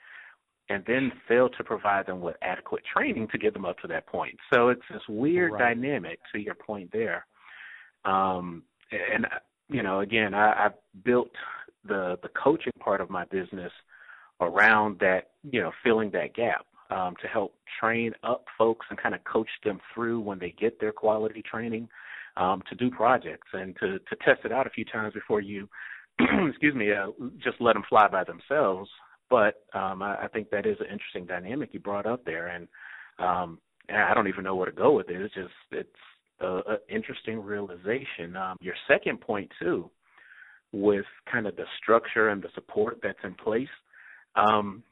and 0.70 0.84
then 0.86 1.12
fail 1.28 1.50
to 1.50 1.64
provide 1.64 2.06
them 2.06 2.20
with 2.20 2.36
adequate 2.42 2.84
training 2.94 3.28
to 3.32 3.38
get 3.38 3.54
them 3.54 3.66
up 3.66 3.80
to 3.80 3.88
that 3.88 4.06
point. 4.06 4.36
So 4.54 4.70
it's 4.70 4.82
this 4.92 5.02
weird 5.08 5.54
right. 5.54 5.76
dynamic 5.76 6.20
to 6.34 6.40
your 6.40 6.56
point 6.56 6.92
there. 6.92 7.26
Um, 8.06 8.64
and 8.92 9.26
you 9.70 9.84
know, 9.84 10.02
again, 10.02 10.34
I, 10.34 10.66
I've 10.66 11.04
built 11.04 11.32
the 11.88 12.18
the 12.22 12.30
coaching 12.30 12.74
part 12.80 13.02
of 13.02 13.10
my 13.10 13.26
business 13.26 13.72
around 14.42 15.00
that, 15.00 15.32
you 15.50 15.62
know, 15.62 15.72
filling 15.84 16.12
that 16.12 16.36
gap 16.36 16.66
um, 16.90 17.16
to 17.22 17.28
help 17.28 17.56
train 17.80 18.14
up 18.24 18.46
folks 18.58 18.86
and 18.90 19.00
kind 19.00 19.16
of 19.16 19.24
coach 19.24 19.50
them 19.64 19.80
through 19.94 20.20
when 20.20 20.40
they 20.40 20.54
get 20.60 20.80
their 20.80 20.92
quality 20.92 21.42
training 21.42 21.90
um, 22.38 22.62
to 22.70 22.76
do 22.76 22.90
projects 22.92 23.48
and 23.54 23.76
to, 23.80 24.00
to 24.00 24.16
test 24.24 24.42
it 24.46 24.52
out 24.52 24.68
a 24.68 24.70
few 24.70 24.86
times 24.86 25.14
before 25.14 25.42
you, 25.42 25.68
excuse 26.50 26.76
me, 26.76 26.92
uh, 26.92 27.08
just 27.44 27.60
let 27.60 27.74
them 27.74 27.84
fly 27.88 28.08
by 28.08 28.24
themselves. 28.24 28.90
But 29.30 29.66
um, 29.74 30.02
I, 30.02 30.24
I 30.24 30.28
think 30.30 30.50
that 30.52 30.66
is 30.66 30.78
an 30.80 30.88
interesting 30.92 31.26
dynamic 31.26 31.70
you 31.74 31.80
brought 31.80 32.06
up 32.06 32.24
there, 32.26 32.48
and 32.48 32.68
um, 33.20 33.60
I 33.94 34.14
don't 34.14 34.28
even 34.28 34.44
know 34.44 34.56
where 34.56 34.68
to 34.68 34.72
go 34.72 34.94
with 34.94 35.10
it. 35.10 35.22
It's 35.22 35.34
just 35.34 35.50
it's 35.72 35.90
an 36.40 36.78
interesting 36.90 37.42
realization. 37.42 38.36
Um, 38.36 38.58
your 38.62 38.76
second 38.88 39.20
point 39.20 39.52
too, 39.60 39.90
with 40.72 41.06
kind 41.32 41.46
of 41.46 41.56
the 41.56 41.66
structure 41.82 42.30
and 42.30 42.42
the 42.42 42.50
support 42.56 43.00
that's 43.04 43.20
in 43.24 43.34
place 43.34 43.68
um, 44.38 44.84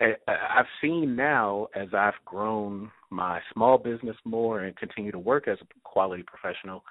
I've 0.00 0.66
seen 0.80 1.14
now 1.14 1.68
as 1.74 1.88
I've 1.92 2.14
grown 2.24 2.90
my 3.10 3.40
small 3.52 3.78
business 3.78 4.16
more 4.24 4.60
and 4.60 4.76
continue 4.76 5.12
to 5.12 5.18
work 5.18 5.46
as 5.46 5.58
a 5.60 5.66
quality 5.84 6.24
professional, 6.24 6.84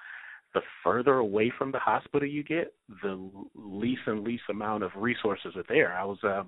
the 0.54 0.60
further 0.84 1.14
away 1.14 1.52
from 1.56 1.72
the 1.72 1.78
hospital 1.78 2.28
you 2.28 2.42
get, 2.42 2.74
the 3.02 3.30
least 3.54 4.02
and 4.06 4.22
least 4.22 4.44
amount 4.50 4.82
of 4.82 4.90
resources 4.96 5.54
are 5.56 5.64
there. 5.68 5.92
I 5.94 6.04
was 6.04 6.18
uh, 6.22 6.42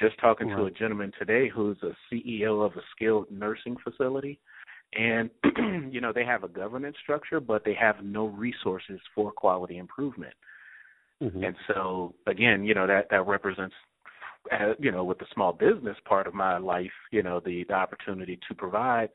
just 0.00 0.18
talking 0.20 0.48
right. 0.48 0.56
to 0.56 0.64
a 0.64 0.70
gentleman 0.70 1.12
today 1.18 1.48
who's 1.48 1.78
a 1.82 1.94
CEO 2.12 2.64
of 2.64 2.72
a 2.72 2.82
skilled 2.94 3.30
nursing 3.30 3.76
facility, 3.82 4.40
and 4.94 5.30
you 5.92 6.00
know 6.00 6.12
they 6.12 6.24
have 6.24 6.44
a 6.44 6.48
governance 6.48 6.96
structure, 7.02 7.40
but 7.40 7.64
they 7.64 7.74
have 7.74 8.04
no 8.04 8.26
resources 8.26 9.00
for 9.14 9.32
quality 9.32 9.78
improvement. 9.78 10.34
Mm-hmm. 11.22 11.44
And 11.44 11.56
so 11.68 12.14
again, 12.26 12.64
you 12.64 12.74
know 12.74 12.86
that 12.86 13.08
that 13.10 13.26
represents 13.26 13.74
uh, 14.52 14.74
you 14.78 14.90
know 14.90 15.04
with 15.04 15.18
the 15.18 15.26
small 15.32 15.52
business 15.52 15.96
part 16.06 16.26
of 16.26 16.34
my 16.34 16.58
life, 16.58 16.92
you 17.12 17.22
know 17.22 17.40
the 17.44 17.64
the 17.68 17.74
opportunity 17.74 18.38
to 18.48 18.54
provide 18.54 19.10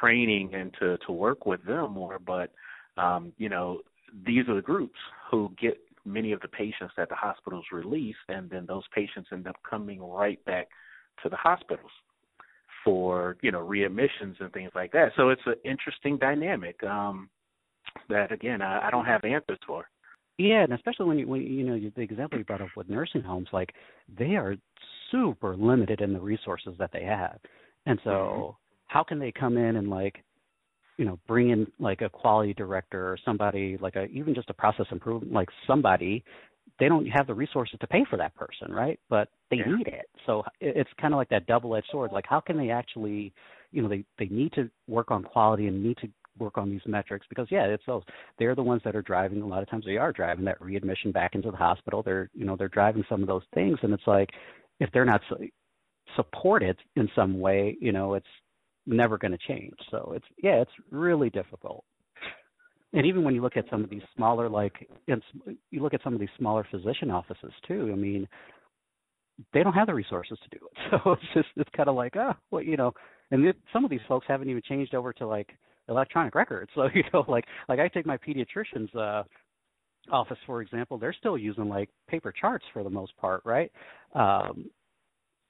training 0.00 0.54
and 0.54 0.72
to 0.80 0.96
to 1.06 1.12
work 1.12 1.44
with 1.44 1.64
them 1.66 1.92
more, 1.92 2.18
but 2.18 2.52
um, 2.96 3.32
you 3.38 3.48
know 3.48 3.80
these 4.26 4.48
are 4.48 4.54
the 4.54 4.62
groups 4.62 4.98
who 5.30 5.50
get 5.60 5.78
many 6.04 6.32
of 6.32 6.40
the 6.40 6.48
patients 6.48 6.92
that 6.96 7.08
the 7.08 7.14
hospitals 7.14 7.64
release, 7.72 8.16
and 8.28 8.50
then 8.50 8.66
those 8.66 8.82
patients 8.94 9.28
end 9.32 9.46
up 9.46 9.56
coming 9.68 10.02
right 10.02 10.44
back 10.44 10.68
to 11.22 11.28
the 11.28 11.36
hospitals 11.36 11.90
for 12.84 13.36
you 13.42 13.52
know 13.52 13.60
readmissions 13.60 14.40
and 14.40 14.52
things 14.52 14.70
like 14.74 14.92
that. 14.92 15.12
So 15.16 15.30
it's 15.30 15.42
an 15.46 15.54
interesting 15.64 16.18
dynamic 16.18 16.82
um, 16.84 17.28
that 18.08 18.32
again 18.32 18.62
I, 18.62 18.88
I 18.88 18.90
don't 18.90 19.04
have 19.04 19.24
answers 19.24 19.58
for. 19.66 19.86
Yeah, 20.38 20.64
and 20.64 20.72
especially 20.72 21.06
when 21.06 21.18
you 21.18 21.28
when 21.28 21.42
you 21.42 21.64
know 21.64 21.90
the 21.94 22.02
example 22.02 22.38
you 22.38 22.44
brought 22.44 22.60
up 22.60 22.68
with 22.76 22.88
nursing 22.88 23.22
homes, 23.22 23.48
like 23.52 23.72
they 24.18 24.36
are 24.36 24.56
super 25.10 25.56
limited 25.56 26.00
in 26.00 26.12
the 26.12 26.20
resources 26.20 26.74
that 26.78 26.90
they 26.92 27.04
have, 27.04 27.38
and 27.86 27.98
so 28.02 28.10
mm-hmm. 28.10 28.50
how 28.86 29.04
can 29.04 29.18
they 29.18 29.30
come 29.30 29.56
in 29.56 29.76
and 29.76 29.88
like 29.90 30.24
you 30.98 31.04
know 31.04 31.18
bring 31.26 31.50
in 31.50 31.66
like 31.78 32.02
a 32.02 32.08
quality 32.08 32.54
director 32.54 33.08
or 33.08 33.18
somebody 33.24 33.76
like 33.80 33.96
a 33.96 34.04
even 34.06 34.34
just 34.34 34.50
a 34.50 34.54
process 34.54 34.86
improvement 34.90 35.32
like 35.32 35.48
somebody 35.66 36.24
they 36.78 36.88
don't 36.88 37.06
have 37.06 37.26
the 37.26 37.34
resources 37.34 37.78
to 37.80 37.86
pay 37.86 38.04
for 38.08 38.16
that 38.16 38.34
person 38.34 38.72
right? 38.72 38.98
But 39.08 39.28
they 39.50 39.58
yeah. 39.58 39.76
need 39.76 39.88
it. 39.88 40.08
So 40.26 40.42
it's 40.60 40.90
kind 41.00 41.12
of 41.14 41.18
like 41.18 41.28
that 41.28 41.46
double 41.46 41.76
edged 41.76 41.88
sword. 41.90 42.12
Like 42.12 42.24
how 42.28 42.40
can 42.40 42.56
they 42.56 42.70
actually 42.70 43.32
you 43.70 43.82
know 43.82 43.88
they 43.88 44.04
they 44.18 44.26
need 44.26 44.52
to 44.54 44.70
work 44.88 45.10
on 45.10 45.22
quality 45.22 45.66
and 45.66 45.82
need 45.82 45.98
to 45.98 46.08
work 46.38 46.56
on 46.56 46.70
these 46.70 46.80
metrics 46.86 47.26
because 47.28 47.46
yeah 47.50 47.66
it's 47.66 47.84
those 47.86 48.02
they're 48.38 48.54
the 48.54 48.62
ones 48.62 48.80
that 48.84 48.96
are 48.96 49.02
driving 49.02 49.42
a 49.42 49.46
lot 49.46 49.62
of 49.62 49.68
times 49.68 49.84
they 49.84 49.98
are 49.98 50.12
driving 50.12 50.46
that 50.46 50.60
readmission 50.60 51.12
back 51.12 51.34
into 51.34 51.50
the 51.50 51.56
hospital. 51.56 52.02
They're 52.02 52.30
you 52.34 52.44
know 52.44 52.56
they're 52.56 52.68
driving 52.68 53.04
some 53.08 53.22
of 53.22 53.28
those 53.28 53.44
things. 53.54 53.78
And 53.82 53.92
it's 53.92 54.06
like 54.06 54.30
if 54.80 54.90
they're 54.92 55.04
not 55.04 55.20
supported 56.16 56.76
in 56.96 57.08
some 57.14 57.38
way 57.40 57.76
you 57.80 57.92
know 57.92 58.14
it's 58.14 58.26
never 58.86 59.18
going 59.18 59.32
to 59.32 59.38
change. 59.48 59.74
So 59.90 60.12
it's 60.16 60.26
yeah, 60.42 60.60
it's 60.60 60.70
really 60.90 61.30
difficult. 61.30 61.84
And 62.94 63.06
even 63.06 63.24
when 63.24 63.34
you 63.34 63.40
look 63.40 63.56
at 63.56 63.64
some 63.70 63.82
of 63.82 63.90
these 63.90 64.02
smaller, 64.14 64.48
like 64.48 64.88
and 65.08 65.22
you 65.70 65.82
look 65.82 65.94
at 65.94 66.02
some 66.02 66.14
of 66.14 66.20
these 66.20 66.28
smaller 66.38 66.66
physician 66.70 67.10
offices 67.10 67.52
too. 67.66 67.90
I 67.92 67.96
mean, 67.96 68.28
they 69.54 69.62
don't 69.62 69.72
have 69.72 69.86
the 69.86 69.94
resources 69.94 70.38
to 70.42 70.58
do 70.58 70.66
it. 70.66 71.00
So 71.04 71.12
it's 71.12 71.22
just 71.34 71.48
it's 71.56 71.70
kind 71.76 71.88
of 71.88 71.94
like 71.94 72.16
oh, 72.16 72.32
well, 72.50 72.62
you 72.62 72.76
know. 72.76 72.92
And 73.30 73.46
it, 73.46 73.56
some 73.72 73.84
of 73.84 73.90
these 73.90 74.00
folks 74.06 74.26
haven't 74.28 74.50
even 74.50 74.62
changed 74.68 74.94
over 74.94 75.12
to 75.14 75.26
like 75.26 75.56
electronic 75.88 76.34
records. 76.34 76.70
So 76.74 76.88
you 76.94 77.04
know, 77.12 77.24
like 77.28 77.46
like 77.68 77.78
I 77.78 77.88
take 77.88 78.06
my 78.06 78.18
pediatrician's 78.18 78.94
uh, 78.94 79.22
office 80.10 80.38
for 80.46 80.60
example, 80.60 80.98
they're 80.98 81.14
still 81.14 81.38
using 81.38 81.68
like 81.68 81.88
paper 82.08 82.32
charts 82.32 82.64
for 82.72 82.82
the 82.82 82.90
most 82.90 83.16
part, 83.16 83.42
right? 83.44 83.72
Um, 84.14 84.66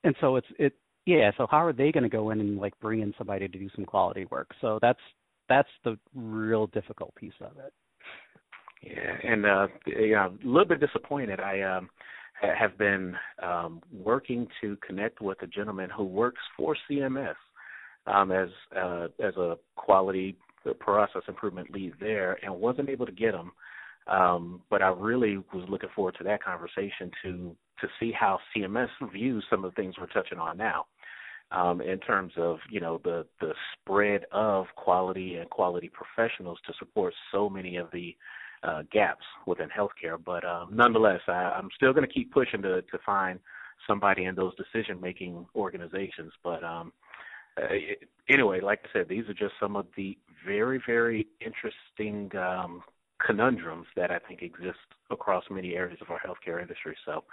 and 0.05 0.15
so 0.21 0.37
it's 0.37 0.47
it 0.59 0.75
yeah 1.07 1.31
so 1.37 1.47
how 1.51 1.59
are 1.59 1.73
they 1.73 1.93
going 1.93 2.03
to 2.03 2.09
go 2.09 2.31
in 2.31 2.41
and 2.41 2.59
like 2.59 2.79
bring 2.81 3.01
in 3.01 3.15
somebody 3.19 3.49
to 3.49 3.59
do 3.59 3.69
some 3.75 3.85
quality 3.85 4.27
work? 4.27 4.51
So 4.61 4.79
that's 4.81 5.01
that's 5.49 5.69
the 5.85 5.99
real 6.15 6.67
difficult 6.69 7.15
piece 7.15 7.33
of 7.41 7.53
it. 7.59 7.73
Yeah 8.83 9.31
and 9.31 9.47
uh 9.47 9.67
yeah 9.87 10.29
a 10.29 10.47
little 10.47 10.67
bit 10.67 10.81
disappointed. 10.81 11.41
I 11.41 11.63
um 11.63 11.89
have 12.41 12.77
been 12.77 13.15
um 13.43 13.81
working 13.93 14.47
to 14.61 14.77
connect 14.87 15.21
with 15.21 15.41
a 15.43 15.47
gentleman 15.47 15.91
who 15.97 16.05
works 16.05 16.41
for 16.57 16.77
cms 16.91 17.35
um 18.07 18.33
as 18.33 18.49
uh 18.77 19.07
as 19.25 19.37
a 19.37 19.57
quality 19.77 20.37
process 20.81 21.23
improvement 21.29 21.71
lead 21.73 21.93
there 22.01 22.39
and 22.45 22.55
wasn't 22.55 22.89
able 22.89 23.07
to 23.07 23.13
get 23.13 23.35
him 23.35 23.53
um, 24.07 24.63
but 24.71 24.83
I 24.83 24.89
really 24.89 25.39
was 25.53 25.65
looking 25.69 25.91
forward 25.95 26.17
to 26.19 26.25
that 26.25 26.43
conversation 26.43 27.11
to 27.23 27.57
to 27.81 27.89
see 27.99 28.13
how 28.13 28.39
CMS 28.57 28.89
views 29.13 29.45
some 29.51 29.65
of 29.65 29.75
the 29.75 29.81
things 29.81 29.97
we're 29.99 30.07
touching 30.07 30.39
on 30.39 30.57
now. 30.57 30.87
Um, 31.51 31.83
in 31.83 31.99
terms 31.99 32.33
of 32.39 32.59
you 32.71 32.81
know 32.81 33.01
the 33.05 33.27
the 33.41 33.53
spread 33.75 34.25
of 34.33 34.67
quality 34.77 35.37
and 35.37 35.51
quality 35.51 35.91
professionals 35.93 36.59
to 36.67 36.73
support 36.79 37.13
so 37.31 37.51
many 37.51 37.77
of 37.77 37.89
the 37.93 38.17
uh, 38.63 38.83
gaps 38.91 39.25
within 39.47 39.69
healthcare. 39.69 40.17
But 40.25 40.45
um, 40.45 40.71
nonetheless, 40.73 41.21
I, 41.29 41.33
I'm 41.33 41.69
still 41.77 41.93
going 41.93 42.07
to 42.07 42.13
keep 42.13 42.33
pushing 42.33 42.63
to 42.63 42.81
to 42.83 42.99
find 43.05 43.39
somebody 43.87 44.25
in 44.25 44.35
those 44.35 44.55
decision 44.57 45.01
making 45.01 45.47
organizations. 45.55 46.33
But 46.43 46.65
um, 46.65 46.93
uh, 47.61 47.67
anyway, 48.31 48.61
like 48.61 48.81
I 48.85 48.99
said, 48.99 49.09
these 49.09 49.29
are 49.29 49.35
just 49.35 49.55
some 49.61 49.77
of 49.77 49.87
the 49.97 50.17
very 50.47 50.81
very 50.87 51.27
interesting 51.41 52.31
um, 52.37 52.83
conundrums 53.25 53.87
that 53.97 54.11
I 54.11 54.19
think 54.19 54.43
exist 54.43 54.79
across 55.11 55.45
many 55.51 55.75
areas 55.75 55.99
of 56.01 56.11
our 56.11 56.21
healthcare 56.21 56.61
industry. 56.61 56.97
So 57.05 57.25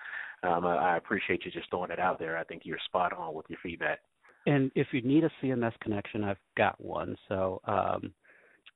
um, 0.44 0.66
I 0.66 0.98
appreciate 0.98 1.46
you 1.46 1.52
just 1.52 1.70
throwing 1.70 1.92
it 1.92 2.00
out 2.00 2.20
there. 2.20 2.38
I 2.38 2.44
think 2.44 2.64
you're 2.66 2.80
spot 2.86 3.14
on 3.14 3.34
with 3.34 3.46
your 3.50 3.60
feedback. 3.62 4.00
And 4.46 4.72
if 4.76 4.88
you 4.92 5.02
need 5.02 5.24
a 5.24 5.32
CMS 5.42 5.74
connection, 5.82 6.24
I've 6.24 6.38
got 6.56 6.80
one. 6.80 7.18
So 7.28 7.62
um, 7.66 8.14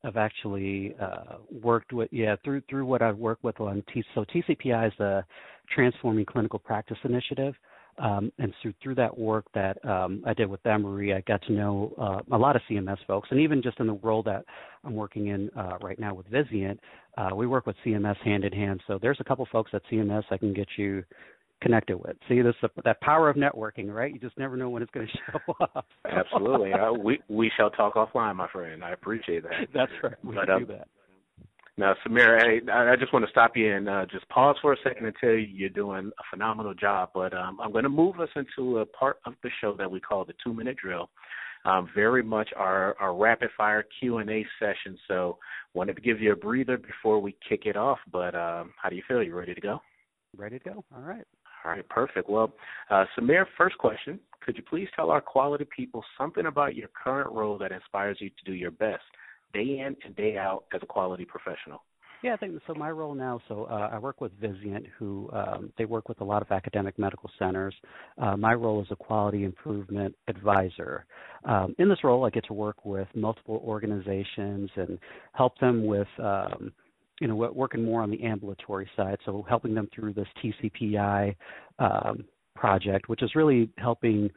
I've 0.03 0.17
actually 0.17 0.95
uh, 1.01 1.37
worked 1.51 1.93
with 1.93 2.09
yeah 2.11 2.35
through 2.43 2.61
through 2.69 2.85
what 2.85 3.01
I've 3.01 3.17
worked 3.17 3.43
with 3.43 3.59
on 3.61 3.83
T. 3.93 4.03
So 4.13 4.25
TCPI 4.25 4.87
is 4.87 4.93
the 4.97 5.23
Transforming 5.73 6.25
Clinical 6.25 6.59
Practice 6.59 6.97
Initiative. 7.03 7.55
Um, 7.99 8.31
and 8.39 8.51
through 8.61 8.73
through 8.81 8.95
that 8.95 9.15
work 9.15 9.45
that 9.53 9.83
um, 9.85 10.23
I 10.25 10.33
did 10.33 10.47
with 10.47 10.65
Emory, 10.65 11.13
I 11.13 11.21
got 11.21 11.43
to 11.43 11.53
know 11.53 11.93
uh, 11.99 12.35
a 12.35 12.37
lot 12.37 12.55
of 12.55 12.63
CMS 12.67 12.97
folks, 13.05 13.29
and 13.29 13.39
even 13.39 13.61
just 13.61 13.79
in 13.79 13.85
the 13.85 13.93
role 13.93 14.23
that 14.23 14.45
I'm 14.83 14.95
working 14.95 15.27
in 15.27 15.51
uh, 15.55 15.77
right 15.79 15.99
now 15.99 16.15
with 16.15 16.27
Vizient, 16.31 16.79
uh, 17.17 17.35
we 17.35 17.47
work 17.47 17.65
with 17.65 17.75
CMS 17.85 18.17
hand 18.17 18.43
in 18.43 18.53
hand. 18.53 18.81
So 18.87 18.99
there's 19.01 19.17
a 19.19 19.23
couple 19.23 19.47
folks 19.51 19.71
at 19.73 19.81
CMS 19.91 20.23
I 20.31 20.37
can 20.37 20.53
get 20.53 20.67
you 20.77 21.03
connected 21.61 21.97
with. 21.97 22.17
See, 22.27 22.41
this 22.41 22.55
that 22.83 22.99
power 23.01 23.29
of 23.29 23.35
networking, 23.37 23.93
right? 23.93 24.13
You 24.13 24.19
just 24.19 24.37
never 24.37 24.57
know 24.57 24.69
when 24.69 24.83
it's 24.83 24.91
going 24.91 25.07
to 25.13 25.13
show 25.31 25.53
up. 25.61 25.85
Absolutely. 26.09 26.73
uh, 26.73 26.93
we 27.03 27.19
we 27.29 27.51
shall 27.57 27.69
talk 27.69 27.95
offline, 27.95 28.35
my 28.35 28.47
friend. 28.49 28.83
I 28.83 28.91
appreciate 28.91 29.43
that. 29.43 29.67
That's 29.73 29.91
right. 30.03 30.13
We 30.23 30.35
but, 30.35 30.49
um, 30.49 30.65
do 30.65 30.73
that. 30.73 30.87
Now, 31.75 31.95
Samir, 32.05 32.39
hey, 32.39 32.71
I 32.71 32.95
just 32.95 33.11
want 33.13 33.25
to 33.25 33.31
stop 33.31 33.57
you 33.57 33.75
and 33.75 33.89
uh, 33.89 34.05
just 34.11 34.29
pause 34.29 34.55
for 34.61 34.73
a 34.73 34.77
second 34.83 35.07
and 35.07 35.15
tell 35.19 35.31
you 35.31 35.37
you're 35.39 35.69
doing 35.69 36.11
a 36.19 36.23
phenomenal 36.29 36.75
job. 36.75 37.09
But 37.15 37.33
um, 37.33 37.57
I'm 37.59 37.71
going 37.71 37.83
to 37.83 37.89
move 37.89 38.19
us 38.19 38.29
into 38.35 38.79
a 38.79 38.85
part 38.85 39.17
of 39.25 39.33
the 39.41 39.49
show 39.59 39.75
that 39.77 39.89
we 39.89 39.99
call 39.99 40.23
the 40.23 40.35
two 40.43 40.53
minute 40.53 40.77
drill. 40.77 41.09
Um, 41.65 41.89
very 41.95 42.23
much 42.23 42.49
our, 42.57 42.95
our 42.99 43.15
rapid 43.15 43.49
fire 43.55 43.85
Q 43.99 44.17
and 44.17 44.29
A 44.29 44.45
session. 44.59 44.97
So, 45.07 45.37
wanted 45.73 45.95
to 45.95 46.01
give 46.01 46.21
you 46.21 46.33
a 46.33 46.35
breather 46.35 46.77
before 46.77 47.19
we 47.19 47.35
kick 47.47 47.65
it 47.65 47.77
off. 47.77 47.99
But 48.11 48.35
um, 48.35 48.73
how 48.81 48.89
do 48.89 48.95
you 48.95 49.03
feel? 49.07 49.23
You 49.23 49.35
ready 49.35 49.53
to 49.53 49.61
go? 49.61 49.79
Ready 50.35 50.59
to 50.59 50.65
go. 50.65 50.85
All 50.95 51.01
right. 51.01 51.25
All 51.63 51.71
right, 51.71 51.87
perfect. 51.87 52.29
Well, 52.29 52.51
uh, 52.89 53.05
Samir, 53.17 53.45
first 53.57 53.77
question. 53.77 54.19
Could 54.41 54.57
you 54.57 54.63
please 54.69 54.89
tell 54.95 55.11
our 55.11 55.21
quality 55.21 55.65
people 55.75 56.03
something 56.17 56.45
about 56.45 56.75
your 56.75 56.89
current 57.01 57.31
role 57.31 57.57
that 57.59 57.71
inspires 57.71 58.17
you 58.19 58.29
to 58.29 58.45
do 58.45 58.53
your 58.53 58.71
best 58.71 59.03
day 59.53 59.79
in 59.79 59.95
and 60.03 60.15
day 60.15 60.37
out 60.37 60.65
as 60.73 60.81
a 60.83 60.85
quality 60.85 61.23
professional? 61.23 61.81
Yeah, 62.23 62.33
I 62.33 62.37
think 62.37 62.59
so. 62.65 62.73
My 62.73 62.89
role 62.89 63.13
now, 63.13 63.41
so 63.49 63.65
uh, 63.65 63.89
I 63.91 63.99
work 63.99 64.21
with 64.21 64.31
Vizient, 64.39 64.87
who 64.97 65.29
um, 65.33 65.73
they 65.77 65.83
work 65.83 66.07
with 66.07 66.21
a 66.21 66.23
lot 66.23 66.41
of 66.41 66.51
academic 66.51 66.97
medical 66.97 67.29
centers. 67.37 67.75
Uh, 68.17 68.37
my 68.37 68.53
role 68.53 68.81
is 68.81 68.87
a 68.91 68.95
quality 68.95 69.43
improvement 69.43 70.15
advisor. 70.29 71.05
Um, 71.43 71.75
in 71.79 71.89
this 71.89 72.01
role, 72.01 72.25
I 72.25 72.29
get 72.29 72.45
to 72.45 72.53
work 72.53 72.85
with 72.85 73.09
multiple 73.13 73.61
organizations 73.65 74.69
and 74.77 74.97
help 75.33 75.59
them 75.59 75.85
with 75.85 76.07
um, 76.17 76.71
you 77.19 77.27
know, 77.27 77.35
working 77.35 77.83
more 77.83 78.01
on 78.01 78.09
the 78.09 78.23
ambulatory 78.23 78.89
side, 78.95 79.17
so 79.25 79.45
helping 79.47 79.73
them 79.73 79.87
through 79.93 80.13
this 80.13 80.27
TCPI 80.43 81.35
um, 81.79 82.23
project, 82.55 83.09
which 83.09 83.21
is 83.21 83.35
really 83.35 83.69
helping 83.77 84.29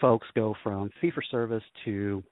folks 0.00 0.26
go 0.34 0.54
from 0.62 0.90
fee 1.00 1.10
for 1.10 1.22
service 1.22 1.62
to 1.84 2.22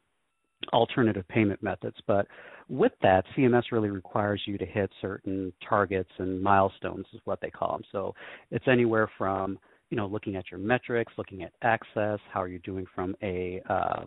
alternative 0.72 1.26
payment 1.28 1.62
methods. 1.62 1.96
But 2.06 2.26
with 2.68 2.92
that, 3.02 3.24
CMS 3.36 3.64
really 3.72 3.90
requires 3.90 4.42
you 4.46 4.58
to 4.58 4.66
hit 4.66 4.90
certain 5.00 5.52
targets 5.68 6.10
and 6.18 6.42
milestones, 6.42 7.06
is 7.12 7.20
what 7.24 7.40
they 7.40 7.50
call 7.50 7.72
them. 7.72 7.82
So 7.92 8.14
it's 8.50 8.66
anywhere 8.68 9.10
from 9.18 9.58
you 9.90 9.96
know 9.96 10.06
looking 10.06 10.36
at 10.36 10.50
your 10.50 10.58
metrics, 10.58 11.12
looking 11.16 11.42
at 11.42 11.52
access, 11.62 12.18
how 12.32 12.42
are 12.42 12.48
you 12.48 12.58
doing 12.60 12.86
from 12.94 13.14
a 13.22 13.62
uh, 13.68 14.04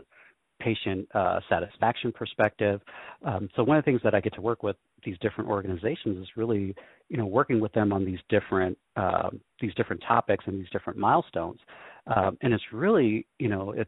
patient 0.59 1.07
uh, 1.13 1.39
satisfaction 1.49 2.11
perspective. 2.11 2.81
Um, 3.23 3.49
so 3.55 3.63
one 3.63 3.77
of 3.77 3.83
the 3.83 3.89
things 3.89 4.01
that 4.03 4.13
I 4.13 4.19
get 4.19 4.33
to 4.35 4.41
work 4.41 4.63
with 4.63 4.75
these 5.03 5.17
different 5.21 5.49
organizations 5.49 6.17
is 6.17 6.27
really, 6.35 6.75
you 7.07 7.17
know, 7.17 7.25
working 7.25 7.59
with 7.59 7.71
them 7.73 7.93
on 7.93 8.05
these 8.05 8.19
different 8.29 8.77
uh, 8.95 9.29
these 9.61 9.73
different 9.75 10.03
topics 10.07 10.43
and 10.47 10.59
these 10.59 10.69
different 10.71 10.99
milestones. 10.99 11.59
Um, 12.07 12.37
and 12.41 12.53
it's 12.53 12.63
really, 12.71 13.25
you 13.39 13.47
know, 13.47 13.71
it, 13.71 13.87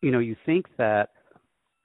you 0.00 0.10
know, 0.10 0.18
you 0.18 0.36
think 0.44 0.66
that, 0.78 1.10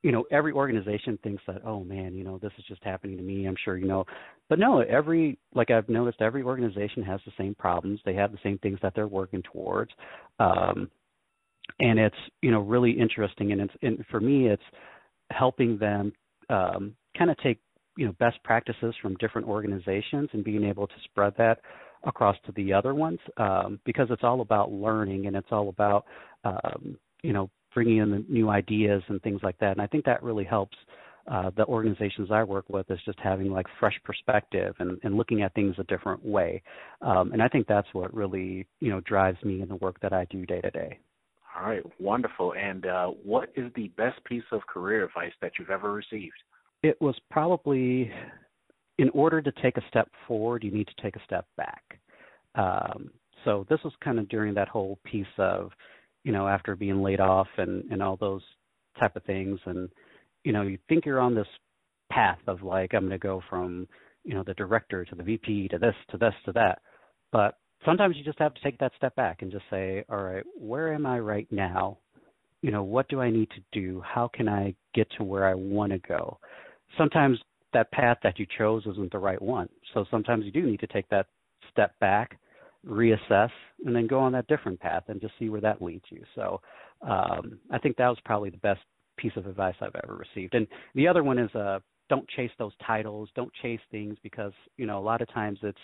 you 0.08 0.14
know, 0.14 0.24
every 0.32 0.54
organization 0.54 1.20
thinks 1.22 1.44
that, 1.48 1.66
oh 1.66 1.84
man, 1.84 2.14
you 2.14 2.24
know, 2.24 2.38
this 2.38 2.54
is 2.58 2.64
just 2.66 2.82
happening 2.82 3.18
to 3.18 3.24
me. 3.24 3.46
I'm 3.46 3.58
sure 3.66 3.76
you 3.76 3.88
know, 3.88 4.06
but 4.48 4.58
no, 4.58 4.80
every 4.80 5.38
like 5.54 5.70
I've 5.70 5.90
noticed, 5.90 6.22
every 6.22 6.44
organization 6.44 7.04
has 7.04 7.20
the 7.26 7.34
same 7.38 7.54
problems. 7.54 8.00
They 8.06 8.14
have 8.14 8.32
the 8.32 8.38
same 8.42 8.58
things 8.60 8.80
that 8.82 8.94
they're 8.96 9.10
working 9.10 9.44
towards. 9.52 9.92
Um, 10.40 10.90
and 11.82 12.00
it's 12.00 12.16
you 12.42 12.52
know 12.52 12.62
really 12.62 12.92
interesting 12.92 13.52
and 13.52 13.60
it's 13.60 13.74
and 13.82 14.06
for 14.10 14.22
me 14.22 14.48
it's 14.48 14.64
helping 15.32 15.78
them 15.78 16.14
um, 16.50 16.96
kind 17.18 17.30
of 17.30 17.36
take 17.40 17.60
you 17.98 18.06
know 18.06 18.14
best 18.18 18.42
practices 18.46 18.96
from 19.02 19.14
different 19.16 19.46
organizations 19.46 20.30
and 20.32 20.42
being 20.42 20.64
able 20.64 20.88
to 20.88 20.96
spread 21.04 21.34
that 21.38 21.60
across 22.06 22.38
to 22.46 22.54
the 22.54 22.72
other 22.72 22.96
ones 22.96 23.20
um, 23.36 23.78
because 23.84 24.08
it's 24.10 24.24
all 24.24 24.40
about 24.40 24.72
learning 24.72 25.28
and 25.28 25.36
it's 25.36 25.52
all 25.52 25.68
about 25.68 26.06
um, 26.46 26.98
you 27.24 27.34
know 27.34 27.50
bringing 27.78 27.98
in 27.98 28.10
the 28.10 28.26
new 28.28 28.50
ideas 28.50 29.04
and 29.08 29.22
things 29.22 29.40
like 29.44 29.56
that. 29.60 29.74
And 29.74 29.82
I 29.82 29.86
think 29.86 30.04
that 30.06 30.24
really 30.24 30.44
helps 30.44 30.76
uh, 31.32 31.52
the 31.56 31.66
organizations 31.66 32.30
I 32.32 32.42
work 32.42 32.66
with 32.70 32.90
is 32.90 32.98
just 33.06 33.20
having 33.20 33.52
like 33.52 33.68
fresh 33.80 33.94
perspective 34.04 34.74
and, 34.80 34.98
and 35.04 35.16
looking 35.16 35.44
at 35.44 35.54
things 35.54 35.76
a 35.78 35.84
different 35.84 36.26
way. 36.26 36.64
Um, 37.04 37.34
and 37.34 37.44
I 37.44 37.48
think 37.48 37.68
that's 37.68 37.88
what 37.94 38.12
really 38.16 38.66
you 38.80 38.90
know 38.90 39.00
drives 39.02 39.38
me 39.44 39.62
in 39.62 39.68
the 39.68 39.76
work 39.76 40.00
that 40.02 40.12
I 40.12 40.26
do 40.32 40.44
day 40.48 40.60
to 40.62 40.72
day. 40.72 40.98
All 41.56 41.70
right, 41.70 41.84
wonderful. 42.00 42.56
And 42.56 42.88
uh, 42.88 43.10
what 43.24 43.50
is 43.56 43.72
the 43.76 43.90
best 43.90 44.24
piece 44.24 44.50
of 44.52 44.66
career 44.66 45.06
advice 45.06 45.34
that 45.44 45.52
you've 45.60 45.70
ever 45.70 45.94
received? 45.94 46.34
It 46.82 47.00
was 47.00 47.14
probably 47.30 48.12
in 48.98 49.10
order 49.10 49.40
to 49.40 49.52
take 49.62 49.78
a 49.78 49.84
step 49.88 50.10
forward, 50.28 50.64
you 50.64 50.72
need 50.72 50.88
to 50.88 51.04
take 51.04 51.16
a 51.16 51.24
step 51.26 51.46
back. 51.58 52.00
Um, 52.56 53.12
so 53.46 53.68
this 53.70 53.80
was 53.84 53.94
kind 54.04 54.18
of 54.18 54.28
during 54.30 54.56
that 54.56 54.68
whole 54.68 54.98
piece 55.04 55.28
of, 55.38 55.70
you 56.28 56.34
know, 56.34 56.46
after 56.46 56.76
being 56.76 57.02
laid 57.02 57.22
off 57.22 57.48
and, 57.58 57.90
and 57.90 58.04
all 58.04 58.18
those 58.18 58.42
type 59.00 59.16
of 59.16 59.24
things. 59.24 59.58
And, 59.66 59.88
you 60.44 60.52
know, 60.52 60.64
you 60.64 60.78
think 60.90 61.06
you're 61.06 61.22
on 61.22 61.34
this 61.34 61.48
path 62.12 62.40
of 62.48 62.64
like, 62.64 62.94
I'm 62.94 63.04
going 63.08 63.12
to 63.12 63.18
go 63.18 63.42
from, 63.50 63.88
you 64.26 64.34
know, 64.34 64.44
the 64.46 64.54
director 64.56 65.06
to 65.06 65.16
the 65.16 65.24
VP 65.24 65.70
to 65.70 65.78
this, 65.78 65.96
to 66.12 66.18
this, 66.18 66.34
to 66.44 66.52
that. 66.52 66.80
But 67.32 67.58
sometimes 67.86 68.18
you 68.18 68.26
just 68.26 68.40
have 68.40 68.54
to 68.56 68.62
take 68.62 68.78
that 68.80 68.92
step 68.98 69.16
back 69.16 69.42
and 69.42 69.50
just 69.50 69.64
say, 69.70 70.04
all 70.10 70.22
right, 70.22 70.44
where 70.60 70.94
am 70.94 71.06
I 71.06 71.20
right 71.20 71.48
now? 71.50 71.98
You 72.62 72.72
know, 72.72 72.84
what 72.84 73.08
do 73.08 73.22
I 73.22 73.32
need 73.32 73.50
to 73.52 73.80
do? 73.80 74.04
How 74.06 74.30
can 74.34 74.50
I 74.50 74.76
get 74.94 75.08
to 75.18 75.24
where 75.24 75.48
I 75.48 75.54
want 75.54 75.94
to 75.94 76.00
go? 76.00 76.40
Sometimes 76.98 77.40
that 77.72 77.90
path 77.94 78.18
that 78.24 78.38
you 78.38 78.46
chose 78.58 78.84
isn't 78.86 79.14
the 79.14 79.18
right 79.18 79.42
one. 79.42 79.70
So 79.94 80.04
sometimes 80.12 80.44
you 80.44 80.52
do 80.52 80.64
need 80.64 80.82
to 80.82 80.88
take 80.88 81.08
that 81.08 81.28
step 81.72 81.98
back, 82.02 82.38
reassess, 82.86 83.52
and 83.86 83.96
then 83.96 84.08
go 84.08 84.20
on 84.20 84.32
that 84.34 84.48
different 84.48 84.80
path 84.80 85.04
and 85.08 85.22
just 85.22 85.34
see 85.40 85.50
where 85.50 85.62
that 85.62 85.82
leads 85.82 86.06
you. 86.10 86.24
So 86.36 86.62
um, 87.02 87.60
I 87.72 87.78
think 87.78 87.98
that 87.98 88.08
was 88.08 88.18
probably 88.26 88.50
the 88.50 88.58
best 88.58 88.82
piece 89.18 89.34
of 89.36 89.48
advice 89.48 89.76
I've 89.82 89.96
ever 90.04 90.16
received. 90.16 90.54
And 90.54 90.68
the 90.96 91.08
other 91.08 91.24
one 91.24 91.40
is 91.40 91.54
uh, 91.56 91.80
don't 92.10 92.28
chase 92.30 92.52
those 92.58 92.74
titles, 92.86 93.30
don't 93.36 93.52
chase 93.62 93.80
things 93.92 94.18
because 94.24 94.54
you 94.78 94.86
know 94.86 95.00
a 95.00 95.02
lot 95.02 95.22
of 95.22 95.32
times 95.34 95.60
it's 95.64 95.78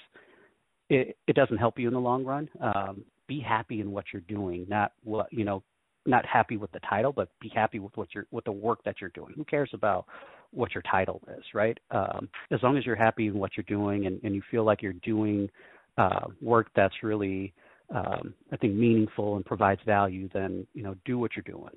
it, 0.89 1.17
it 1.27 1.35
doesn't 1.35 1.57
help 1.57 1.79
you 1.79 1.87
in 1.87 1.93
the 1.93 1.99
long 1.99 2.23
run. 2.23 2.49
Um, 2.61 3.03
be 3.27 3.39
happy 3.39 3.79
in 3.79 3.91
what 3.91 4.05
you're 4.11 4.21
doing, 4.27 4.65
not 4.69 4.93
what 5.03 5.31
you 5.31 5.43
know, 5.43 5.63
not 6.05 6.25
happy 6.25 6.57
with 6.57 6.71
the 6.71 6.79
title, 6.81 7.11
but 7.11 7.29
be 7.39 7.49
happy 7.53 7.79
with 7.79 7.95
what 7.95 8.09
you're 8.13 8.27
with 8.31 8.45
the 8.45 8.51
work 8.51 8.83
that 8.83 8.95
you're 9.01 9.09
doing. 9.11 9.33
Who 9.35 9.45
cares 9.45 9.69
about 9.73 10.05
what 10.51 10.75
your 10.75 10.83
title 10.83 11.21
is, 11.35 11.43
right? 11.53 11.77
Um, 11.91 12.29
as 12.51 12.61
long 12.61 12.77
as 12.77 12.85
you're 12.85 12.95
happy 12.95 13.27
in 13.27 13.33
what 13.35 13.51
you're 13.57 13.63
doing 13.67 14.05
and, 14.05 14.19
and 14.23 14.35
you 14.35 14.41
feel 14.51 14.63
like 14.63 14.81
you're 14.81 14.93
doing 14.93 15.49
uh, 15.97 16.27
work 16.41 16.67
that's 16.75 16.95
really, 17.03 17.53
um, 17.93 18.33
I 18.51 18.57
think, 18.57 18.73
meaningful 18.73 19.35
and 19.35 19.45
provides 19.45 19.81
value, 19.85 20.29
then 20.33 20.65
you 20.73 20.83
know, 20.83 20.95
do 21.05 21.17
what 21.17 21.31
you're 21.35 21.43
doing. 21.43 21.73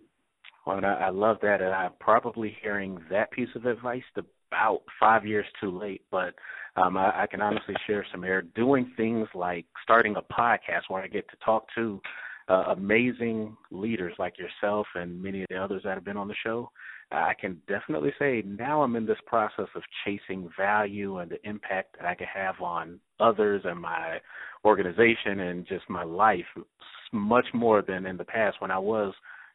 Well, 0.66 0.78
and 0.78 0.86
I, 0.86 0.94
I 0.94 1.08
love 1.10 1.38
that, 1.42 1.60
and 1.60 1.72
I'm 1.72 1.92
probably 2.00 2.56
hearing 2.62 2.98
that 3.10 3.30
piece 3.30 3.48
of 3.54 3.66
advice 3.66 4.02
about 4.16 4.82
five 4.98 5.26
years 5.26 5.46
too 5.60 5.76
late, 5.76 6.02
but 6.10 6.34
um, 6.76 6.96
I, 6.96 7.22
I 7.22 7.26
can 7.26 7.40
honestly 7.40 7.74
share 7.86 8.04
some 8.10 8.24
air 8.24 8.42
doing 8.42 8.92
things 8.96 9.28
like 9.34 9.66
starting 9.82 10.16
a 10.16 10.22
podcast 10.22 10.82
where 10.88 11.02
I 11.02 11.08
get 11.08 11.28
to 11.30 11.36
talk 11.44 11.66
to 11.76 12.00
uh, 12.48 12.64
amazing 12.76 13.56
leaders 13.70 14.14
like 14.18 14.34
yourself 14.38 14.86
and 14.94 15.22
many 15.22 15.42
of 15.42 15.46
the 15.50 15.56
others 15.56 15.82
that 15.84 15.94
have 15.94 16.04
been 16.04 16.16
on 16.16 16.28
the 16.28 16.34
show. 16.44 16.70
I 17.12 17.34
can 17.40 17.60
definitely 17.68 18.12
say 18.18 18.42
now 18.44 18.82
I'm 18.82 18.96
in 18.96 19.06
this 19.06 19.18
process 19.26 19.68
of 19.74 19.82
chasing 20.04 20.48
value 20.58 21.18
and 21.18 21.30
the 21.30 21.48
impact 21.48 21.96
that 21.96 22.06
I 22.06 22.14
can 22.14 22.26
have 22.32 22.60
on 22.60 22.98
others 23.20 23.62
and 23.64 23.80
my 23.80 24.18
organization 24.64 25.40
and 25.40 25.66
just 25.66 25.88
my 25.88 26.02
life 26.02 26.44
much 27.12 27.46
more 27.54 27.82
than 27.82 28.06
in 28.06 28.16
the 28.16 28.24
past 28.24 28.56
when 28.60 28.72
I 28.72 28.78
was 28.78 29.14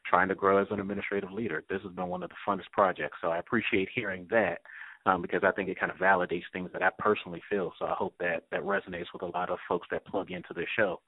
trying 0.10 0.30
to 0.30 0.36
grow 0.36 0.62
as 0.62 0.68
an 0.72 0.80
administrative 0.80 1.32
leader. 1.32 1.64
This 1.70 1.82
has 1.84 1.92
been 1.92 2.08
one 2.08 2.24
of 2.24 2.30
the 2.30 2.36
funnest 2.48 2.72
projects, 2.72 3.18
so 3.22 3.28
I 3.28 3.40
appreciate 3.40 3.90
hearing 3.94 4.28
that 4.32 4.60
um, 5.06 5.22
because 5.22 5.42
I 5.44 5.52
think 5.52 5.70
it 5.70 5.80
kind 5.80 5.92
of 5.92 5.98
validates 5.98 6.44
things 6.54 6.70
that 6.74 6.82
I 6.82 6.90
personally 7.00 7.42
feel. 7.50 7.74
So 7.80 7.86
I 7.86 7.94
hope 7.94 8.14
that 8.20 8.44
that 8.52 8.62
resonates 8.62 9.08
with 9.14 9.24
a 9.24 9.28
lot 9.38 9.50
of 9.50 9.60
folks 9.68 9.88
that 9.92 10.06
plug 10.06 10.32
into 10.32 10.54
this 10.56 10.68
show. 10.76 11.02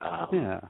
Um, 0.00 0.28
yeah. 0.32 0.60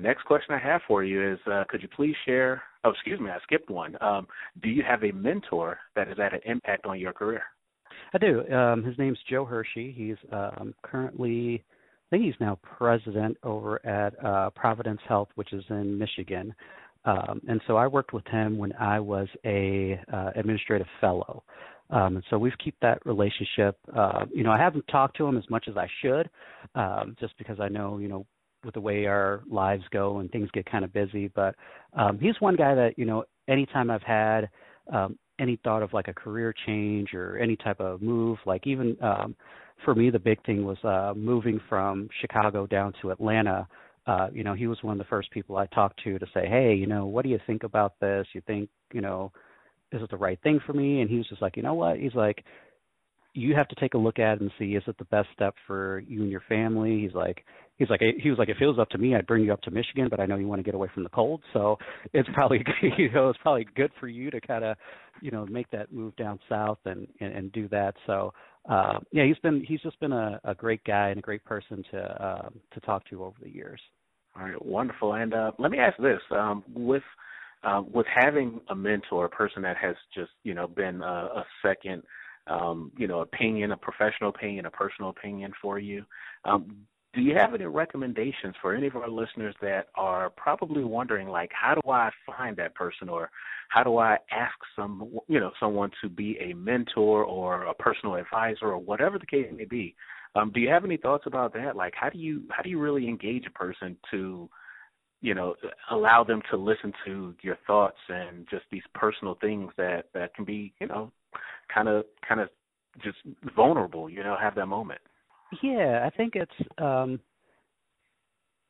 Next 0.00 0.24
question 0.24 0.54
I 0.54 0.58
have 0.58 0.82
for 0.86 1.04
you 1.04 1.32
is 1.32 1.38
uh, 1.50 1.64
could 1.68 1.82
you 1.82 1.88
please 1.88 2.14
share? 2.24 2.62
Oh, 2.84 2.90
excuse 2.90 3.18
me, 3.18 3.30
I 3.30 3.38
skipped 3.42 3.70
one. 3.70 3.96
Um, 4.00 4.26
do 4.62 4.68
you 4.68 4.82
have 4.88 5.02
a 5.02 5.12
mentor 5.12 5.78
that 5.94 6.08
has 6.08 6.16
had 6.18 6.34
an 6.34 6.40
impact 6.44 6.86
on 6.86 7.00
your 7.00 7.12
career? 7.12 7.42
I 8.14 8.18
do. 8.18 8.48
Um, 8.52 8.84
his 8.84 8.96
name's 8.98 9.18
Joe 9.28 9.44
Hershey. 9.44 9.92
He's 9.96 10.16
um, 10.32 10.74
currently, 10.82 11.64
I 11.64 12.16
think 12.16 12.24
he's 12.24 12.34
now 12.40 12.58
president 12.62 13.36
over 13.42 13.84
at 13.86 14.22
uh, 14.24 14.50
Providence 14.50 15.00
Health, 15.08 15.28
which 15.34 15.52
is 15.52 15.64
in 15.70 15.98
Michigan. 15.98 16.54
Um, 17.04 17.40
and 17.48 17.60
so 17.66 17.76
I 17.76 17.86
worked 17.86 18.12
with 18.12 18.26
him 18.26 18.58
when 18.58 18.72
I 18.74 19.00
was 19.00 19.28
a 19.44 20.00
uh, 20.12 20.30
administrative 20.36 20.88
fellow. 21.00 21.42
Um, 21.90 22.16
and 22.16 22.24
so 22.30 22.38
we've 22.38 22.56
kept 22.62 22.80
that 22.82 23.04
relationship. 23.06 23.78
Uh, 23.94 24.26
you 24.34 24.42
know, 24.42 24.50
I 24.50 24.58
haven't 24.58 24.86
talked 24.88 25.16
to 25.18 25.26
him 25.26 25.36
as 25.36 25.44
much 25.48 25.66
as 25.68 25.76
I 25.76 25.86
should, 26.02 26.28
um, 26.74 27.16
just 27.20 27.38
because 27.38 27.60
I 27.60 27.68
know, 27.68 27.98
you 27.98 28.08
know, 28.08 28.26
with 28.66 28.74
the 28.74 28.80
way 28.80 29.06
our 29.06 29.42
lives 29.50 29.84
go 29.90 30.18
and 30.18 30.30
things 30.30 30.50
get 30.52 30.70
kind 30.70 30.84
of 30.84 30.92
busy. 30.92 31.28
But 31.28 31.54
um, 31.94 32.18
he's 32.18 32.38
one 32.40 32.56
guy 32.56 32.74
that, 32.74 32.98
you 32.98 33.06
know, 33.06 33.24
anytime 33.48 33.90
I've 33.90 34.02
had 34.02 34.50
um, 34.92 35.18
any 35.38 35.58
thought 35.64 35.82
of 35.82 35.92
like 35.94 36.08
a 36.08 36.14
career 36.14 36.54
change 36.66 37.14
or 37.14 37.38
any 37.38 37.56
type 37.56 37.80
of 37.80 38.02
move, 38.02 38.38
like 38.44 38.66
even 38.66 38.96
um, 39.02 39.34
for 39.84 39.94
me, 39.94 40.10
the 40.10 40.18
big 40.18 40.44
thing 40.44 40.64
was 40.64 40.78
uh, 40.84 41.14
moving 41.16 41.60
from 41.68 42.08
Chicago 42.20 42.66
down 42.66 42.92
to 43.00 43.10
Atlanta 43.10 43.66
uh, 44.06 44.28
you 44.32 44.44
know, 44.44 44.54
he 44.54 44.66
was 44.66 44.78
one 44.82 44.92
of 44.92 44.98
the 44.98 45.08
first 45.08 45.30
people 45.32 45.56
I 45.56 45.66
talked 45.66 46.02
to 46.04 46.18
to 46.18 46.26
say, 46.32 46.46
hey, 46.46 46.74
you 46.74 46.86
know, 46.86 47.06
what 47.06 47.24
do 47.24 47.28
you 47.28 47.40
think 47.46 47.64
about 47.64 47.98
this? 48.00 48.26
You 48.32 48.40
think, 48.46 48.68
you 48.92 49.00
know, 49.00 49.32
is 49.90 50.00
it 50.00 50.10
the 50.10 50.16
right 50.16 50.38
thing 50.42 50.60
for 50.64 50.72
me? 50.72 51.00
And 51.00 51.10
he 51.10 51.16
was 51.16 51.28
just 51.28 51.42
like, 51.42 51.56
you 51.56 51.62
know 51.62 51.74
what? 51.74 51.98
He's 51.98 52.14
like, 52.14 52.44
you 53.34 53.54
have 53.54 53.68
to 53.68 53.74
take 53.74 53.94
a 53.94 53.98
look 53.98 54.18
at 54.18 54.34
it 54.34 54.40
and 54.40 54.50
see 54.58 54.76
is 54.76 54.82
it 54.86 54.96
the 54.98 55.04
best 55.06 55.28
step 55.34 55.54
for 55.66 56.02
you 56.06 56.22
and 56.22 56.30
your 56.30 56.42
family. 56.48 57.00
He's 57.00 57.14
like, 57.14 57.44
he's 57.76 57.90
like, 57.90 58.00
he 58.00 58.30
was 58.30 58.38
like, 58.38 58.48
if 58.48 58.56
it 58.60 58.66
was 58.66 58.78
up 58.78 58.88
to 58.90 58.98
me, 58.98 59.14
I'd 59.14 59.26
bring 59.26 59.44
you 59.44 59.52
up 59.52 59.62
to 59.62 59.70
Michigan, 59.70 60.08
but 60.10 60.20
I 60.20 60.26
know 60.26 60.36
you 60.36 60.48
want 60.48 60.58
to 60.58 60.64
get 60.64 60.74
away 60.74 60.88
from 60.92 61.02
the 61.02 61.08
cold, 61.10 61.42
so 61.52 61.78
it's 62.12 62.28
probably, 62.34 62.64
you 62.98 63.10
know, 63.10 63.30
it's 63.30 63.38
probably 63.42 63.66
good 63.76 63.90
for 64.00 64.08
you 64.08 64.30
to 64.30 64.40
kind 64.40 64.64
of, 64.64 64.76
you 65.20 65.30
know, 65.30 65.46
make 65.46 65.70
that 65.70 65.92
move 65.92 66.14
down 66.16 66.38
south 66.48 66.78
and 66.84 67.06
and, 67.20 67.32
and 67.32 67.52
do 67.52 67.68
that. 67.68 67.94
So, 68.06 68.32
uh, 68.68 68.98
yeah, 69.12 69.24
he's 69.24 69.38
been 69.38 69.64
he's 69.66 69.80
just 69.80 69.98
been 70.00 70.12
a, 70.12 70.40
a 70.44 70.54
great 70.54 70.82
guy 70.84 71.08
and 71.08 71.18
a 71.18 71.22
great 71.22 71.44
person 71.44 71.84
to 71.92 71.98
uh, 71.98 72.48
to 72.74 72.80
talk 72.80 73.08
to 73.10 73.24
over 73.24 73.36
the 73.42 73.50
years. 73.50 73.80
All 74.36 74.44
right, 74.44 74.64
wonderful. 74.66 75.14
And 75.14 75.32
uh, 75.32 75.52
let 75.58 75.70
me 75.70 75.78
ask 75.78 75.96
this: 75.98 76.20
um, 76.30 76.64
with 76.74 77.02
uh, 77.64 77.82
with 77.92 78.06
having 78.14 78.60
a 78.68 78.74
mentor, 78.74 79.24
a 79.26 79.30
person 79.30 79.62
that 79.62 79.76
has 79.76 79.96
just 80.14 80.30
you 80.42 80.54
know 80.54 80.66
been 80.66 81.02
a, 81.02 81.28
a 81.36 81.46
second, 81.62 82.02
um, 82.46 82.92
you 82.96 83.06
know, 83.06 83.20
opinion, 83.20 83.72
a 83.72 83.76
professional 83.76 84.30
opinion, 84.30 84.66
a 84.66 84.70
personal 84.70 85.10
opinion 85.10 85.52
for 85.62 85.78
you. 85.78 86.04
Um, 86.44 86.86
do 87.16 87.22
you 87.22 87.34
have 87.34 87.54
any 87.54 87.64
recommendations 87.64 88.54
for 88.60 88.74
any 88.74 88.86
of 88.86 88.94
our 88.94 89.08
listeners 89.08 89.54
that 89.62 89.88
are 89.94 90.28
probably 90.30 90.84
wondering, 90.84 91.28
like, 91.28 91.50
how 91.52 91.74
do 91.74 91.90
I 91.90 92.10
find 92.26 92.54
that 92.58 92.74
person, 92.74 93.08
or 93.08 93.30
how 93.70 93.82
do 93.82 93.96
I 93.96 94.18
ask 94.30 94.54
some, 94.76 95.18
you 95.26 95.40
know, 95.40 95.50
someone 95.58 95.90
to 96.02 96.10
be 96.10 96.36
a 96.38 96.54
mentor 96.54 97.24
or 97.24 97.64
a 97.64 97.74
personal 97.74 98.16
advisor, 98.16 98.66
or 98.66 98.78
whatever 98.78 99.18
the 99.18 99.26
case 99.26 99.46
may 99.50 99.64
be? 99.64 99.96
Um, 100.34 100.52
do 100.54 100.60
you 100.60 100.68
have 100.68 100.84
any 100.84 100.98
thoughts 100.98 101.24
about 101.26 101.54
that? 101.54 101.74
Like, 101.74 101.94
how 101.96 102.10
do 102.10 102.18
you 102.18 102.42
how 102.50 102.62
do 102.62 102.68
you 102.68 102.78
really 102.78 103.08
engage 103.08 103.46
a 103.46 103.58
person 103.58 103.96
to, 104.10 104.50
you 105.22 105.34
know, 105.34 105.54
allow 105.90 106.22
them 106.22 106.42
to 106.50 106.58
listen 106.58 106.92
to 107.06 107.34
your 107.40 107.56
thoughts 107.66 107.96
and 108.10 108.46
just 108.50 108.64
these 108.70 108.82
personal 108.94 109.38
things 109.40 109.72
that 109.78 110.04
that 110.12 110.34
can 110.34 110.44
be, 110.44 110.74
you 110.80 110.86
know, 110.86 111.10
kind 111.74 111.88
of 111.88 112.04
kind 112.28 112.42
of 112.42 112.50
just 113.02 113.16
vulnerable. 113.56 114.10
You 114.10 114.22
know, 114.22 114.36
have 114.38 114.54
that 114.56 114.66
moment. 114.66 115.00
Yeah, 115.62 116.04
I 116.06 116.10
think 116.16 116.34
it's 116.36 116.68
um, 116.78 117.20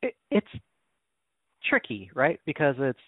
it, 0.03 0.15
it's 0.31 0.47
tricky, 1.69 2.11
right? 2.15 2.41
Because 2.47 2.77
it's 2.79 2.99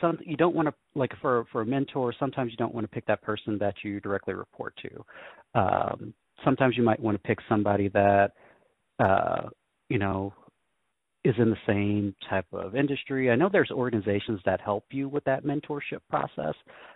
some 0.00 0.18
you 0.24 0.36
don't 0.36 0.54
want 0.54 0.68
to 0.68 0.74
like 0.94 1.12
for 1.20 1.44
for 1.52 1.62
a 1.62 1.66
mentor. 1.66 2.12
Sometimes 2.18 2.50
you 2.50 2.56
don't 2.56 2.74
want 2.74 2.84
to 2.84 2.88
pick 2.88 3.06
that 3.06 3.22
person 3.22 3.58
that 3.58 3.74
you 3.82 4.00
directly 4.00 4.34
report 4.34 4.74
to. 4.82 5.60
Um, 5.60 6.14
sometimes 6.44 6.76
you 6.76 6.82
might 6.82 7.00
want 7.00 7.16
to 7.20 7.28
pick 7.28 7.38
somebody 7.48 7.88
that 7.88 8.32
uh, 8.98 9.48
you 9.88 9.98
know 9.98 10.32
is 11.26 11.34
in 11.38 11.50
the 11.50 11.56
same 11.66 12.14
type 12.28 12.46
of 12.52 12.76
industry. 12.76 13.30
I 13.30 13.36
know 13.36 13.48
there's 13.50 13.70
organizations 13.70 14.40
that 14.44 14.60
help 14.60 14.84
you 14.90 15.08
with 15.08 15.24
that 15.24 15.44
mentorship 15.44 16.00
process. 16.08 16.54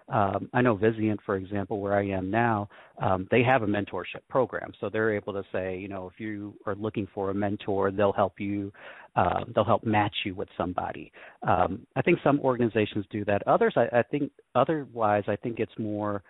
Um, 0.08 0.48
I 0.52 0.62
know 0.62 0.76
Vizient, 0.76 1.18
for 1.24 1.36
example, 1.36 1.80
where 1.80 1.94
I 1.94 2.06
am 2.08 2.30
now, 2.30 2.68
um, 3.02 3.28
they 3.30 3.42
have 3.42 3.62
a 3.62 3.66
mentorship 3.66 4.22
program, 4.28 4.72
so 4.80 4.88
they're 4.88 5.14
able 5.14 5.32
to 5.32 5.42
say, 5.52 5.78
you 5.78 5.88
know, 5.88 6.10
if 6.12 6.20
you 6.20 6.54
are 6.66 6.74
looking 6.74 7.06
for 7.14 7.30
a 7.30 7.34
mentor, 7.34 7.90
they'll 7.90 8.12
help 8.12 8.38
you. 8.38 8.72
Uh, 9.16 9.40
they'll 9.52 9.64
help 9.64 9.82
match 9.82 10.14
you 10.24 10.36
with 10.36 10.48
somebody. 10.56 11.10
Um, 11.42 11.84
I 11.96 12.02
think 12.02 12.20
some 12.22 12.38
organizations 12.40 13.04
do 13.10 13.24
that. 13.24 13.44
Others, 13.44 13.74
I, 13.74 13.98
I 13.98 14.02
think, 14.04 14.30
otherwise, 14.54 15.24
I 15.26 15.34
think 15.34 15.58
it's 15.58 15.76
more 15.80 16.22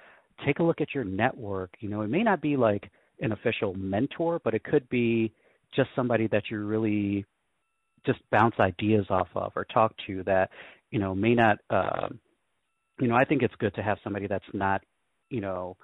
take 0.47 0.61
a 0.61 0.63
look 0.63 0.81
at 0.81 0.95
your 0.95 1.05
network. 1.05 1.75
You 1.81 1.91
know, 1.91 2.01
it 2.01 2.09
may 2.09 2.23
not 2.23 2.41
be 2.41 2.57
like 2.57 2.91
an 3.21 3.33
official 3.33 3.75
mentor, 3.75 4.41
but 4.43 4.55
it 4.55 4.65
could 4.65 4.89
be 4.89 5.31
just 5.75 5.91
somebody 5.95 6.27
that 6.29 6.45
you 6.51 6.65
really 6.65 7.27
just 8.07 8.19
bounce 8.31 8.55
ideas 8.59 9.07
off 9.11 9.29
of 9.35 9.53
or 9.57 9.65
talk 9.67 9.95
to 10.07 10.23
that 10.25 10.51
you 10.91 10.99
know 10.99 11.15
may 11.15 11.35
not 11.35 11.59
uh, 11.71 12.09
you 13.01 13.09
know 13.09 13.15
i 13.15 13.25
think 13.25 13.43
it's 13.43 13.55
good 13.59 13.75
to 13.75 13.83
have 13.83 13.99
somebody 14.03 14.27
that's 14.27 14.45
not 14.53 14.83
you 15.29 15.41
know 15.41 15.77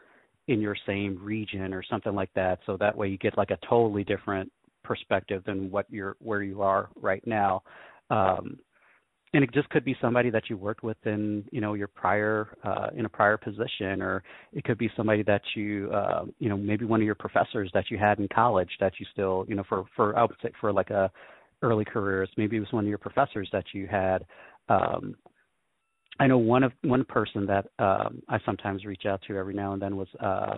in 0.49 0.61
your 0.61 0.77
same 0.87 1.19
region 1.21 1.75
or 1.75 1.83
something 1.83 2.15
like 2.15 2.31
that. 2.35 2.61
So 2.67 2.77
that 2.79 2.97
way 2.97 3.09
you 3.09 3.19
get 3.19 3.37
like 3.37 3.51
a 3.51 3.59
totally 3.69 4.05
different 4.05 4.51
perspective 4.85 5.43
than 5.45 5.71
what 5.71 5.87
you're 5.91 6.17
where 6.21 6.43
you 6.43 6.63
are 6.63 6.89
right 7.01 7.27
now. 7.27 7.63
Um, 8.11 8.59
and 9.35 9.43
it 9.43 9.53
just 9.53 9.69
could 9.71 9.85
be 9.85 9.97
somebody 10.01 10.31
that 10.31 10.49
you 10.49 10.57
worked 10.57 10.85
with 10.85 10.97
in 11.05 11.45
you 11.51 11.61
know 11.61 11.75
your 11.75 11.89
prior 11.89 12.57
uh, 12.63 12.89
in 12.97 13.05
a 13.07 13.09
prior 13.09 13.37
position 13.37 14.01
or 14.01 14.23
it 14.53 14.63
could 14.65 14.79
be 14.79 14.89
somebody 14.97 15.25
that 15.25 15.43
you 15.57 15.91
uh, 15.93 16.25
you 16.39 16.49
know 16.49 16.57
maybe 16.57 16.85
one 16.85 17.01
of 17.01 17.07
your 17.07 17.17
professors 17.17 17.71
that 17.75 17.91
you 17.91 17.99
had 17.99 18.21
in 18.21 18.29
college 18.29 18.71
that 18.79 18.93
you 19.01 19.07
still 19.13 19.45
you 19.49 19.57
know 19.57 19.65
for 19.69 19.85
for 19.97 20.17
I 20.17 20.23
would 20.23 20.37
say 20.43 20.51
for 20.61 20.73
like 20.73 20.91
a 20.91 21.11
early 21.63 21.85
careers 21.85 22.29
maybe 22.37 22.57
it 22.57 22.61
was 22.61 22.73
one 22.73 22.85
of 22.85 22.89
your 22.89 22.99
professors 22.99 23.49
that 23.53 23.65
you 23.73 23.87
had 23.87 24.25
um, 24.69 25.15
I 26.19 26.27
know 26.27 26.39
one 26.39 26.63
of 26.63 26.73
one 26.83 27.05
person 27.05 27.47
that 27.47 27.67
um, 27.79 28.23
I 28.29 28.39
sometimes 28.47 28.85
reach 28.85 29.05
out 29.07 29.21
to 29.29 29.37
every 29.37 29.55
now 29.55 29.73
and 29.73 29.83
then 29.83 29.97
was 29.97 30.09
uh, 30.21 30.57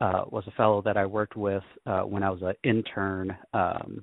uh, 0.00 0.24
was 0.30 0.44
a 0.46 0.52
fellow 0.52 0.80
that 0.82 0.96
I 0.96 1.04
worked 1.04 1.36
with 1.36 1.62
uh, 1.86 2.00
when 2.00 2.22
I 2.22 2.30
was 2.30 2.40
an 2.42 2.54
intern 2.64 3.36
um, 3.52 4.02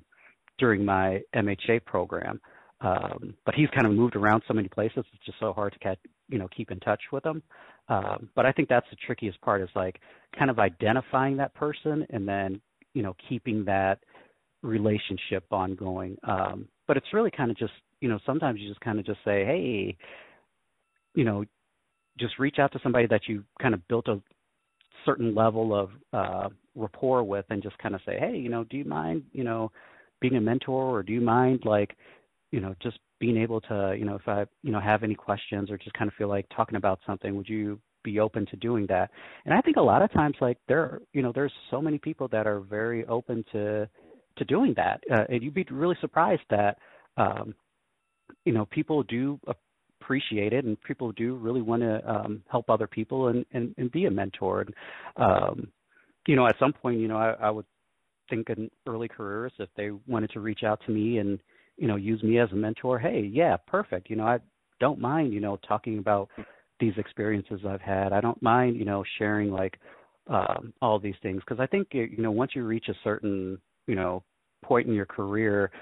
during 0.58 0.84
my 0.84 1.20
MHA 1.34 1.84
program. 1.84 2.40
Um, 2.80 3.34
but 3.44 3.56
he's 3.56 3.68
kind 3.70 3.86
of 3.86 3.92
moved 3.92 4.14
around 4.14 4.42
so 4.46 4.54
many 4.54 4.68
places; 4.68 5.04
it's 5.12 5.24
just 5.26 5.40
so 5.40 5.52
hard 5.52 5.72
to 5.72 5.78
catch, 5.80 5.98
you 6.28 6.38
know, 6.38 6.48
keep 6.56 6.70
in 6.70 6.78
touch 6.78 7.02
with 7.10 7.26
him. 7.26 7.42
Um, 7.88 8.28
but 8.36 8.46
I 8.46 8.52
think 8.52 8.68
that's 8.68 8.86
the 8.90 8.96
trickiest 9.04 9.40
part 9.40 9.62
is 9.62 9.68
like 9.74 9.98
kind 10.38 10.50
of 10.50 10.60
identifying 10.60 11.36
that 11.38 11.54
person 11.54 12.06
and 12.10 12.28
then 12.28 12.60
you 12.94 13.02
know 13.02 13.16
keeping 13.28 13.64
that 13.64 13.98
relationship 14.62 15.44
ongoing. 15.50 16.16
Um, 16.24 16.68
but 16.86 16.96
it's 16.96 17.12
really 17.12 17.30
kind 17.30 17.50
of 17.50 17.56
just 17.56 17.72
you 18.00 18.08
know 18.08 18.18
sometimes 18.26 18.60
you 18.60 18.68
just 18.68 18.80
kind 18.80 18.98
of 18.98 19.06
just 19.06 19.18
say, 19.24 19.44
hey, 19.44 19.96
you 21.14 21.24
know, 21.24 21.44
just 22.18 22.38
reach 22.38 22.58
out 22.58 22.72
to 22.72 22.80
somebody 22.82 23.06
that 23.06 23.22
you 23.28 23.44
kind 23.60 23.74
of 23.74 23.86
built 23.88 24.08
a 24.08 24.20
certain 25.04 25.34
level 25.34 25.74
of 25.74 25.90
uh, 26.12 26.48
rapport 26.74 27.22
with, 27.24 27.44
and 27.50 27.62
just 27.62 27.78
kind 27.78 27.94
of 27.94 28.00
say, 28.04 28.18
hey, 28.18 28.36
you 28.36 28.48
know, 28.48 28.64
do 28.64 28.76
you 28.76 28.84
mind, 28.84 29.22
you 29.32 29.44
know, 29.44 29.70
being 30.20 30.36
a 30.36 30.40
mentor, 30.40 30.98
or 30.98 31.02
do 31.02 31.12
you 31.12 31.20
mind 31.20 31.62
like, 31.64 31.96
you 32.50 32.60
know, 32.60 32.74
just 32.82 32.98
being 33.20 33.36
able 33.36 33.60
to, 33.60 33.94
you 33.98 34.04
know, 34.04 34.14
if 34.14 34.26
I, 34.26 34.44
you 34.62 34.72
know, 34.72 34.80
have 34.80 35.02
any 35.02 35.14
questions 35.14 35.70
or 35.70 35.78
just 35.78 35.92
kind 35.94 36.08
of 36.08 36.14
feel 36.14 36.28
like 36.28 36.46
talking 36.54 36.76
about 36.76 37.00
something, 37.06 37.36
would 37.36 37.48
you 37.48 37.78
be 38.04 38.20
open 38.20 38.46
to 38.46 38.56
doing 38.56 38.86
that? 38.88 39.10
And 39.44 39.54
I 39.54 39.60
think 39.60 39.76
a 39.76 39.82
lot 39.82 40.02
of 40.02 40.12
times, 40.12 40.36
like 40.40 40.58
there, 40.68 41.00
you 41.12 41.22
know, 41.22 41.32
there's 41.32 41.52
so 41.70 41.80
many 41.80 41.98
people 41.98 42.28
that 42.28 42.46
are 42.46 42.60
very 42.60 43.04
open 43.06 43.44
to 43.52 43.88
to 44.38 44.44
doing 44.44 44.74
that, 44.76 45.02
uh, 45.12 45.24
and 45.28 45.42
you'd 45.42 45.54
be 45.54 45.66
really 45.70 45.96
surprised 46.00 46.42
that, 46.50 46.78
um, 47.16 47.54
you 48.44 48.52
know, 48.52 48.66
people 48.66 49.02
do 49.04 49.38
appreciate 50.00 50.52
it, 50.52 50.64
and 50.64 50.80
people 50.82 51.12
do 51.12 51.36
really 51.36 51.62
want 51.62 51.82
to 51.82 52.10
um, 52.10 52.42
help 52.50 52.70
other 52.70 52.86
people 52.86 53.28
and, 53.28 53.44
and, 53.52 53.74
and 53.78 53.90
be 53.92 54.06
a 54.06 54.10
mentor. 54.10 54.62
And, 54.62 54.74
um, 55.16 55.68
you 56.26 56.36
know, 56.36 56.46
at 56.46 56.56
some 56.58 56.72
point, 56.72 57.00
you 57.00 57.08
know, 57.08 57.16
I, 57.16 57.32
I 57.40 57.50
would 57.50 57.64
think 58.28 58.50
in 58.50 58.70
early 58.86 59.08
careers 59.08 59.52
if 59.58 59.68
they 59.76 59.90
wanted 60.06 60.30
to 60.30 60.40
reach 60.40 60.62
out 60.64 60.80
to 60.86 60.92
me 60.92 61.18
and 61.18 61.38
you 61.76 61.86
know 61.86 61.96
use 61.96 62.22
me 62.22 62.38
as 62.38 62.50
a 62.52 62.56
mentor, 62.56 62.98
hey, 62.98 63.28
yeah, 63.32 63.56
perfect. 63.66 64.10
You 64.10 64.16
know, 64.16 64.26
I 64.26 64.38
don't 64.80 65.00
mind 65.00 65.32
you 65.32 65.40
know 65.40 65.58
talking 65.66 65.98
about 65.98 66.28
these 66.80 66.94
experiences 66.96 67.60
I've 67.66 67.80
had. 67.80 68.12
I 68.12 68.20
don't 68.20 68.40
mind 68.42 68.76
you 68.76 68.84
know 68.84 69.04
sharing 69.18 69.50
like 69.50 69.78
um, 70.26 70.72
all 70.82 70.98
these 70.98 71.14
things 71.22 71.40
because 71.40 71.60
I 71.60 71.66
think 71.66 71.88
you 71.92 72.18
know 72.18 72.30
once 72.30 72.52
you 72.54 72.64
reach 72.64 72.88
a 72.88 72.94
certain 73.04 73.58
you 73.88 73.96
know 73.96 74.22
point 74.64 74.86
in 74.86 74.94
your 74.94 75.06
career, 75.06 75.72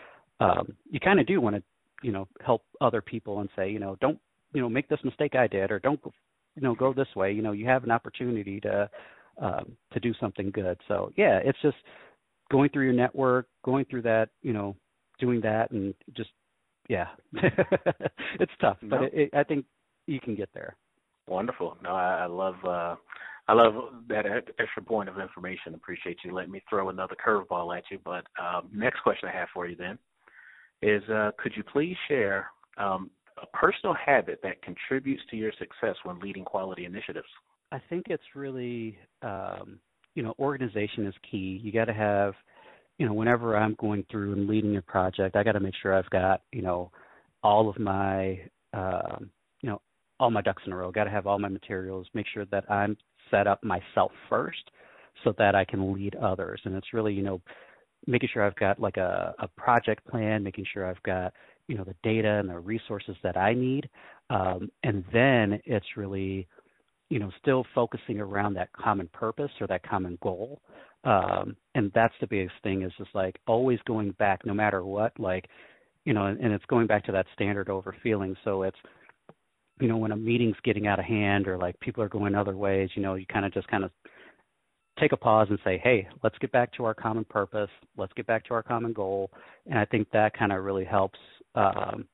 um, 0.40 0.74
you 0.90 0.98
kind 1.00 1.20
of 1.20 1.26
do 1.26 1.40
want 1.40 1.56
to 1.56 1.62
you 2.02 2.12
know 2.12 2.26
help 2.44 2.62
other 2.80 3.02
people 3.02 3.40
and 3.40 3.50
say 3.54 3.70
you 3.70 3.78
know 3.78 3.96
don't 4.00 4.18
you 4.54 4.62
know 4.62 4.68
make 4.68 4.88
this 4.88 5.00
mistake 5.04 5.34
I 5.34 5.46
did 5.46 5.70
or 5.70 5.78
don't 5.78 6.00
you 6.04 6.62
know 6.62 6.74
go 6.74 6.94
this 6.94 7.14
way. 7.14 7.32
You 7.32 7.42
know 7.42 7.52
you 7.52 7.66
have 7.66 7.84
an 7.84 7.90
opportunity 7.90 8.60
to 8.60 8.88
um, 9.40 9.76
to 9.92 10.00
do 10.00 10.14
something 10.20 10.50
good. 10.50 10.78
So 10.88 11.12
yeah, 11.16 11.40
it's 11.44 11.60
just 11.60 11.76
going 12.50 12.70
through 12.70 12.84
your 12.84 12.94
network, 12.94 13.48
going 13.64 13.84
through 13.86 14.02
that, 14.02 14.28
you 14.42 14.52
know, 14.52 14.76
doing 15.18 15.40
that, 15.42 15.70
and 15.70 15.94
just 16.16 16.30
yeah, 16.88 17.08
it's 18.40 18.52
tough, 18.60 18.76
but 18.82 19.02
it, 19.02 19.14
it, 19.14 19.30
I 19.34 19.42
think 19.42 19.64
you 20.06 20.20
can 20.20 20.36
get 20.36 20.48
there. 20.54 20.76
Wonderful. 21.26 21.76
No, 21.82 21.90
I, 21.90 22.22
I 22.22 22.26
love 22.26 22.54
uh, 22.64 22.94
I 23.48 23.52
love 23.52 23.74
that 24.08 24.26
extra 24.58 24.82
point 24.82 25.08
of 25.08 25.20
information. 25.20 25.74
Appreciate 25.74 26.18
you 26.24 26.34
letting 26.34 26.50
me 26.50 26.62
throw 26.68 26.88
another 26.88 27.14
curveball 27.24 27.76
at 27.76 27.84
you. 27.90 27.98
But 28.04 28.24
um, 28.42 28.68
next 28.72 29.00
question 29.02 29.28
I 29.28 29.38
have 29.38 29.48
for 29.54 29.66
you 29.66 29.76
then 29.76 29.98
is 30.82 31.02
uh, 31.08 31.30
could 31.38 31.52
you 31.56 31.62
please 31.62 31.96
share 32.08 32.50
um, 32.76 33.10
a 33.40 33.46
personal 33.56 33.94
habit 33.94 34.40
that 34.42 34.62
contributes 34.62 35.22
to 35.30 35.36
your 35.36 35.52
success 35.58 35.96
when 36.04 36.18
leading 36.18 36.44
quality 36.44 36.84
initiatives? 36.84 37.28
I 37.72 37.80
think 37.88 38.06
it's 38.08 38.22
really, 38.34 38.98
um, 39.22 39.78
you 40.14 40.22
know, 40.22 40.34
organization 40.38 41.06
is 41.06 41.14
key. 41.30 41.60
You 41.62 41.72
got 41.72 41.86
to 41.86 41.94
have, 41.94 42.34
you 42.98 43.06
know, 43.06 43.12
whenever 43.12 43.56
I'm 43.56 43.76
going 43.78 44.04
through 44.10 44.32
and 44.32 44.46
leading 44.46 44.76
a 44.76 44.82
project, 44.82 45.36
I 45.36 45.42
got 45.42 45.52
to 45.52 45.60
make 45.60 45.74
sure 45.82 45.94
I've 45.94 46.10
got, 46.10 46.42
you 46.52 46.62
know, 46.62 46.90
all 47.42 47.68
of 47.68 47.78
my, 47.78 48.40
um, 48.72 49.30
you 49.62 49.68
know, 49.68 49.80
all 50.18 50.30
my 50.30 50.42
ducks 50.42 50.62
in 50.66 50.72
a 50.72 50.76
row. 50.76 50.90
Got 50.90 51.04
to 51.04 51.10
have 51.10 51.26
all 51.26 51.38
my 51.38 51.48
materials. 51.48 52.06
Make 52.14 52.26
sure 52.32 52.44
that 52.46 52.70
I'm 52.70 52.96
set 53.30 53.46
up 53.46 53.62
myself 53.62 54.12
first, 54.28 54.70
so 55.24 55.34
that 55.38 55.54
I 55.54 55.64
can 55.64 55.92
lead 55.92 56.14
others. 56.16 56.60
And 56.64 56.74
it's 56.74 56.92
really, 56.92 57.14
you 57.14 57.22
know, 57.22 57.40
making 58.06 58.28
sure 58.32 58.44
I've 58.44 58.56
got 58.56 58.80
like 58.80 58.96
a, 58.96 59.34
a 59.38 59.48
project 59.48 60.06
plan, 60.06 60.42
making 60.42 60.66
sure 60.72 60.86
I've 60.86 61.02
got 61.02 61.32
you 61.68 61.76
know 61.76 61.84
the 61.84 61.96
data 62.02 62.38
and 62.38 62.48
the 62.48 62.58
resources 62.58 63.16
that 63.22 63.36
I 63.36 63.52
need, 63.54 63.88
um, 64.30 64.70
and 64.84 65.04
then 65.12 65.60
it's 65.64 65.96
really 65.96 66.46
you 67.08 67.18
know 67.18 67.30
still 67.40 67.64
focusing 67.74 68.20
around 68.20 68.54
that 68.54 68.72
common 68.72 69.08
purpose 69.12 69.50
or 69.60 69.66
that 69.68 69.88
common 69.88 70.18
goal. 70.22 70.60
Um, 71.04 71.56
and 71.76 71.92
that's 71.94 72.14
the 72.20 72.26
biggest 72.26 72.54
thing 72.64 72.82
is 72.82 72.92
just 72.98 73.14
like 73.14 73.36
always 73.46 73.78
going 73.86 74.10
back 74.12 74.44
no 74.44 74.52
matter 74.52 74.84
what 74.84 75.12
like 75.20 75.48
you 76.04 76.12
know 76.12 76.26
and, 76.26 76.40
and 76.40 76.52
it's 76.52 76.64
going 76.66 76.88
back 76.88 77.04
to 77.04 77.12
that 77.12 77.26
standard 77.32 77.68
over 77.68 77.94
feeling 78.02 78.36
so 78.42 78.62
it's 78.62 78.76
you 79.80 79.88
know 79.88 79.96
when 79.96 80.12
a 80.12 80.16
meeting's 80.16 80.56
getting 80.64 80.86
out 80.86 80.98
of 80.98 81.04
hand 81.04 81.48
or 81.48 81.58
like 81.58 81.78
people 81.80 82.02
are 82.02 82.08
going 82.08 82.34
other 82.34 82.56
ways 82.56 82.88
you 82.94 83.02
know 83.02 83.14
you 83.14 83.26
kind 83.26 83.44
of 83.44 83.52
just 83.52 83.68
kind 83.68 83.84
of 83.84 83.90
take 84.98 85.12
a 85.12 85.16
pause 85.16 85.48
and 85.50 85.58
say, 85.64 85.80
hey, 85.82 86.08
let's 86.22 86.38
get 86.38 86.52
back 86.52 86.72
to 86.74 86.84
our 86.84 86.94
common 86.94 87.24
purpose. 87.24 87.70
Let's 87.96 88.12
get 88.14 88.26
back 88.26 88.44
to 88.46 88.54
our 88.54 88.62
common 88.62 88.92
goal. 88.92 89.30
And 89.66 89.78
I 89.78 89.84
think 89.84 90.08
that 90.12 90.36
kind 90.36 90.52
of 90.52 90.64
really 90.64 90.84
helps 90.84 91.18
um, 91.54 92.06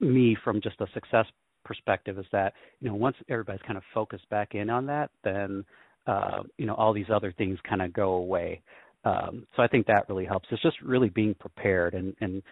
me 0.00 0.36
from 0.42 0.60
just 0.62 0.80
a 0.80 0.86
success 0.94 1.26
perspective 1.64 2.18
is 2.18 2.26
that, 2.32 2.54
you 2.80 2.88
know, 2.88 2.94
once 2.94 3.16
everybody's 3.28 3.62
kind 3.66 3.76
of 3.76 3.84
focused 3.94 4.28
back 4.30 4.54
in 4.54 4.70
on 4.70 4.86
that, 4.86 5.10
then, 5.22 5.64
uh, 6.06 6.42
you 6.56 6.66
know, 6.66 6.74
all 6.74 6.92
these 6.92 7.10
other 7.14 7.32
things 7.36 7.58
kind 7.68 7.82
of 7.82 7.92
go 7.92 8.14
away. 8.14 8.62
Um, 9.04 9.46
so 9.56 9.62
I 9.62 9.68
think 9.68 9.86
that 9.86 10.08
really 10.08 10.24
helps. 10.24 10.48
It's 10.50 10.62
just 10.62 10.80
really 10.80 11.08
being 11.08 11.34
prepared. 11.34 11.94
And, 11.94 12.14
and 12.20 12.42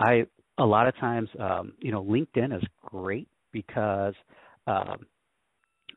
I, 0.00 0.26
a 0.58 0.64
lot 0.64 0.86
of 0.86 0.96
times, 0.98 1.28
um, 1.40 1.72
you 1.80 1.90
know, 1.90 2.02
LinkedIn 2.04 2.56
is 2.56 2.62
great 2.84 3.28
because 3.54 4.14
um, 4.66 5.06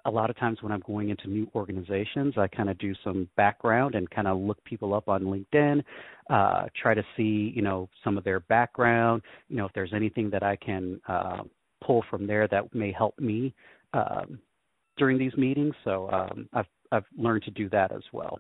a 0.06 0.12
lot 0.12 0.30
of 0.30 0.38
times 0.38 0.60
when 0.62 0.72
I'm 0.72 0.84
going 0.88 1.10
into 1.10 1.28
new 1.28 1.50
organizations, 1.54 2.36
I 2.38 2.48
kind 2.48 2.70
of 2.70 2.78
do 2.78 2.94
some 3.04 3.28
background 3.36 3.96
and 3.96 4.10
kind 4.10 4.28
of 4.28 4.38
look 4.38 4.64
people 4.64 4.94
up 4.94 5.10
on 5.10 5.24
LinkedIn, 5.24 5.84
uh, 6.30 6.68
try 6.82 6.94
to 6.94 7.04
see, 7.18 7.52
you 7.54 7.62
know, 7.62 7.90
some 8.04 8.18
of 8.18 8.24
their 8.24 8.40
background, 8.42 9.24
you 9.50 9.58
know, 9.58 9.66
if 9.66 9.74
there's 9.74 9.94
anything 9.94 10.30
that 10.30 10.44
I 10.44 10.56
can 10.56 11.02
uh, 11.10 11.44
pull 11.84 12.06
from 12.10 12.26
there 12.26 12.48
that 12.48 12.74
may 12.74 12.94
help 12.94 13.20
me 13.20 13.54
um, 13.94 14.40
during 14.98 15.18
these 15.18 15.36
meetings. 15.36 15.74
So 15.84 16.10
um, 16.12 16.48
I've 16.54 16.66
I've 16.92 17.06
learned 17.18 17.44
to 17.44 17.52
do 17.52 17.68
that 17.70 17.92
as 17.92 18.04
well. 18.14 18.40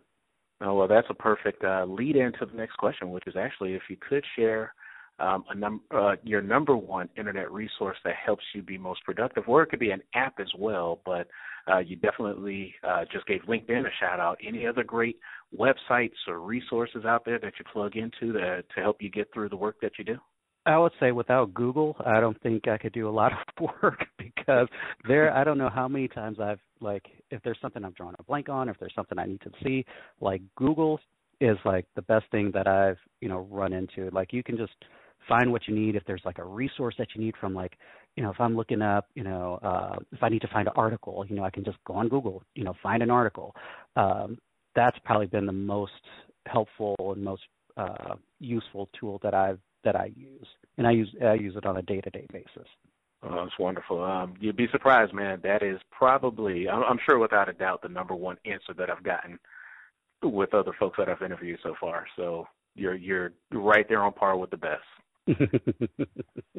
Oh 0.61 0.74
well, 0.76 0.88
that's 0.88 1.07
a 1.09 1.13
perfect 1.13 1.63
uh, 1.63 1.86
lead 1.86 2.15
into 2.15 2.45
the 2.45 2.55
next 2.55 2.78
question, 2.78 3.11
which 3.11 3.28
is 3.28 3.36
actually 3.36 3.74
if 3.74 3.84
you 3.89 3.97
could 3.97 4.24
share 4.38 4.74
um, 5.20 5.43
a 5.49 5.55
num- 5.55 5.82
uh, 5.91 6.15
your 6.24 6.41
number 6.41 6.76
one 6.76 7.09
internet 7.18 7.51
resource 7.51 7.97
that 8.03 8.15
helps 8.24 8.43
you 8.53 8.61
be 8.61 8.78
most 8.78 9.03
productive, 9.03 9.43
or 9.47 9.63
it 9.63 9.70
could 9.70 9.80
be 9.80 9.91
an 9.91 10.01
app 10.13 10.39
as 10.39 10.51
well. 10.57 10.99
But 11.05 11.28
uh, 11.70 11.80
you 11.80 11.95
definitely 11.95 12.74
uh, 12.88 13.05
just 13.11 13.26
gave 13.28 13.41
LinkedIn 13.41 13.86
a 13.86 13.91
shout 13.99 14.20
out. 14.20 14.38
Any 14.45 14.65
other 14.65 14.84
great 14.84 15.18
websites 15.57 16.15
or 16.28 16.39
resources 16.39 17.05
out 17.05 17.26
there 17.26 17.39
that 17.39 17.53
you 17.59 17.65
plug 17.72 17.95
into 17.95 18.34
to, 18.34 18.61
to 18.61 18.82
help 18.82 19.01
you 19.01 19.09
get 19.09 19.28
through 19.34 19.49
the 19.49 19.57
work 19.57 19.78
that 19.82 19.93
you 19.97 20.05
do? 20.05 20.18
I 20.65 20.78
would 20.78 20.91
say 20.99 21.13
without 21.13 21.53
Google, 21.53 21.95
I 22.05 22.20
don't 22.20 22.39
think 22.41 22.68
I 22.68 22.78
could 22.78 22.91
do 22.91 23.07
a 23.07 23.11
lot 23.11 23.32
of 23.57 23.70
work 23.82 24.05
because 24.18 24.68
there, 25.07 25.34
I 25.34 25.43
don't 25.43 25.57
know 25.57 25.70
how 25.70 25.88
many 25.88 26.07
times 26.07 26.39
I've 26.39 26.59
like, 26.80 27.05
if 27.32 27.41
there's 27.43 27.57
something 27.61 27.84
I'm 27.84 27.93
drawing 27.93 28.15
a 28.20 28.24
blank 28.24 28.49
on, 28.49 28.70
if 28.70 28.78
there's 28.80 28.93
something 28.93 29.18
I 29.18 29.26
need 29.26 29.41
to 29.41 29.51
see, 29.63 29.86
like 30.22 30.41
Google 30.55 30.99
is 31.39 31.57
like 31.65 31.86
the 31.95 32.01
best 32.03 32.26
thing 32.32 32.51
that 32.53 32.68
I've, 32.68 32.97
you 33.22 33.30
know, 33.30 33.47
run 33.49 33.74
into. 33.74 34.09
Like 34.11 34.34
you 34.34 34.43
can 34.43 34.57
just 34.57 34.74
find 35.28 35.51
what 35.51 35.67
you 35.67 35.75
need. 35.75 35.95
If 35.95 36.03
there's 36.05 36.21
like 36.25 36.39
a 36.39 36.43
resource 36.43 36.95
that 36.97 37.07
you 37.15 37.21
need 37.21 37.36
from 37.39 37.53
like, 37.53 37.73
you 38.15 38.23
know, 38.23 38.32
if 38.32 38.39
I'm 38.39 38.55
looking 38.55 38.82
up, 38.82 39.07
you 39.15 39.23
know, 39.23 39.59
uh, 39.61 39.97
if 40.11 40.23
I 40.23 40.30
need 40.30 40.41
to 40.41 40.47
find 40.47 40.67
an 40.67 40.73
article, 40.75 41.25
you 41.28 41.36
know, 41.36 41.43
I 41.43 41.49
can 41.49 41.63
just 41.63 41.78
go 41.86 41.95
on 41.95 42.09
Google, 42.09 42.43
you 42.55 42.63
know, 42.63 42.73
find 42.82 43.03
an 43.03 43.11
article. 43.11 43.55
Um, 43.95 44.38
that's 44.75 44.97
probably 45.05 45.28
been 45.28 45.45
the 45.45 45.51
most 45.51 45.91
helpful 46.45 46.95
and 46.99 47.23
most 47.23 47.43
uh, 47.78 48.15
useful 48.39 48.89
tool 48.99 49.19
that 49.23 49.34
I've 49.34 49.59
that 49.84 49.95
I 49.95 50.11
use, 50.15 50.47
and 50.78 50.88
I 50.88 50.91
use 50.91 51.15
I 51.23 51.34
use 51.34 51.55
it 51.55 51.65
on 51.65 51.78
a 51.78 51.82
day 51.82 52.01
to 52.01 52.09
day 52.09 52.25
basis. 52.32 52.67
Oh, 53.23 53.43
that's 53.43 53.57
wonderful. 53.59 54.03
Um, 54.03 54.36
you'd 54.39 54.57
be 54.57 54.67
surprised, 54.71 55.13
man. 55.13 55.39
That 55.43 55.63
is 55.63 55.80
probably, 55.91 56.69
I'm, 56.69 56.84
I'm 56.84 56.99
sure 57.07 57.17
without 57.17 57.49
a 57.49 57.53
doubt, 57.53 57.82
the 57.82 57.89
number 57.89 58.13
one 58.13 58.38
answer 58.45 58.73
that 58.78 58.91
I've 58.91 59.03
gotten 59.03 59.39
with 60.21 60.53
other 60.53 60.73
folks 60.80 60.97
that 60.99 61.09
I've 61.09 61.23
interviewed 61.23 61.59
so 61.63 61.73
far. 61.80 62.05
So 62.15 62.47
you're 62.75 62.95
you're 62.95 63.32
right 63.51 63.88
there 63.89 64.03
on 64.03 64.13
par 64.13 64.38
with 64.38 64.51
the 64.51 64.57
best. 64.57 64.84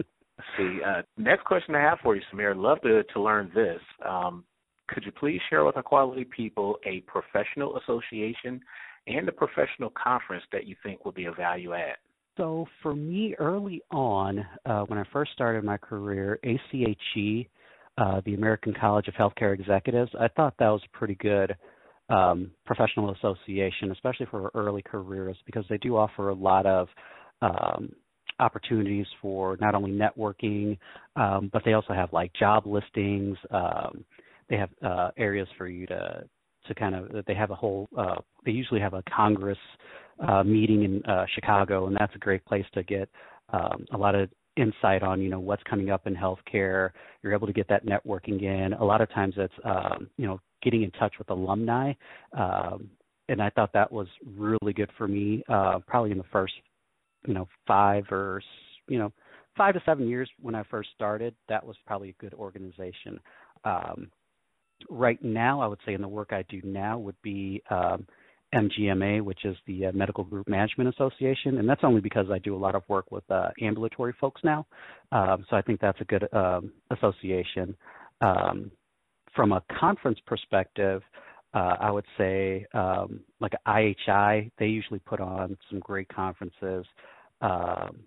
see, 0.56 0.80
uh, 0.86 1.02
next 1.16 1.44
question 1.44 1.74
I 1.74 1.80
have 1.80 1.98
for 2.02 2.16
you, 2.16 2.22
Samir. 2.32 2.54
Love 2.56 2.80
to 2.82 3.02
to 3.02 3.20
learn 3.20 3.50
this. 3.54 3.80
Um, 4.06 4.44
could 4.88 5.04
you 5.04 5.12
please 5.12 5.40
share 5.50 5.64
with 5.64 5.76
our 5.76 5.82
quality 5.82 6.24
people 6.24 6.78
a 6.86 7.00
professional 7.00 7.78
association 7.78 8.60
and 9.06 9.28
a 9.28 9.32
professional 9.32 9.90
conference 9.90 10.44
that 10.52 10.66
you 10.66 10.76
think 10.82 11.04
will 11.04 11.12
be 11.12 11.26
a 11.26 11.32
value 11.32 11.74
add? 11.74 11.96
So 12.36 12.66
for 12.82 12.94
me, 12.94 13.34
early 13.38 13.82
on, 13.90 14.46
uh, 14.64 14.82
when 14.82 14.98
I 14.98 15.04
first 15.12 15.32
started 15.32 15.64
my 15.64 15.76
career, 15.76 16.38
ACHE, 16.44 17.48
uh, 17.98 18.20
the 18.24 18.34
American 18.34 18.72
College 18.80 19.08
of 19.08 19.14
Healthcare 19.14 19.52
Executives, 19.52 20.10
I 20.18 20.28
thought 20.28 20.54
that 20.58 20.68
was 20.68 20.80
a 20.84 20.96
pretty 20.96 21.16
good 21.16 21.56
um, 22.08 22.52
professional 22.64 23.12
association, 23.12 23.90
especially 23.90 24.26
for 24.30 24.50
early 24.54 24.82
careers, 24.82 25.36
because 25.46 25.64
they 25.68 25.78
do 25.78 25.96
offer 25.96 26.28
a 26.28 26.34
lot 26.34 26.64
of 26.64 26.88
um, 27.42 27.92
opportunities 28.39 29.07
for 29.20 29.57
not 29.61 29.74
only 29.74 29.91
networking, 29.91 30.78
um, 31.16 31.51
but 31.53 31.62
they 31.64 31.72
also 31.72 31.93
have 31.93 32.12
like 32.12 32.32
job 32.34 32.66
listings. 32.66 33.36
Um, 33.51 34.05
they 34.49 34.57
have 34.57 34.70
uh, 34.82 35.11
areas 35.16 35.49
for 35.57 35.68
you 35.68 35.86
to 35.86 36.24
to 36.66 36.74
kind 36.74 36.95
of 36.95 37.24
they 37.26 37.34
have 37.34 37.51
a 37.51 37.55
whole 37.55 37.89
uh, 37.97 38.16
they 38.45 38.53
usually 38.53 38.80
have 38.80 38.95
a 38.95 39.03
congress 39.14 39.59
uh, 40.26 40.43
meeting 40.43 40.84
in 40.84 41.03
uh, 41.11 41.24
Chicago, 41.34 41.86
and 41.86 41.97
that's 41.99 42.14
a 42.14 42.18
great 42.18 42.45
place 42.45 42.66
to 42.74 42.82
get 42.82 43.09
um, 43.53 43.86
a 43.93 43.97
lot 43.97 44.14
of 44.14 44.28
insight 44.57 45.03
on 45.03 45.20
you 45.20 45.30
know 45.30 45.41
what's 45.41 45.62
coming 45.68 45.91
up 45.91 46.07
in 46.07 46.14
healthcare. 46.14 46.91
You're 47.22 47.34
able 47.34 47.47
to 47.47 47.53
get 47.53 47.68
that 47.68 47.86
networking 47.86 48.43
in. 48.43 48.72
A 48.74 48.84
lot 48.84 49.01
of 49.01 49.11
times 49.11 49.34
it's 49.36 49.55
um, 49.64 50.09
you 50.16 50.26
know 50.26 50.41
getting 50.62 50.82
in 50.82 50.91
touch 50.93 51.14
with 51.18 51.30
alumni, 51.30 51.93
um, 52.36 52.91
and 53.28 53.41
I 53.41 53.51
thought 53.51 53.72
that 53.72 53.91
was 53.91 54.09
really 54.36 54.72
good 54.72 54.91
for 54.99 55.07
me. 55.09 55.43
Uh, 55.49 55.78
probably 55.86 56.11
in 56.11 56.18
the 56.18 56.24
first 56.32 56.55
you 57.28 57.34
know 57.34 57.46
five 57.66 58.04
or 58.10 58.42
you 58.88 58.98
know 58.98 59.12
five 59.56 59.74
to 59.74 59.82
seven 59.84 60.08
years 60.08 60.28
when 60.40 60.54
I 60.54 60.62
first 60.70 60.88
started, 60.94 61.34
that 61.48 61.64
was 61.64 61.76
probably 61.86 62.10
a 62.10 62.22
good 62.22 62.34
organization. 62.34 63.20
Um, 63.64 64.10
right 64.88 65.22
now, 65.22 65.60
I 65.60 65.66
would 65.66 65.80
say 65.84 65.94
in 65.94 66.00
the 66.00 66.08
work 66.08 66.32
I 66.32 66.44
do 66.48 66.60
now 66.64 66.98
would 66.98 67.20
be 67.22 67.62
um, 67.70 68.06
MGMA, 68.54 69.22
which 69.22 69.44
is 69.44 69.56
the 69.66 69.86
uh, 69.86 69.92
Medical 69.92 70.24
Group 70.24 70.48
Management 70.48 70.88
Association, 70.94 71.58
and 71.58 71.68
that's 71.68 71.82
only 71.84 72.00
because 72.00 72.26
I 72.32 72.38
do 72.38 72.56
a 72.56 72.58
lot 72.58 72.74
of 72.74 72.82
work 72.88 73.10
with 73.10 73.28
uh, 73.30 73.48
ambulatory 73.60 74.14
folks 74.20 74.40
now. 74.42 74.66
Um, 75.12 75.44
so 75.50 75.56
I 75.56 75.62
think 75.62 75.80
that's 75.80 76.00
a 76.00 76.04
good 76.04 76.32
um, 76.32 76.72
association. 76.90 77.76
Um, 78.20 78.70
from 79.34 79.52
a 79.52 79.62
conference 79.78 80.18
perspective, 80.26 81.02
uh, 81.54 81.76
I 81.80 81.90
would 81.90 82.06
say 82.16 82.66
um, 82.74 83.20
like 83.40 83.52
IHI, 83.66 84.50
they 84.58 84.66
usually 84.66 85.00
put 85.00 85.20
on 85.20 85.56
some 85.70 85.80
great 85.80 86.08
conferences, 86.08 86.86
um, 87.41 88.01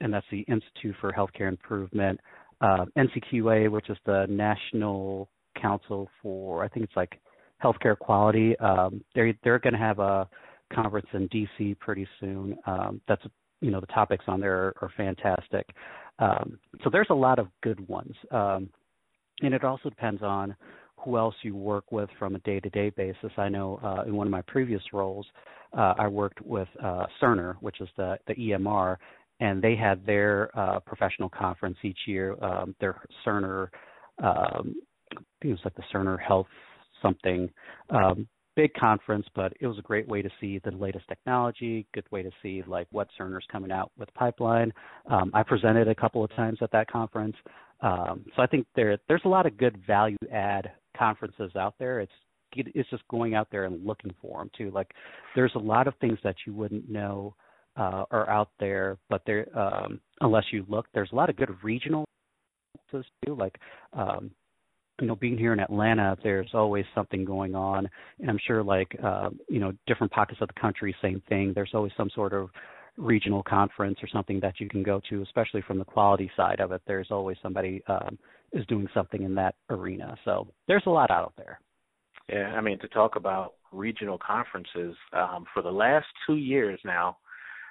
and 0.00 0.12
that's 0.12 0.26
the 0.30 0.40
Institute 0.40 0.94
for 1.00 1.12
Healthcare 1.12 1.48
Improvement. 1.48 2.20
Uh, 2.60 2.84
NCQA, 2.96 3.70
which 3.70 3.88
is 3.88 3.96
the 4.04 4.26
National 4.28 5.30
Council 5.60 6.08
for, 6.22 6.62
I 6.62 6.68
think 6.68 6.84
it's 6.84 6.96
like 6.96 7.20
healthcare 7.62 7.98
quality. 7.98 8.56
Um, 8.58 9.02
they're 9.14 9.34
they're 9.42 9.58
going 9.58 9.72
to 9.72 9.78
have 9.78 9.98
a 9.98 10.28
conference 10.72 11.06
in 11.12 11.28
DC 11.28 11.78
pretty 11.78 12.06
soon. 12.20 12.56
Um, 12.66 13.00
that's 13.08 13.22
you 13.60 13.70
know 13.70 13.80
the 13.80 13.86
topics 13.86 14.24
on 14.28 14.40
there 14.40 14.56
are, 14.56 14.74
are 14.82 14.92
fantastic. 14.96 15.66
Um, 16.18 16.58
so 16.84 16.90
there's 16.90 17.08
a 17.10 17.14
lot 17.14 17.38
of 17.38 17.48
good 17.62 17.86
ones, 17.88 18.14
um, 18.30 18.68
and 19.40 19.54
it 19.54 19.64
also 19.64 19.88
depends 19.88 20.22
on 20.22 20.54
who 21.04 21.16
else 21.16 21.34
you 21.42 21.56
work 21.56 21.90
with 21.90 22.10
from 22.18 22.34
a 22.34 22.38
day-to-day 22.40 22.90
basis. 22.90 23.30
I 23.36 23.48
know 23.48 23.80
uh, 23.82 24.04
in 24.06 24.14
one 24.14 24.26
of 24.26 24.30
my 24.30 24.42
previous 24.42 24.82
roles, 24.92 25.26
uh, 25.76 25.94
I 25.98 26.08
worked 26.08 26.40
with 26.42 26.68
uh, 26.82 27.06
Cerner, 27.20 27.54
which 27.60 27.80
is 27.80 27.88
the 27.96 28.18
the 28.26 28.34
EMR, 28.34 28.96
and 29.40 29.62
they 29.62 29.76
had 29.76 30.04
their 30.04 30.50
uh, 30.58 30.80
professional 30.80 31.28
conference 31.28 31.78
each 31.82 31.98
year. 32.06 32.36
Um, 32.42 32.74
their 32.80 33.00
Cerner, 33.24 33.68
um, 34.22 34.74
I 35.12 35.20
think 35.40 35.44
it 35.44 35.50
was 35.50 35.60
like 35.64 35.76
the 35.76 35.84
Cerner 35.92 36.18
Health 36.20 36.48
something. 37.00 37.48
Um, 37.90 38.28
big 38.56 38.74
conference, 38.74 39.26
but 39.34 39.52
it 39.60 39.66
was 39.66 39.78
a 39.78 39.82
great 39.82 40.06
way 40.08 40.22
to 40.22 40.28
see 40.40 40.60
the 40.64 40.70
latest 40.72 41.06
technology, 41.08 41.86
good 41.94 42.04
way 42.10 42.22
to 42.22 42.30
see 42.42 42.62
like 42.66 42.86
what 42.90 43.08
Cerner's 43.18 43.46
coming 43.50 43.70
out 43.70 43.90
with 43.98 44.12
pipeline. 44.14 44.72
Um, 45.06 45.30
I 45.32 45.42
presented 45.42 45.88
a 45.88 45.94
couple 45.94 46.22
of 46.24 46.30
times 46.34 46.58
at 46.60 46.72
that 46.72 46.90
conference. 46.90 47.36
Um, 47.80 48.26
so 48.36 48.42
I 48.42 48.46
think 48.46 48.66
there 48.76 48.98
there's 49.08 49.22
a 49.24 49.28
lot 49.28 49.46
of 49.46 49.56
good 49.56 49.80
value 49.86 50.18
add 50.32 50.72
conferences 50.96 51.52
out 51.56 51.74
there. 51.78 52.00
It's 52.00 52.12
it's 52.52 52.90
just 52.90 53.06
going 53.08 53.34
out 53.34 53.48
there 53.52 53.64
and 53.64 53.86
looking 53.86 54.12
for 54.20 54.38
them 54.38 54.50
too. 54.56 54.70
Like 54.72 54.90
there's 55.34 55.52
a 55.54 55.58
lot 55.58 55.86
of 55.86 55.94
things 56.00 56.18
that 56.24 56.34
you 56.46 56.52
wouldn't 56.52 56.90
know 56.90 57.34
uh, 57.76 58.04
are 58.10 58.28
out 58.28 58.50
there, 58.58 58.98
but 59.08 59.22
there 59.26 59.46
um, 59.56 60.00
unless 60.20 60.44
you 60.52 60.64
look, 60.68 60.86
there's 60.92 61.12
a 61.12 61.14
lot 61.14 61.30
of 61.30 61.36
good 61.36 61.54
regional 61.62 62.04
too. 62.90 63.34
Like 63.34 63.56
um, 63.92 64.30
you 65.00 65.06
know, 65.06 65.16
being 65.16 65.38
here 65.38 65.52
in 65.52 65.60
Atlanta, 65.60 66.16
there's 66.22 66.50
always 66.52 66.84
something 66.94 67.24
going 67.24 67.54
on, 67.54 67.88
and 68.18 68.28
I'm 68.28 68.38
sure 68.46 68.62
like 68.62 68.94
uh, 69.02 69.30
you 69.48 69.60
know, 69.60 69.72
different 69.86 70.12
pockets 70.12 70.40
of 70.40 70.48
the 70.48 70.60
country, 70.60 70.94
same 71.00 71.22
thing. 71.28 71.52
There's 71.54 71.70
always 71.72 71.92
some 71.96 72.10
sort 72.14 72.32
of 72.32 72.50
regional 73.00 73.42
conference 73.42 73.98
or 74.02 74.08
something 74.08 74.40
that 74.40 74.60
you 74.60 74.68
can 74.68 74.82
go 74.82 75.00
to, 75.08 75.22
especially 75.22 75.62
from 75.62 75.78
the 75.78 75.84
quality 75.84 76.30
side 76.36 76.60
of 76.60 76.72
it. 76.72 76.82
There's 76.86 77.08
always 77.10 77.36
somebody 77.42 77.82
um, 77.88 78.18
is 78.52 78.66
doing 78.66 78.88
something 78.94 79.22
in 79.22 79.34
that 79.36 79.54
arena. 79.70 80.16
So 80.24 80.46
there's 80.68 80.82
a 80.86 80.90
lot 80.90 81.10
out 81.10 81.32
there. 81.36 81.60
Yeah, 82.28 82.52
I 82.56 82.60
mean 82.60 82.78
to 82.80 82.88
talk 82.88 83.16
about 83.16 83.54
regional 83.72 84.18
conferences 84.18 84.94
um, 85.12 85.44
for 85.52 85.62
the 85.62 85.70
last 85.70 86.06
two 86.26 86.36
years 86.36 86.78
now. 86.84 87.16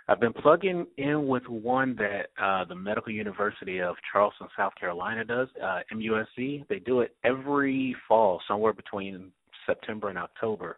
I've 0.08 0.20
been 0.20 0.34
plugging 0.34 0.88
in 0.98 1.28
with 1.28 1.48
one 1.48 1.96
that 1.98 2.30
uh, 2.42 2.66
the 2.66 2.74
Medical 2.74 3.12
University 3.12 3.80
of 3.80 3.96
Charleston, 4.12 4.48
South 4.58 4.74
Carolina 4.74 5.24
does, 5.24 5.50
uh, 5.64 5.82
MUSC. 5.94 6.68
They 6.68 6.80
do 6.80 7.02
it 7.02 7.16
every 7.24 7.96
fall, 8.08 8.42
somewhere 8.48 8.74
between 8.74 9.32
September 9.68 10.10
and 10.10 10.18
October, 10.18 10.78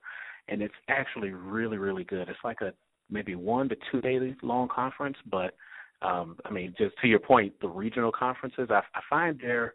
and 0.50 0.62
it's 0.62 0.74
actually 0.90 1.30
really, 1.30 1.78
really 1.78 2.04
good. 2.04 2.28
It's 2.28 2.40
like 2.44 2.60
a 2.60 2.74
maybe 3.12 3.36
one 3.36 3.70
to 3.70 3.76
two 3.92 4.02
day 4.02 4.36
long 4.42 4.68
conference, 4.74 5.18
but 5.30 5.56
um, 6.02 6.38
I 6.46 6.52
mean, 6.52 6.74
just 6.78 6.96
to 7.02 7.08
your 7.08 7.20
point, 7.20 7.54
the 7.62 7.68
regional 7.68 8.12
conferences, 8.12 8.70
I, 8.72 8.80
I 8.96 9.02
find 9.10 9.40
they're 9.40 9.74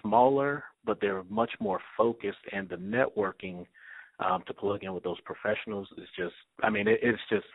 smaller, 0.00 0.64
but 0.84 0.98
they're 1.00 1.24
much 1.28 1.50
more 1.60 1.80
focused, 1.96 2.38
and 2.52 2.68
the 2.68 2.76
networking 2.76 3.66
um, 4.20 4.42
to 4.46 4.54
plug 4.54 4.82
in 4.82 4.94
with 4.94 5.04
those 5.04 5.20
professionals 5.20 5.88
is 5.96 6.08
just, 6.16 6.34
I 6.62 6.70
mean, 6.70 6.88
it, 6.88 7.00
it's 7.02 7.20
just 7.30 7.46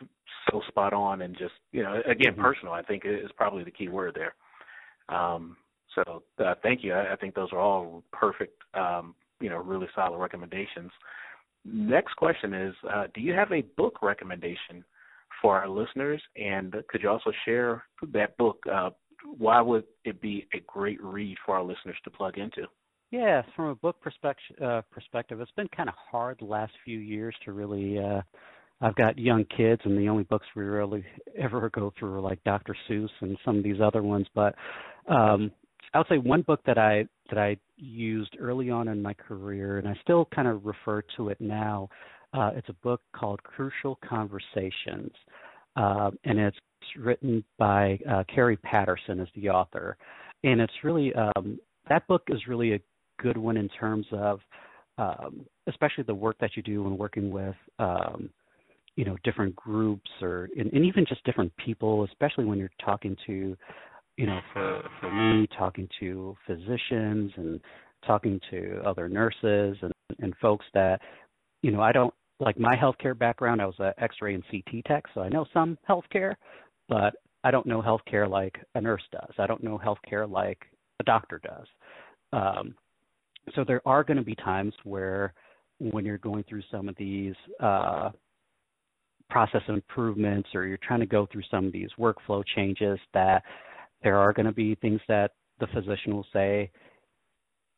so 0.50 0.62
spot 0.68 0.92
on 0.92 1.22
and 1.22 1.36
just, 1.36 1.54
you 1.72 1.82
know, 1.82 2.00
again, 2.06 2.32
mm-hmm. 2.32 2.42
personal, 2.42 2.72
I 2.72 2.82
think 2.82 3.02
is 3.04 3.30
probably 3.36 3.64
the 3.64 3.70
key 3.70 3.88
word 3.88 4.16
there. 4.16 4.34
Um, 5.14 5.56
so 5.94 6.22
uh, 6.38 6.54
thank 6.62 6.82
you. 6.82 6.94
I, 6.94 7.12
I 7.12 7.16
think 7.16 7.34
those 7.34 7.50
are 7.52 7.60
all 7.60 8.02
perfect, 8.12 8.56
um, 8.74 9.14
you 9.40 9.50
know, 9.50 9.58
really 9.58 9.88
solid 9.94 10.18
recommendations. 10.18 10.90
Next 11.64 12.14
question 12.16 12.54
is, 12.54 12.74
uh, 12.90 13.04
do 13.14 13.20
you 13.20 13.32
have 13.32 13.52
a 13.52 13.62
book 13.76 14.02
recommendation 14.02 14.84
for 15.44 15.60
our 15.60 15.68
listeners? 15.68 16.22
And 16.36 16.74
could 16.88 17.02
you 17.02 17.10
also 17.10 17.30
share 17.44 17.84
that 18.12 18.34
book? 18.38 18.56
Uh, 18.70 18.90
why 19.36 19.60
would 19.60 19.84
it 20.06 20.18
be 20.22 20.46
a 20.54 20.60
great 20.66 21.02
read 21.04 21.36
for 21.44 21.56
our 21.56 21.62
listeners 21.62 21.96
to 22.04 22.10
plug 22.10 22.38
into? 22.38 22.62
Yeah, 23.10 23.42
from 23.54 23.66
a 23.66 23.74
book 23.74 24.00
perspective, 24.00 24.56
uh, 24.64 24.80
perspective, 24.90 25.42
it's 25.42 25.50
been 25.50 25.68
kind 25.76 25.90
of 25.90 25.94
hard 26.10 26.38
the 26.40 26.46
last 26.46 26.72
few 26.82 26.98
years 26.98 27.36
to 27.44 27.52
really. 27.52 27.98
Uh, 27.98 28.22
I've 28.80 28.96
got 28.96 29.18
young 29.18 29.44
kids, 29.56 29.82
and 29.84 29.96
the 29.98 30.08
only 30.08 30.24
books 30.24 30.46
we 30.56 30.64
really 30.64 31.04
ever 31.38 31.70
go 31.70 31.92
through 31.98 32.14
are 32.14 32.20
like 32.20 32.42
Dr. 32.44 32.74
Seuss 32.88 33.10
and 33.20 33.36
some 33.44 33.58
of 33.58 33.64
these 33.64 33.80
other 33.82 34.02
ones. 34.02 34.26
But 34.34 34.54
um, 35.08 35.52
I 35.92 35.98
would 35.98 36.06
say 36.08 36.18
one 36.18 36.42
book 36.42 36.60
that 36.66 36.78
I 36.78 37.06
that 37.28 37.38
I 37.38 37.58
used 37.76 38.36
early 38.40 38.70
on 38.70 38.88
in 38.88 39.02
my 39.02 39.12
career, 39.12 39.76
and 39.76 39.86
I 39.86 39.94
still 40.02 40.26
kind 40.34 40.48
of 40.48 40.64
refer 40.64 41.02
to 41.18 41.28
it 41.28 41.40
now. 41.40 41.90
Uh, 42.34 42.50
it's 42.56 42.68
a 42.68 42.74
book 42.82 43.00
called 43.14 43.40
Crucial 43.44 43.98
Conversations, 44.06 45.12
uh, 45.76 46.10
and 46.24 46.38
it's 46.38 46.56
written 46.98 47.44
by 47.58 47.98
uh, 48.10 48.24
Kerry 48.34 48.56
Patterson 48.56 49.20
as 49.20 49.28
the 49.36 49.48
author, 49.48 49.96
and 50.42 50.60
it's 50.60 50.72
really 50.82 51.12
um, 51.14 51.58
that 51.88 52.06
book 52.08 52.22
is 52.28 52.40
really 52.48 52.74
a 52.74 52.80
good 53.20 53.36
one 53.36 53.56
in 53.56 53.68
terms 53.68 54.06
of 54.12 54.40
um, 54.98 55.46
especially 55.68 56.04
the 56.04 56.14
work 56.14 56.36
that 56.40 56.50
you 56.56 56.62
do 56.62 56.82
when 56.82 56.98
working 56.98 57.30
with 57.30 57.54
um, 57.78 58.28
you 58.96 59.04
know 59.04 59.16
different 59.22 59.54
groups 59.54 60.10
or 60.20 60.48
and, 60.56 60.72
and, 60.72 60.84
even 60.84 61.04
just 61.08 61.22
different 61.24 61.52
people, 61.56 62.04
especially 62.04 62.44
when 62.44 62.58
you're 62.58 62.70
talking 62.84 63.16
to 63.26 63.56
you 64.16 64.26
know 64.26 64.40
for 64.52 64.82
for 65.00 65.12
me 65.12 65.48
talking 65.56 65.88
to 66.00 66.36
physicians 66.46 67.32
and 67.36 67.60
talking 68.04 68.40
to 68.50 68.80
other 68.84 69.08
nurses 69.08 69.76
and 69.82 69.92
and 70.20 70.34
folks 70.40 70.66
that 70.74 71.00
you 71.62 71.70
know 71.70 71.80
I 71.80 71.92
don't 71.92 72.14
like 72.40 72.58
my 72.58 72.76
healthcare 72.76 73.16
background, 73.16 73.62
I 73.62 73.66
was 73.66 73.76
an 73.78 73.92
X-ray 73.98 74.34
and 74.34 74.44
CT 74.50 74.84
tech, 74.86 75.04
so 75.14 75.20
I 75.20 75.28
know 75.28 75.46
some 75.52 75.78
healthcare, 75.88 76.34
but 76.88 77.14
I 77.44 77.50
don't 77.50 77.66
know 77.66 77.82
healthcare 77.82 78.28
like 78.28 78.58
a 78.74 78.80
nurse 78.80 79.02
does. 79.12 79.32
I 79.38 79.46
don't 79.46 79.62
know 79.62 79.78
healthcare 79.78 80.28
like 80.30 80.58
a 81.00 81.04
doctor 81.04 81.40
does. 81.42 81.66
Um, 82.32 82.74
so 83.54 83.64
there 83.64 83.82
are 83.86 84.02
going 84.02 84.16
to 84.16 84.22
be 84.22 84.34
times 84.34 84.72
where, 84.84 85.34
when 85.78 86.04
you're 86.04 86.18
going 86.18 86.44
through 86.48 86.62
some 86.70 86.88
of 86.88 86.96
these 86.96 87.34
uh, 87.60 88.10
process 89.28 89.62
improvements, 89.68 90.48
or 90.54 90.64
you're 90.66 90.78
trying 90.78 91.00
to 91.00 91.06
go 91.06 91.26
through 91.30 91.42
some 91.50 91.66
of 91.66 91.72
these 91.72 91.90
workflow 91.98 92.42
changes, 92.56 92.98
that 93.12 93.42
there 94.02 94.18
are 94.18 94.32
going 94.32 94.46
to 94.46 94.52
be 94.52 94.74
things 94.76 95.00
that 95.08 95.32
the 95.60 95.66
physician 95.68 96.14
will 96.14 96.26
say, 96.32 96.70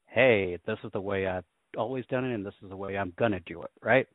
"Hey, 0.07 0.59
this 0.67 0.79
is 0.85 0.93
the 0.93 1.01
way 1.01 1.27
I've 1.27 1.45
always 1.77 2.07
done 2.07 2.25
it, 2.25 2.35
and 2.35 2.47
this 2.47 2.55
is 2.63 2.69
the 2.69 2.77
way 2.77 2.97
I'm 2.97 3.13
going 3.19 3.33
to 3.33 3.41
do 3.41 3.63
it." 3.63 3.71
Right? 3.83 4.07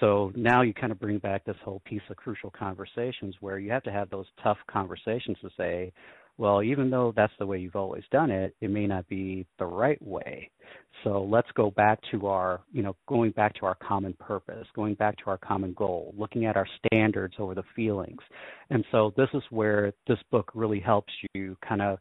So 0.00 0.32
now 0.34 0.62
you 0.62 0.74
kind 0.74 0.92
of 0.92 1.00
bring 1.00 1.18
back 1.18 1.44
this 1.44 1.56
whole 1.64 1.80
piece 1.84 2.02
of 2.10 2.16
crucial 2.16 2.50
conversations 2.50 3.34
where 3.40 3.58
you 3.58 3.70
have 3.70 3.82
to 3.84 3.92
have 3.92 4.10
those 4.10 4.26
tough 4.42 4.58
conversations 4.70 5.36
to 5.42 5.50
say, 5.56 5.92
well, 6.38 6.62
even 6.62 6.90
though 6.90 7.14
that's 7.16 7.32
the 7.38 7.46
way 7.46 7.58
you've 7.58 7.76
always 7.76 8.04
done 8.10 8.30
it, 8.30 8.54
it 8.60 8.70
may 8.70 8.86
not 8.86 9.08
be 9.08 9.46
the 9.58 9.64
right 9.64 10.00
way. 10.02 10.50
So 11.02 11.22
let's 11.22 11.48
go 11.54 11.70
back 11.70 11.98
to 12.10 12.26
our, 12.26 12.60
you 12.72 12.82
know, 12.82 12.94
going 13.08 13.30
back 13.30 13.54
to 13.54 13.66
our 13.66 13.76
common 13.76 14.12
purpose, 14.14 14.66
going 14.74 14.94
back 14.94 15.16
to 15.18 15.30
our 15.30 15.38
common 15.38 15.72
goal, 15.72 16.14
looking 16.16 16.44
at 16.44 16.56
our 16.56 16.66
standards 16.84 17.34
over 17.38 17.54
the 17.54 17.62
feelings. 17.74 18.20
And 18.68 18.84
so 18.92 19.14
this 19.16 19.28
is 19.32 19.42
where 19.50 19.92
this 20.06 20.18
book 20.30 20.50
really 20.54 20.80
helps 20.80 21.12
you 21.32 21.56
kind 21.66 21.80
of 21.80 21.98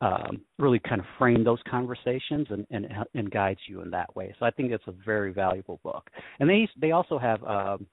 um, 0.00 0.42
really 0.58 0.78
kind 0.78 1.00
of 1.00 1.06
frame 1.18 1.42
those 1.42 1.60
conversations 1.68 2.46
and, 2.50 2.66
and 2.70 2.86
and 3.14 3.30
guides 3.30 3.60
you 3.66 3.80
in 3.80 3.90
that 3.90 4.14
way. 4.14 4.34
So 4.38 4.44
I 4.44 4.50
think 4.50 4.70
it's 4.70 4.86
a 4.86 4.94
very 5.04 5.32
valuable 5.32 5.80
book. 5.82 6.10
And 6.38 6.48
they 6.48 6.68
they 6.80 6.90
also 6.92 7.18
have 7.18 7.42
um, 7.44 7.86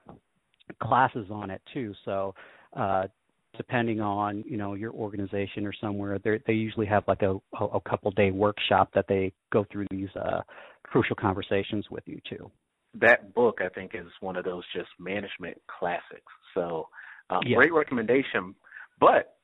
classes 0.81 1.27
on 1.31 1.49
it 1.49 1.61
too. 1.73 1.93
So 2.03 2.35
uh, 2.75 3.07
depending 3.55 4.01
on 4.01 4.43
you 4.47 4.57
know 4.57 4.73
your 4.73 4.91
organization 4.91 5.65
or 5.65 5.73
somewhere, 5.79 6.19
they 6.19 6.39
they 6.45 6.53
usually 6.53 6.87
have 6.87 7.03
like 7.07 7.21
a 7.21 7.37
a 7.59 7.79
couple 7.89 8.11
day 8.11 8.31
workshop 8.31 8.89
that 8.93 9.05
they 9.07 9.31
go 9.51 9.65
through 9.71 9.87
these 9.89 10.09
uh, 10.17 10.41
crucial 10.83 11.15
conversations 11.15 11.85
with 11.89 12.03
you 12.05 12.19
too. 12.29 12.51
That 12.99 13.33
book 13.33 13.59
I 13.63 13.69
think 13.69 13.91
is 13.95 14.07
one 14.19 14.35
of 14.35 14.43
those 14.43 14.63
just 14.75 14.89
management 14.99 15.57
classics. 15.67 16.31
So 16.53 16.89
um, 17.29 17.39
yeah. 17.45 17.55
great 17.55 17.73
recommendation. 17.73 18.55
But 18.99 19.35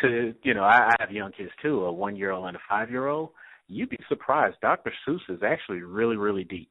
to 0.00 0.34
you 0.42 0.54
know, 0.54 0.62
I, 0.62 0.88
I 0.88 0.94
have 1.00 1.10
young 1.10 1.32
kids 1.32 1.50
too, 1.62 1.84
a 1.84 1.92
one 1.92 2.16
year 2.16 2.30
old 2.30 2.46
and 2.46 2.56
a 2.56 2.60
five 2.68 2.90
year 2.90 3.08
old. 3.08 3.30
You'd 3.68 3.90
be 3.90 3.98
surprised. 4.08 4.56
Dr. 4.60 4.92
Seuss 5.06 5.20
is 5.28 5.40
actually 5.42 5.82
really, 5.82 6.16
really 6.16 6.44
deep. 6.44 6.70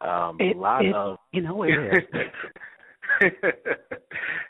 Um, 0.00 0.36
it, 0.38 0.56
a 0.56 0.58
lot 0.58 0.84
it, 0.84 0.94
of 0.94 1.18
you 1.32 1.42
know 1.42 1.62
it 1.62 1.70
is. 1.70 2.02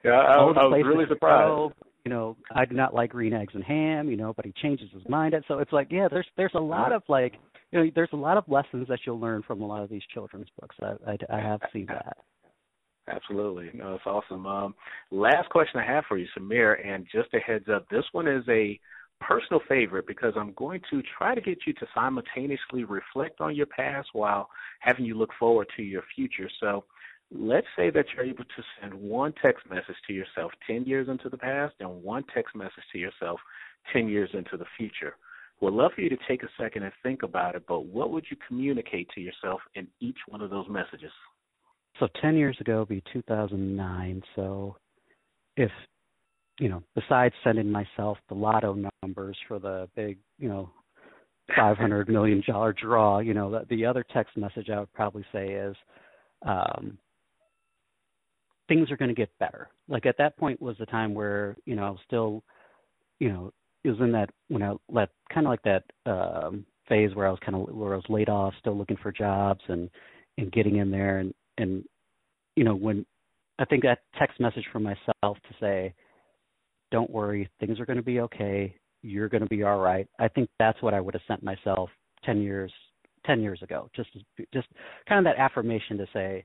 yeah, 0.04 0.10
I, 0.10 0.34
I 0.34 0.44
was 0.44 0.84
really 0.84 1.06
surprised. 1.08 1.48
Go, 1.48 1.72
you 2.04 2.10
know, 2.10 2.36
I 2.54 2.64
do 2.64 2.74
not 2.74 2.94
like 2.94 3.10
green 3.10 3.32
eggs 3.32 3.54
and 3.54 3.64
ham. 3.64 4.10
You 4.10 4.16
know, 4.16 4.32
but 4.34 4.44
he 4.44 4.52
changes 4.62 4.88
his 4.92 5.02
mind. 5.08 5.34
And 5.34 5.44
So 5.48 5.58
it's 5.58 5.72
like, 5.72 5.88
yeah, 5.90 6.08
there's 6.10 6.26
there's 6.36 6.52
a 6.54 6.60
lot 6.60 6.92
of 6.92 7.02
like, 7.08 7.34
you 7.72 7.78
know, 7.78 7.90
there's 7.94 8.10
a 8.12 8.16
lot 8.16 8.36
of 8.36 8.44
lessons 8.48 8.88
that 8.88 9.00
you'll 9.06 9.20
learn 9.20 9.42
from 9.42 9.62
a 9.62 9.66
lot 9.66 9.82
of 9.82 9.90
these 9.90 10.02
children's 10.12 10.48
books. 10.60 10.76
I 10.82 11.12
I, 11.12 11.36
I 11.38 11.40
have 11.40 11.60
seen 11.72 11.86
that. 11.86 12.18
Absolutely. 13.08 13.70
No, 13.74 13.94
it's 13.94 14.06
awesome. 14.06 14.46
Um, 14.46 14.74
last 15.10 15.48
question 15.50 15.80
I 15.80 15.86
have 15.86 16.04
for 16.08 16.18
you, 16.18 16.26
Samir, 16.36 16.76
and 16.86 17.06
just 17.12 17.32
a 17.34 17.38
heads 17.38 17.66
up, 17.72 17.88
this 17.88 18.04
one 18.12 18.28
is 18.28 18.44
a 18.48 18.78
personal 19.20 19.60
favorite 19.68 20.06
because 20.06 20.34
I'm 20.36 20.52
going 20.54 20.80
to 20.90 21.02
try 21.16 21.34
to 21.34 21.40
get 21.40 21.58
you 21.66 21.72
to 21.74 21.86
simultaneously 21.94 22.84
reflect 22.84 23.40
on 23.40 23.56
your 23.56 23.66
past 23.66 24.08
while 24.12 24.48
having 24.80 25.04
you 25.04 25.16
look 25.16 25.30
forward 25.38 25.68
to 25.76 25.82
your 25.82 26.02
future. 26.14 26.50
So 26.60 26.84
let's 27.32 27.66
say 27.76 27.90
that 27.90 28.06
you're 28.14 28.24
able 28.26 28.44
to 28.44 28.62
send 28.80 28.94
one 28.94 29.32
text 29.42 29.64
message 29.70 29.96
to 30.06 30.12
yourself 30.12 30.52
10 30.66 30.84
years 30.84 31.08
into 31.08 31.28
the 31.28 31.38
past 31.38 31.74
and 31.80 32.02
one 32.02 32.24
text 32.34 32.54
message 32.54 32.84
to 32.92 32.98
yourself 32.98 33.40
10 33.92 34.08
years 34.08 34.30
into 34.34 34.56
the 34.56 34.66
future. 34.76 35.16
Would 35.60 35.72
love 35.74 35.92
for 35.94 36.02
you 36.02 36.10
to 36.10 36.18
take 36.28 36.42
a 36.42 36.48
second 36.60 36.84
and 36.84 36.92
think 37.02 37.22
about 37.22 37.56
it, 37.56 37.64
but 37.66 37.86
what 37.86 38.12
would 38.12 38.26
you 38.30 38.36
communicate 38.46 39.08
to 39.14 39.20
yourself 39.20 39.60
in 39.74 39.88
each 39.98 40.18
one 40.28 40.40
of 40.42 40.50
those 40.50 40.68
messages? 40.68 41.10
So 41.98 42.08
10 42.20 42.36
years 42.36 42.56
ago 42.60 42.80
would 42.80 42.88
be 42.88 43.02
2009. 43.12 44.22
So 44.36 44.76
if, 45.56 45.70
you 46.58 46.68
know, 46.68 46.82
besides 46.94 47.34
sending 47.44 47.70
myself 47.70 48.18
the 48.28 48.34
lotto 48.34 48.90
numbers 49.02 49.36
for 49.46 49.58
the 49.58 49.88
big, 49.96 50.18
you 50.38 50.48
know, 50.48 50.70
500 51.56 52.08
million 52.08 52.42
dollar 52.46 52.72
draw, 52.72 53.18
you 53.20 53.34
know, 53.34 53.50
the, 53.50 53.66
the 53.70 53.86
other 53.86 54.04
text 54.12 54.36
message 54.36 54.68
I 54.70 54.80
would 54.80 54.92
probably 54.92 55.24
say 55.32 55.48
is, 55.48 55.76
um, 56.46 56.98
things 58.68 58.90
are 58.90 58.96
going 58.96 59.08
to 59.08 59.14
get 59.14 59.30
better. 59.38 59.68
Like 59.88 60.06
at 60.06 60.18
that 60.18 60.36
point 60.36 60.60
was 60.60 60.76
the 60.78 60.86
time 60.86 61.14
where, 61.14 61.56
you 61.64 61.74
know, 61.74 61.84
I 61.84 61.90
was 61.90 62.00
still, 62.06 62.44
you 63.18 63.30
know, 63.30 63.52
it 63.82 63.90
was 63.90 64.00
in 64.00 64.12
that, 64.12 64.30
when 64.48 64.62
I 64.62 64.74
let 64.88 65.08
kind 65.32 65.46
of 65.46 65.50
like 65.50 65.62
that, 65.62 65.84
um, 66.06 66.66
phase 66.88 67.14
where 67.14 67.26
I 67.26 67.30
was 67.30 67.40
kind 67.44 67.56
of, 67.56 67.74
where 67.74 67.94
I 67.94 67.96
was 67.96 68.04
laid 68.08 68.28
off, 68.28 68.54
still 68.60 68.76
looking 68.76 68.98
for 69.02 69.10
jobs 69.10 69.60
and, 69.68 69.88
and 70.36 70.52
getting 70.52 70.76
in 70.76 70.90
there 70.90 71.18
and 71.18 71.32
and 71.58 71.84
you 72.56 72.64
know 72.64 72.74
when 72.74 73.04
I 73.58 73.64
think 73.64 73.82
that 73.82 74.00
text 74.18 74.40
message 74.40 74.64
from 74.72 74.84
myself 74.84 75.06
to 75.22 75.54
say, 75.60 75.94
"Don't 76.90 77.10
worry, 77.10 77.48
things 77.60 77.80
are 77.80 77.86
going 77.86 77.96
to 77.96 78.02
be 78.02 78.20
okay. 78.20 78.74
You're 79.02 79.28
going 79.28 79.42
to 79.42 79.48
be 79.48 79.62
all 79.62 79.78
right." 79.78 80.06
I 80.18 80.28
think 80.28 80.48
that's 80.58 80.80
what 80.82 80.94
I 80.94 81.00
would 81.00 81.14
have 81.14 81.22
sent 81.26 81.42
myself 81.42 81.90
ten 82.24 82.40
years 82.40 82.72
ten 83.26 83.40
years 83.40 83.62
ago. 83.62 83.90
Just 83.94 84.10
just 84.52 84.68
kind 85.08 85.18
of 85.18 85.24
that 85.24 85.40
affirmation 85.40 85.98
to 85.98 86.06
say, 86.12 86.44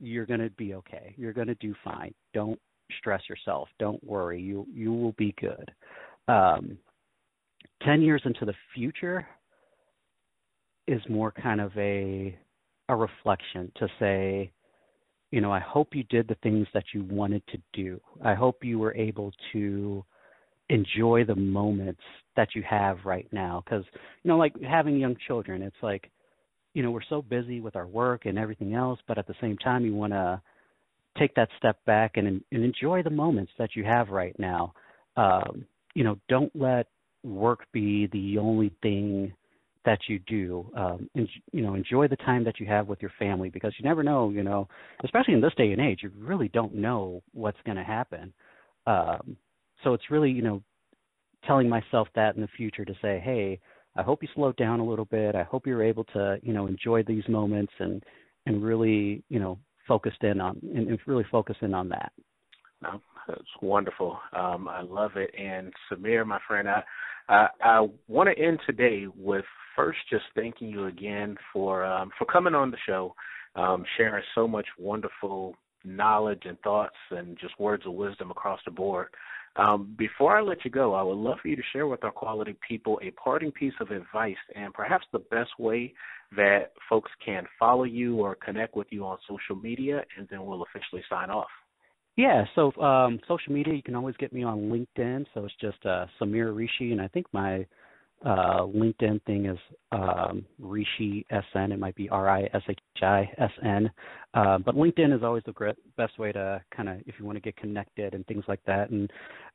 "You're 0.00 0.26
going 0.26 0.40
to 0.40 0.50
be 0.50 0.74
okay. 0.74 1.14
You're 1.16 1.32
going 1.32 1.48
to 1.48 1.54
do 1.56 1.74
fine. 1.84 2.14
Don't 2.32 2.58
stress 2.98 3.22
yourself. 3.28 3.68
Don't 3.78 4.02
worry. 4.04 4.40
You 4.40 4.66
you 4.72 4.92
will 4.92 5.12
be 5.12 5.34
good." 5.40 5.70
Um, 6.28 6.78
ten 7.82 8.00
years 8.00 8.22
into 8.24 8.44
the 8.44 8.54
future 8.74 9.26
is 10.86 11.00
more 11.08 11.32
kind 11.32 11.60
of 11.60 11.72
a 11.76 12.36
a 12.88 12.96
reflection 12.96 13.72
to 13.76 13.88
say, 13.98 14.52
you 15.30 15.40
know, 15.40 15.52
I 15.52 15.60
hope 15.60 15.94
you 15.94 16.04
did 16.04 16.28
the 16.28 16.36
things 16.42 16.66
that 16.74 16.84
you 16.92 17.04
wanted 17.10 17.42
to 17.48 17.58
do. 17.72 18.00
I 18.24 18.34
hope 18.34 18.62
you 18.62 18.78
were 18.78 18.94
able 18.94 19.32
to 19.52 20.04
enjoy 20.68 21.24
the 21.24 21.34
moments 21.34 22.00
that 22.36 22.48
you 22.54 22.62
have 22.68 22.98
right 23.04 23.26
now. 23.32 23.62
Because, 23.64 23.84
you 24.22 24.28
know, 24.28 24.36
like 24.36 24.54
having 24.62 24.98
young 24.98 25.16
children, 25.26 25.62
it's 25.62 25.76
like, 25.82 26.10
you 26.74 26.82
know, 26.82 26.90
we're 26.90 27.00
so 27.08 27.22
busy 27.22 27.60
with 27.60 27.76
our 27.76 27.86
work 27.86 28.26
and 28.26 28.38
everything 28.38 28.74
else, 28.74 28.98
but 29.06 29.18
at 29.18 29.26
the 29.26 29.34
same 29.40 29.56
time, 29.58 29.84
you 29.84 29.94
want 29.94 30.12
to 30.12 30.40
take 31.18 31.34
that 31.36 31.48
step 31.58 31.84
back 31.84 32.16
and, 32.16 32.26
and 32.50 32.64
enjoy 32.64 33.02
the 33.02 33.10
moments 33.10 33.52
that 33.58 33.76
you 33.76 33.84
have 33.84 34.08
right 34.08 34.36
now. 34.38 34.72
Um, 35.16 35.64
you 35.94 36.02
know, 36.02 36.18
don't 36.28 36.54
let 36.54 36.88
work 37.22 37.66
be 37.72 38.08
the 38.12 38.38
only 38.38 38.72
thing 38.82 39.32
that 39.84 39.98
you 40.08 40.18
do. 40.20 40.70
Um, 40.76 41.08
and, 41.14 41.28
you 41.52 41.62
know, 41.62 41.74
enjoy 41.74 42.08
the 42.08 42.16
time 42.16 42.44
that 42.44 42.60
you 42.60 42.66
have 42.66 42.88
with 42.88 43.02
your 43.02 43.12
family 43.18 43.50
because 43.50 43.74
you 43.78 43.84
never 43.84 44.02
know. 44.02 44.30
You 44.30 44.42
know, 44.42 44.68
especially 45.04 45.34
in 45.34 45.40
this 45.40 45.54
day 45.56 45.72
and 45.72 45.80
age, 45.80 46.00
you 46.02 46.10
really 46.18 46.48
don't 46.48 46.74
know 46.74 47.22
what's 47.32 47.60
going 47.64 47.76
to 47.76 47.84
happen. 47.84 48.32
Um, 48.86 49.36
so 49.82 49.94
it's 49.94 50.10
really, 50.10 50.30
you 50.30 50.42
know, 50.42 50.62
telling 51.46 51.68
myself 51.68 52.08
that 52.14 52.34
in 52.36 52.40
the 52.40 52.48
future 52.56 52.84
to 52.84 52.94
say, 53.02 53.20
hey, 53.22 53.60
I 53.96 54.02
hope 54.02 54.22
you 54.22 54.28
slow 54.34 54.52
down 54.52 54.80
a 54.80 54.84
little 54.84 55.04
bit. 55.04 55.34
I 55.34 55.42
hope 55.42 55.66
you're 55.66 55.82
able 55.82 56.04
to, 56.04 56.38
you 56.42 56.52
know, 56.52 56.66
enjoy 56.66 57.02
these 57.02 57.26
moments 57.28 57.72
and 57.78 58.02
and 58.46 58.62
really, 58.62 59.22
you 59.28 59.38
know, 59.38 59.58
focused 59.86 60.22
in 60.22 60.40
on 60.40 60.58
and, 60.74 60.88
and 60.88 60.98
really 61.06 61.24
focus 61.30 61.56
in 61.60 61.74
on 61.74 61.88
that. 61.90 62.12
No, 62.82 63.00
that's 63.28 63.42
wonderful. 63.62 64.18
Um, 64.36 64.68
I 64.68 64.82
love 64.82 65.12
it. 65.16 65.30
And 65.38 65.72
Samir, 65.90 66.26
my 66.26 66.40
friend, 66.46 66.68
I 66.68 66.82
I, 67.28 67.48
I 67.62 67.88
want 68.08 68.28
to 68.34 68.42
end 68.42 68.60
today 68.66 69.06
with 69.16 69.44
first 69.76 69.98
just 70.10 70.24
thanking 70.34 70.68
you 70.68 70.86
again 70.86 71.36
for 71.52 71.84
um, 71.84 72.10
for 72.18 72.24
coming 72.26 72.54
on 72.54 72.70
the 72.70 72.76
show, 72.86 73.14
um, 73.56 73.84
sharing 73.96 74.22
so 74.34 74.46
much 74.46 74.66
wonderful 74.78 75.56
knowledge 75.84 76.42
and 76.44 76.58
thoughts 76.60 76.96
and 77.10 77.38
just 77.38 77.58
words 77.58 77.84
of 77.86 77.92
wisdom 77.92 78.30
across 78.30 78.60
the 78.64 78.70
board. 78.70 79.08
Um, 79.56 79.94
before 79.96 80.36
I 80.36 80.40
let 80.40 80.64
you 80.64 80.70
go, 80.70 80.94
I 80.94 81.02
would 81.02 81.16
love 81.16 81.38
for 81.40 81.48
you 81.48 81.56
to 81.56 81.62
share 81.72 81.86
with 81.86 82.02
our 82.02 82.10
quality 82.10 82.56
people 82.66 82.98
a 83.02 83.12
parting 83.12 83.52
piece 83.52 83.74
of 83.80 83.90
advice 83.90 84.36
and 84.56 84.74
perhaps 84.74 85.06
the 85.12 85.20
best 85.20 85.50
way 85.58 85.94
that 86.36 86.72
folks 86.88 87.10
can 87.24 87.44
follow 87.58 87.84
you 87.84 88.16
or 88.16 88.34
connect 88.34 88.74
with 88.74 88.88
you 88.90 89.04
on 89.04 89.18
social 89.28 89.54
media, 89.54 90.02
and 90.18 90.26
then 90.28 90.44
we'll 90.44 90.64
officially 90.64 91.04
sign 91.08 91.30
off. 91.30 91.46
Yeah, 92.16 92.44
so 92.54 92.72
um, 92.80 93.18
social 93.26 93.52
media, 93.52 93.74
you 93.74 93.82
can 93.82 93.94
always 93.96 94.16
get 94.18 94.32
me 94.32 94.44
on 94.44 94.70
LinkedIn. 94.70 95.26
So 95.34 95.44
it's 95.44 95.54
just 95.60 95.84
uh, 95.84 96.06
Samir 96.20 96.54
Rishi, 96.54 96.92
and 96.92 97.00
I 97.00 97.08
think 97.08 97.26
my 97.32 97.66
uh, 98.24 98.62
LinkedIn 98.62 99.22
thing 99.24 99.46
is 99.46 99.58
um, 99.92 100.44
Rishi 100.60 101.26
SN. 101.30 101.72
It 101.72 101.78
might 101.80 101.96
be 101.96 102.08
R 102.10 102.28
I 102.28 102.44
S 102.54 102.62
H 102.68 102.78
I 103.02 103.28
S 103.38 103.50
N. 103.64 103.90
Uh, 104.34 104.58
but 104.58 104.76
LinkedIn 104.76 105.14
is 105.16 105.24
always 105.24 105.42
the 105.46 105.52
great, 105.52 105.76
best 105.96 106.18
way 106.18 106.32
to 106.32 106.62
kind 106.74 106.88
of, 106.88 106.98
if 107.06 107.16
you 107.18 107.24
want 107.26 107.36
to 107.36 107.42
get 107.42 107.56
connected 107.56 108.14
and 108.14 108.26
things 108.26 108.44
like 108.48 108.60
that. 108.66 108.90
And 108.90 109.10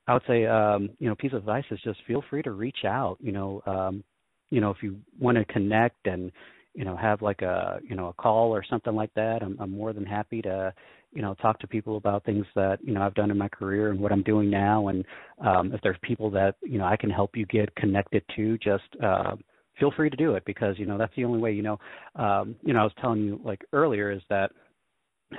I 0.07 0.13
would 0.13 0.23
say, 0.27 0.45
um, 0.45 0.89
you 0.99 1.07
know, 1.09 1.15
piece 1.15 1.33
of 1.33 1.39
advice 1.39 1.65
is 1.71 1.79
just 1.83 1.99
feel 2.07 2.23
free 2.29 2.43
to 2.43 2.51
reach 2.51 2.85
out. 2.85 3.17
You 3.21 3.31
know, 3.31 3.61
um, 3.67 4.03
you 4.51 4.61
know, 4.61 4.71
if 4.71 4.77
you 4.83 4.97
want 5.19 5.37
to 5.37 5.45
connect 5.45 6.07
and 6.07 6.31
you 6.75 6.85
know 6.85 6.95
have 6.95 7.21
like 7.21 7.41
a 7.41 7.79
you 7.83 7.95
know 7.95 8.07
a 8.09 8.13
call 8.13 8.51
or 8.51 8.63
something 8.69 8.95
like 8.95 9.13
that, 9.15 9.41
I'm, 9.43 9.57
I'm 9.59 9.71
more 9.71 9.93
than 9.93 10.05
happy 10.05 10.41
to 10.43 10.73
you 11.11 11.21
know, 11.21 11.33
talk 11.35 11.59
to 11.59 11.67
people 11.67 11.97
about 11.97 12.23
things 12.23 12.45
that 12.55 12.77
you 12.83 12.93
know 12.93 13.01
I've 13.01 13.15
done 13.15 13.31
in 13.31 13.37
my 13.37 13.49
career 13.49 13.91
and 13.91 13.99
what 13.99 14.11
I'm 14.11 14.23
doing 14.23 14.49
now, 14.49 14.87
and 14.89 15.05
um, 15.39 15.73
if 15.73 15.81
there's 15.81 15.97
people 16.01 16.29
that 16.31 16.55
you 16.61 16.77
know 16.77 16.85
I 16.85 16.97
can 16.97 17.09
help 17.09 17.35
you 17.35 17.45
get 17.47 17.73
connected 17.75 18.23
to, 18.35 18.57
just 18.59 18.83
uh, 19.03 19.35
feel 19.79 19.91
free 19.95 20.09
to 20.09 20.17
do 20.17 20.35
it 20.35 20.43
because 20.45 20.77
you 20.77 20.85
know 20.85 20.97
that's 20.97 21.15
the 21.15 21.25
only 21.25 21.39
way. 21.39 21.51
You 21.51 21.63
know, 21.63 21.79
um, 22.15 22.55
you 22.63 22.73
know 22.73 22.81
I 22.81 22.83
was 22.83 22.93
telling 23.01 23.21
you 23.21 23.39
like 23.43 23.61
earlier 23.73 24.11
is 24.11 24.21
that 24.29 24.51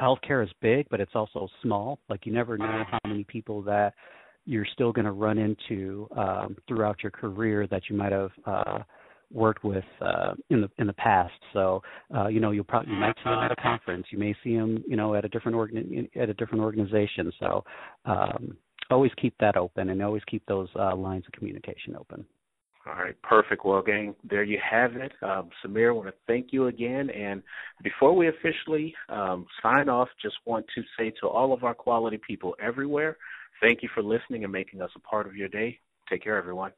healthcare 0.00 0.44
is 0.44 0.50
big, 0.60 0.86
but 0.90 1.00
it's 1.00 1.14
also 1.14 1.48
small. 1.62 1.98
Like 2.08 2.26
you 2.26 2.32
never 2.32 2.56
know 2.58 2.84
how 2.90 2.98
many 3.06 3.24
people 3.24 3.62
that 3.62 3.94
you're 4.46 4.66
still 4.72 4.92
going 4.92 5.04
to 5.04 5.12
run 5.12 5.38
into 5.38 6.08
um, 6.16 6.56
throughout 6.66 7.02
your 7.02 7.10
career 7.10 7.66
that 7.68 7.82
you 7.88 7.96
might 7.96 8.12
have 8.12 8.30
uh, 8.46 8.78
worked 9.32 9.64
with 9.64 9.84
uh, 10.00 10.34
in 10.50 10.60
the 10.62 10.70
in 10.78 10.86
the 10.86 10.92
past. 10.94 11.32
So 11.52 11.82
uh, 12.14 12.28
you 12.28 12.40
know 12.40 12.50
you'll 12.50 12.64
probably 12.64 12.92
you 12.92 12.98
might 12.98 13.16
see 13.16 13.30
them 13.30 13.38
at 13.38 13.52
a 13.52 13.56
conference. 13.56 14.06
You 14.10 14.18
may 14.18 14.34
see 14.42 14.56
them 14.56 14.82
you 14.86 14.96
know 14.96 15.14
at 15.14 15.24
a 15.24 15.28
different 15.28 15.56
organ 15.56 16.08
at 16.20 16.28
a 16.28 16.34
different 16.34 16.62
organization. 16.62 17.32
So 17.38 17.64
um, 18.04 18.56
always 18.90 19.12
keep 19.20 19.34
that 19.40 19.56
open 19.56 19.90
and 19.90 20.02
always 20.02 20.22
keep 20.30 20.44
those 20.46 20.68
uh, 20.78 20.94
lines 20.96 21.24
of 21.26 21.32
communication 21.32 21.96
open. 21.96 22.24
All 22.86 22.94
right, 22.94 23.20
perfect. 23.22 23.64
Well, 23.64 23.82
gang, 23.82 24.14
there 24.24 24.42
you 24.42 24.58
have 24.68 24.96
it. 24.96 25.12
Um, 25.22 25.50
Samir, 25.62 25.90
I 25.90 25.92
want 25.92 26.08
to 26.08 26.14
thank 26.26 26.46
you 26.50 26.68
again. 26.68 27.10
And 27.10 27.42
before 27.82 28.16
we 28.16 28.28
officially 28.28 28.94
um, 29.10 29.46
sign 29.62 29.90
off, 29.90 30.08
just 30.20 30.36
want 30.46 30.64
to 30.74 30.82
say 30.98 31.12
to 31.20 31.28
all 31.28 31.52
of 31.52 31.62
our 31.62 31.74
quality 31.74 32.18
people 32.26 32.56
everywhere, 32.60 33.18
thank 33.60 33.82
you 33.82 33.90
for 33.94 34.02
listening 34.02 34.44
and 34.44 34.52
making 34.52 34.80
us 34.80 34.90
a 34.96 35.00
part 35.00 35.26
of 35.26 35.36
your 35.36 35.48
day. 35.48 35.78
Take 36.08 36.24
care, 36.24 36.38
everyone. 36.38 36.72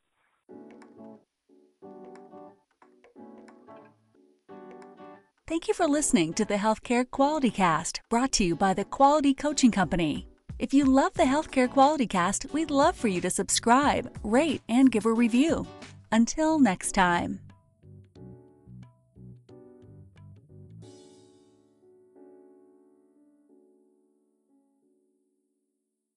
Thank 5.48 5.66
you 5.66 5.74
for 5.74 5.88
listening 5.88 6.34
to 6.34 6.44
the 6.44 6.54
Healthcare 6.54 7.04
Quality 7.10 7.50
Cast, 7.50 8.00
brought 8.08 8.30
to 8.32 8.44
you 8.44 8.54
by 8.54 8.74
the 8.74 8.84
Quality 8.84 9.34
Coaching 9.34 9.72
Company. 9.72 10.28
If 10.60 10.72
you 10.72 10.84
love 10.84 11.12
the 11.14 11.24
Healthcare 11.24 11.68
Quality 11.68 12.06
Cast, 12.06 12.46
we'd 12.52 12.70
love 12.70 12.94
for 12.94 13.08
you 13.08 13.20
to 13.20 13.28
subscribe, 13.28 14.08
rate, 14.22 14.62
and 14.68 14.92
give 14.92 15.04
a 15.04 15.12
review. 15.12 15.66
Until 16.12 16.60
next 16.60 16.92
time. 16.92 17.40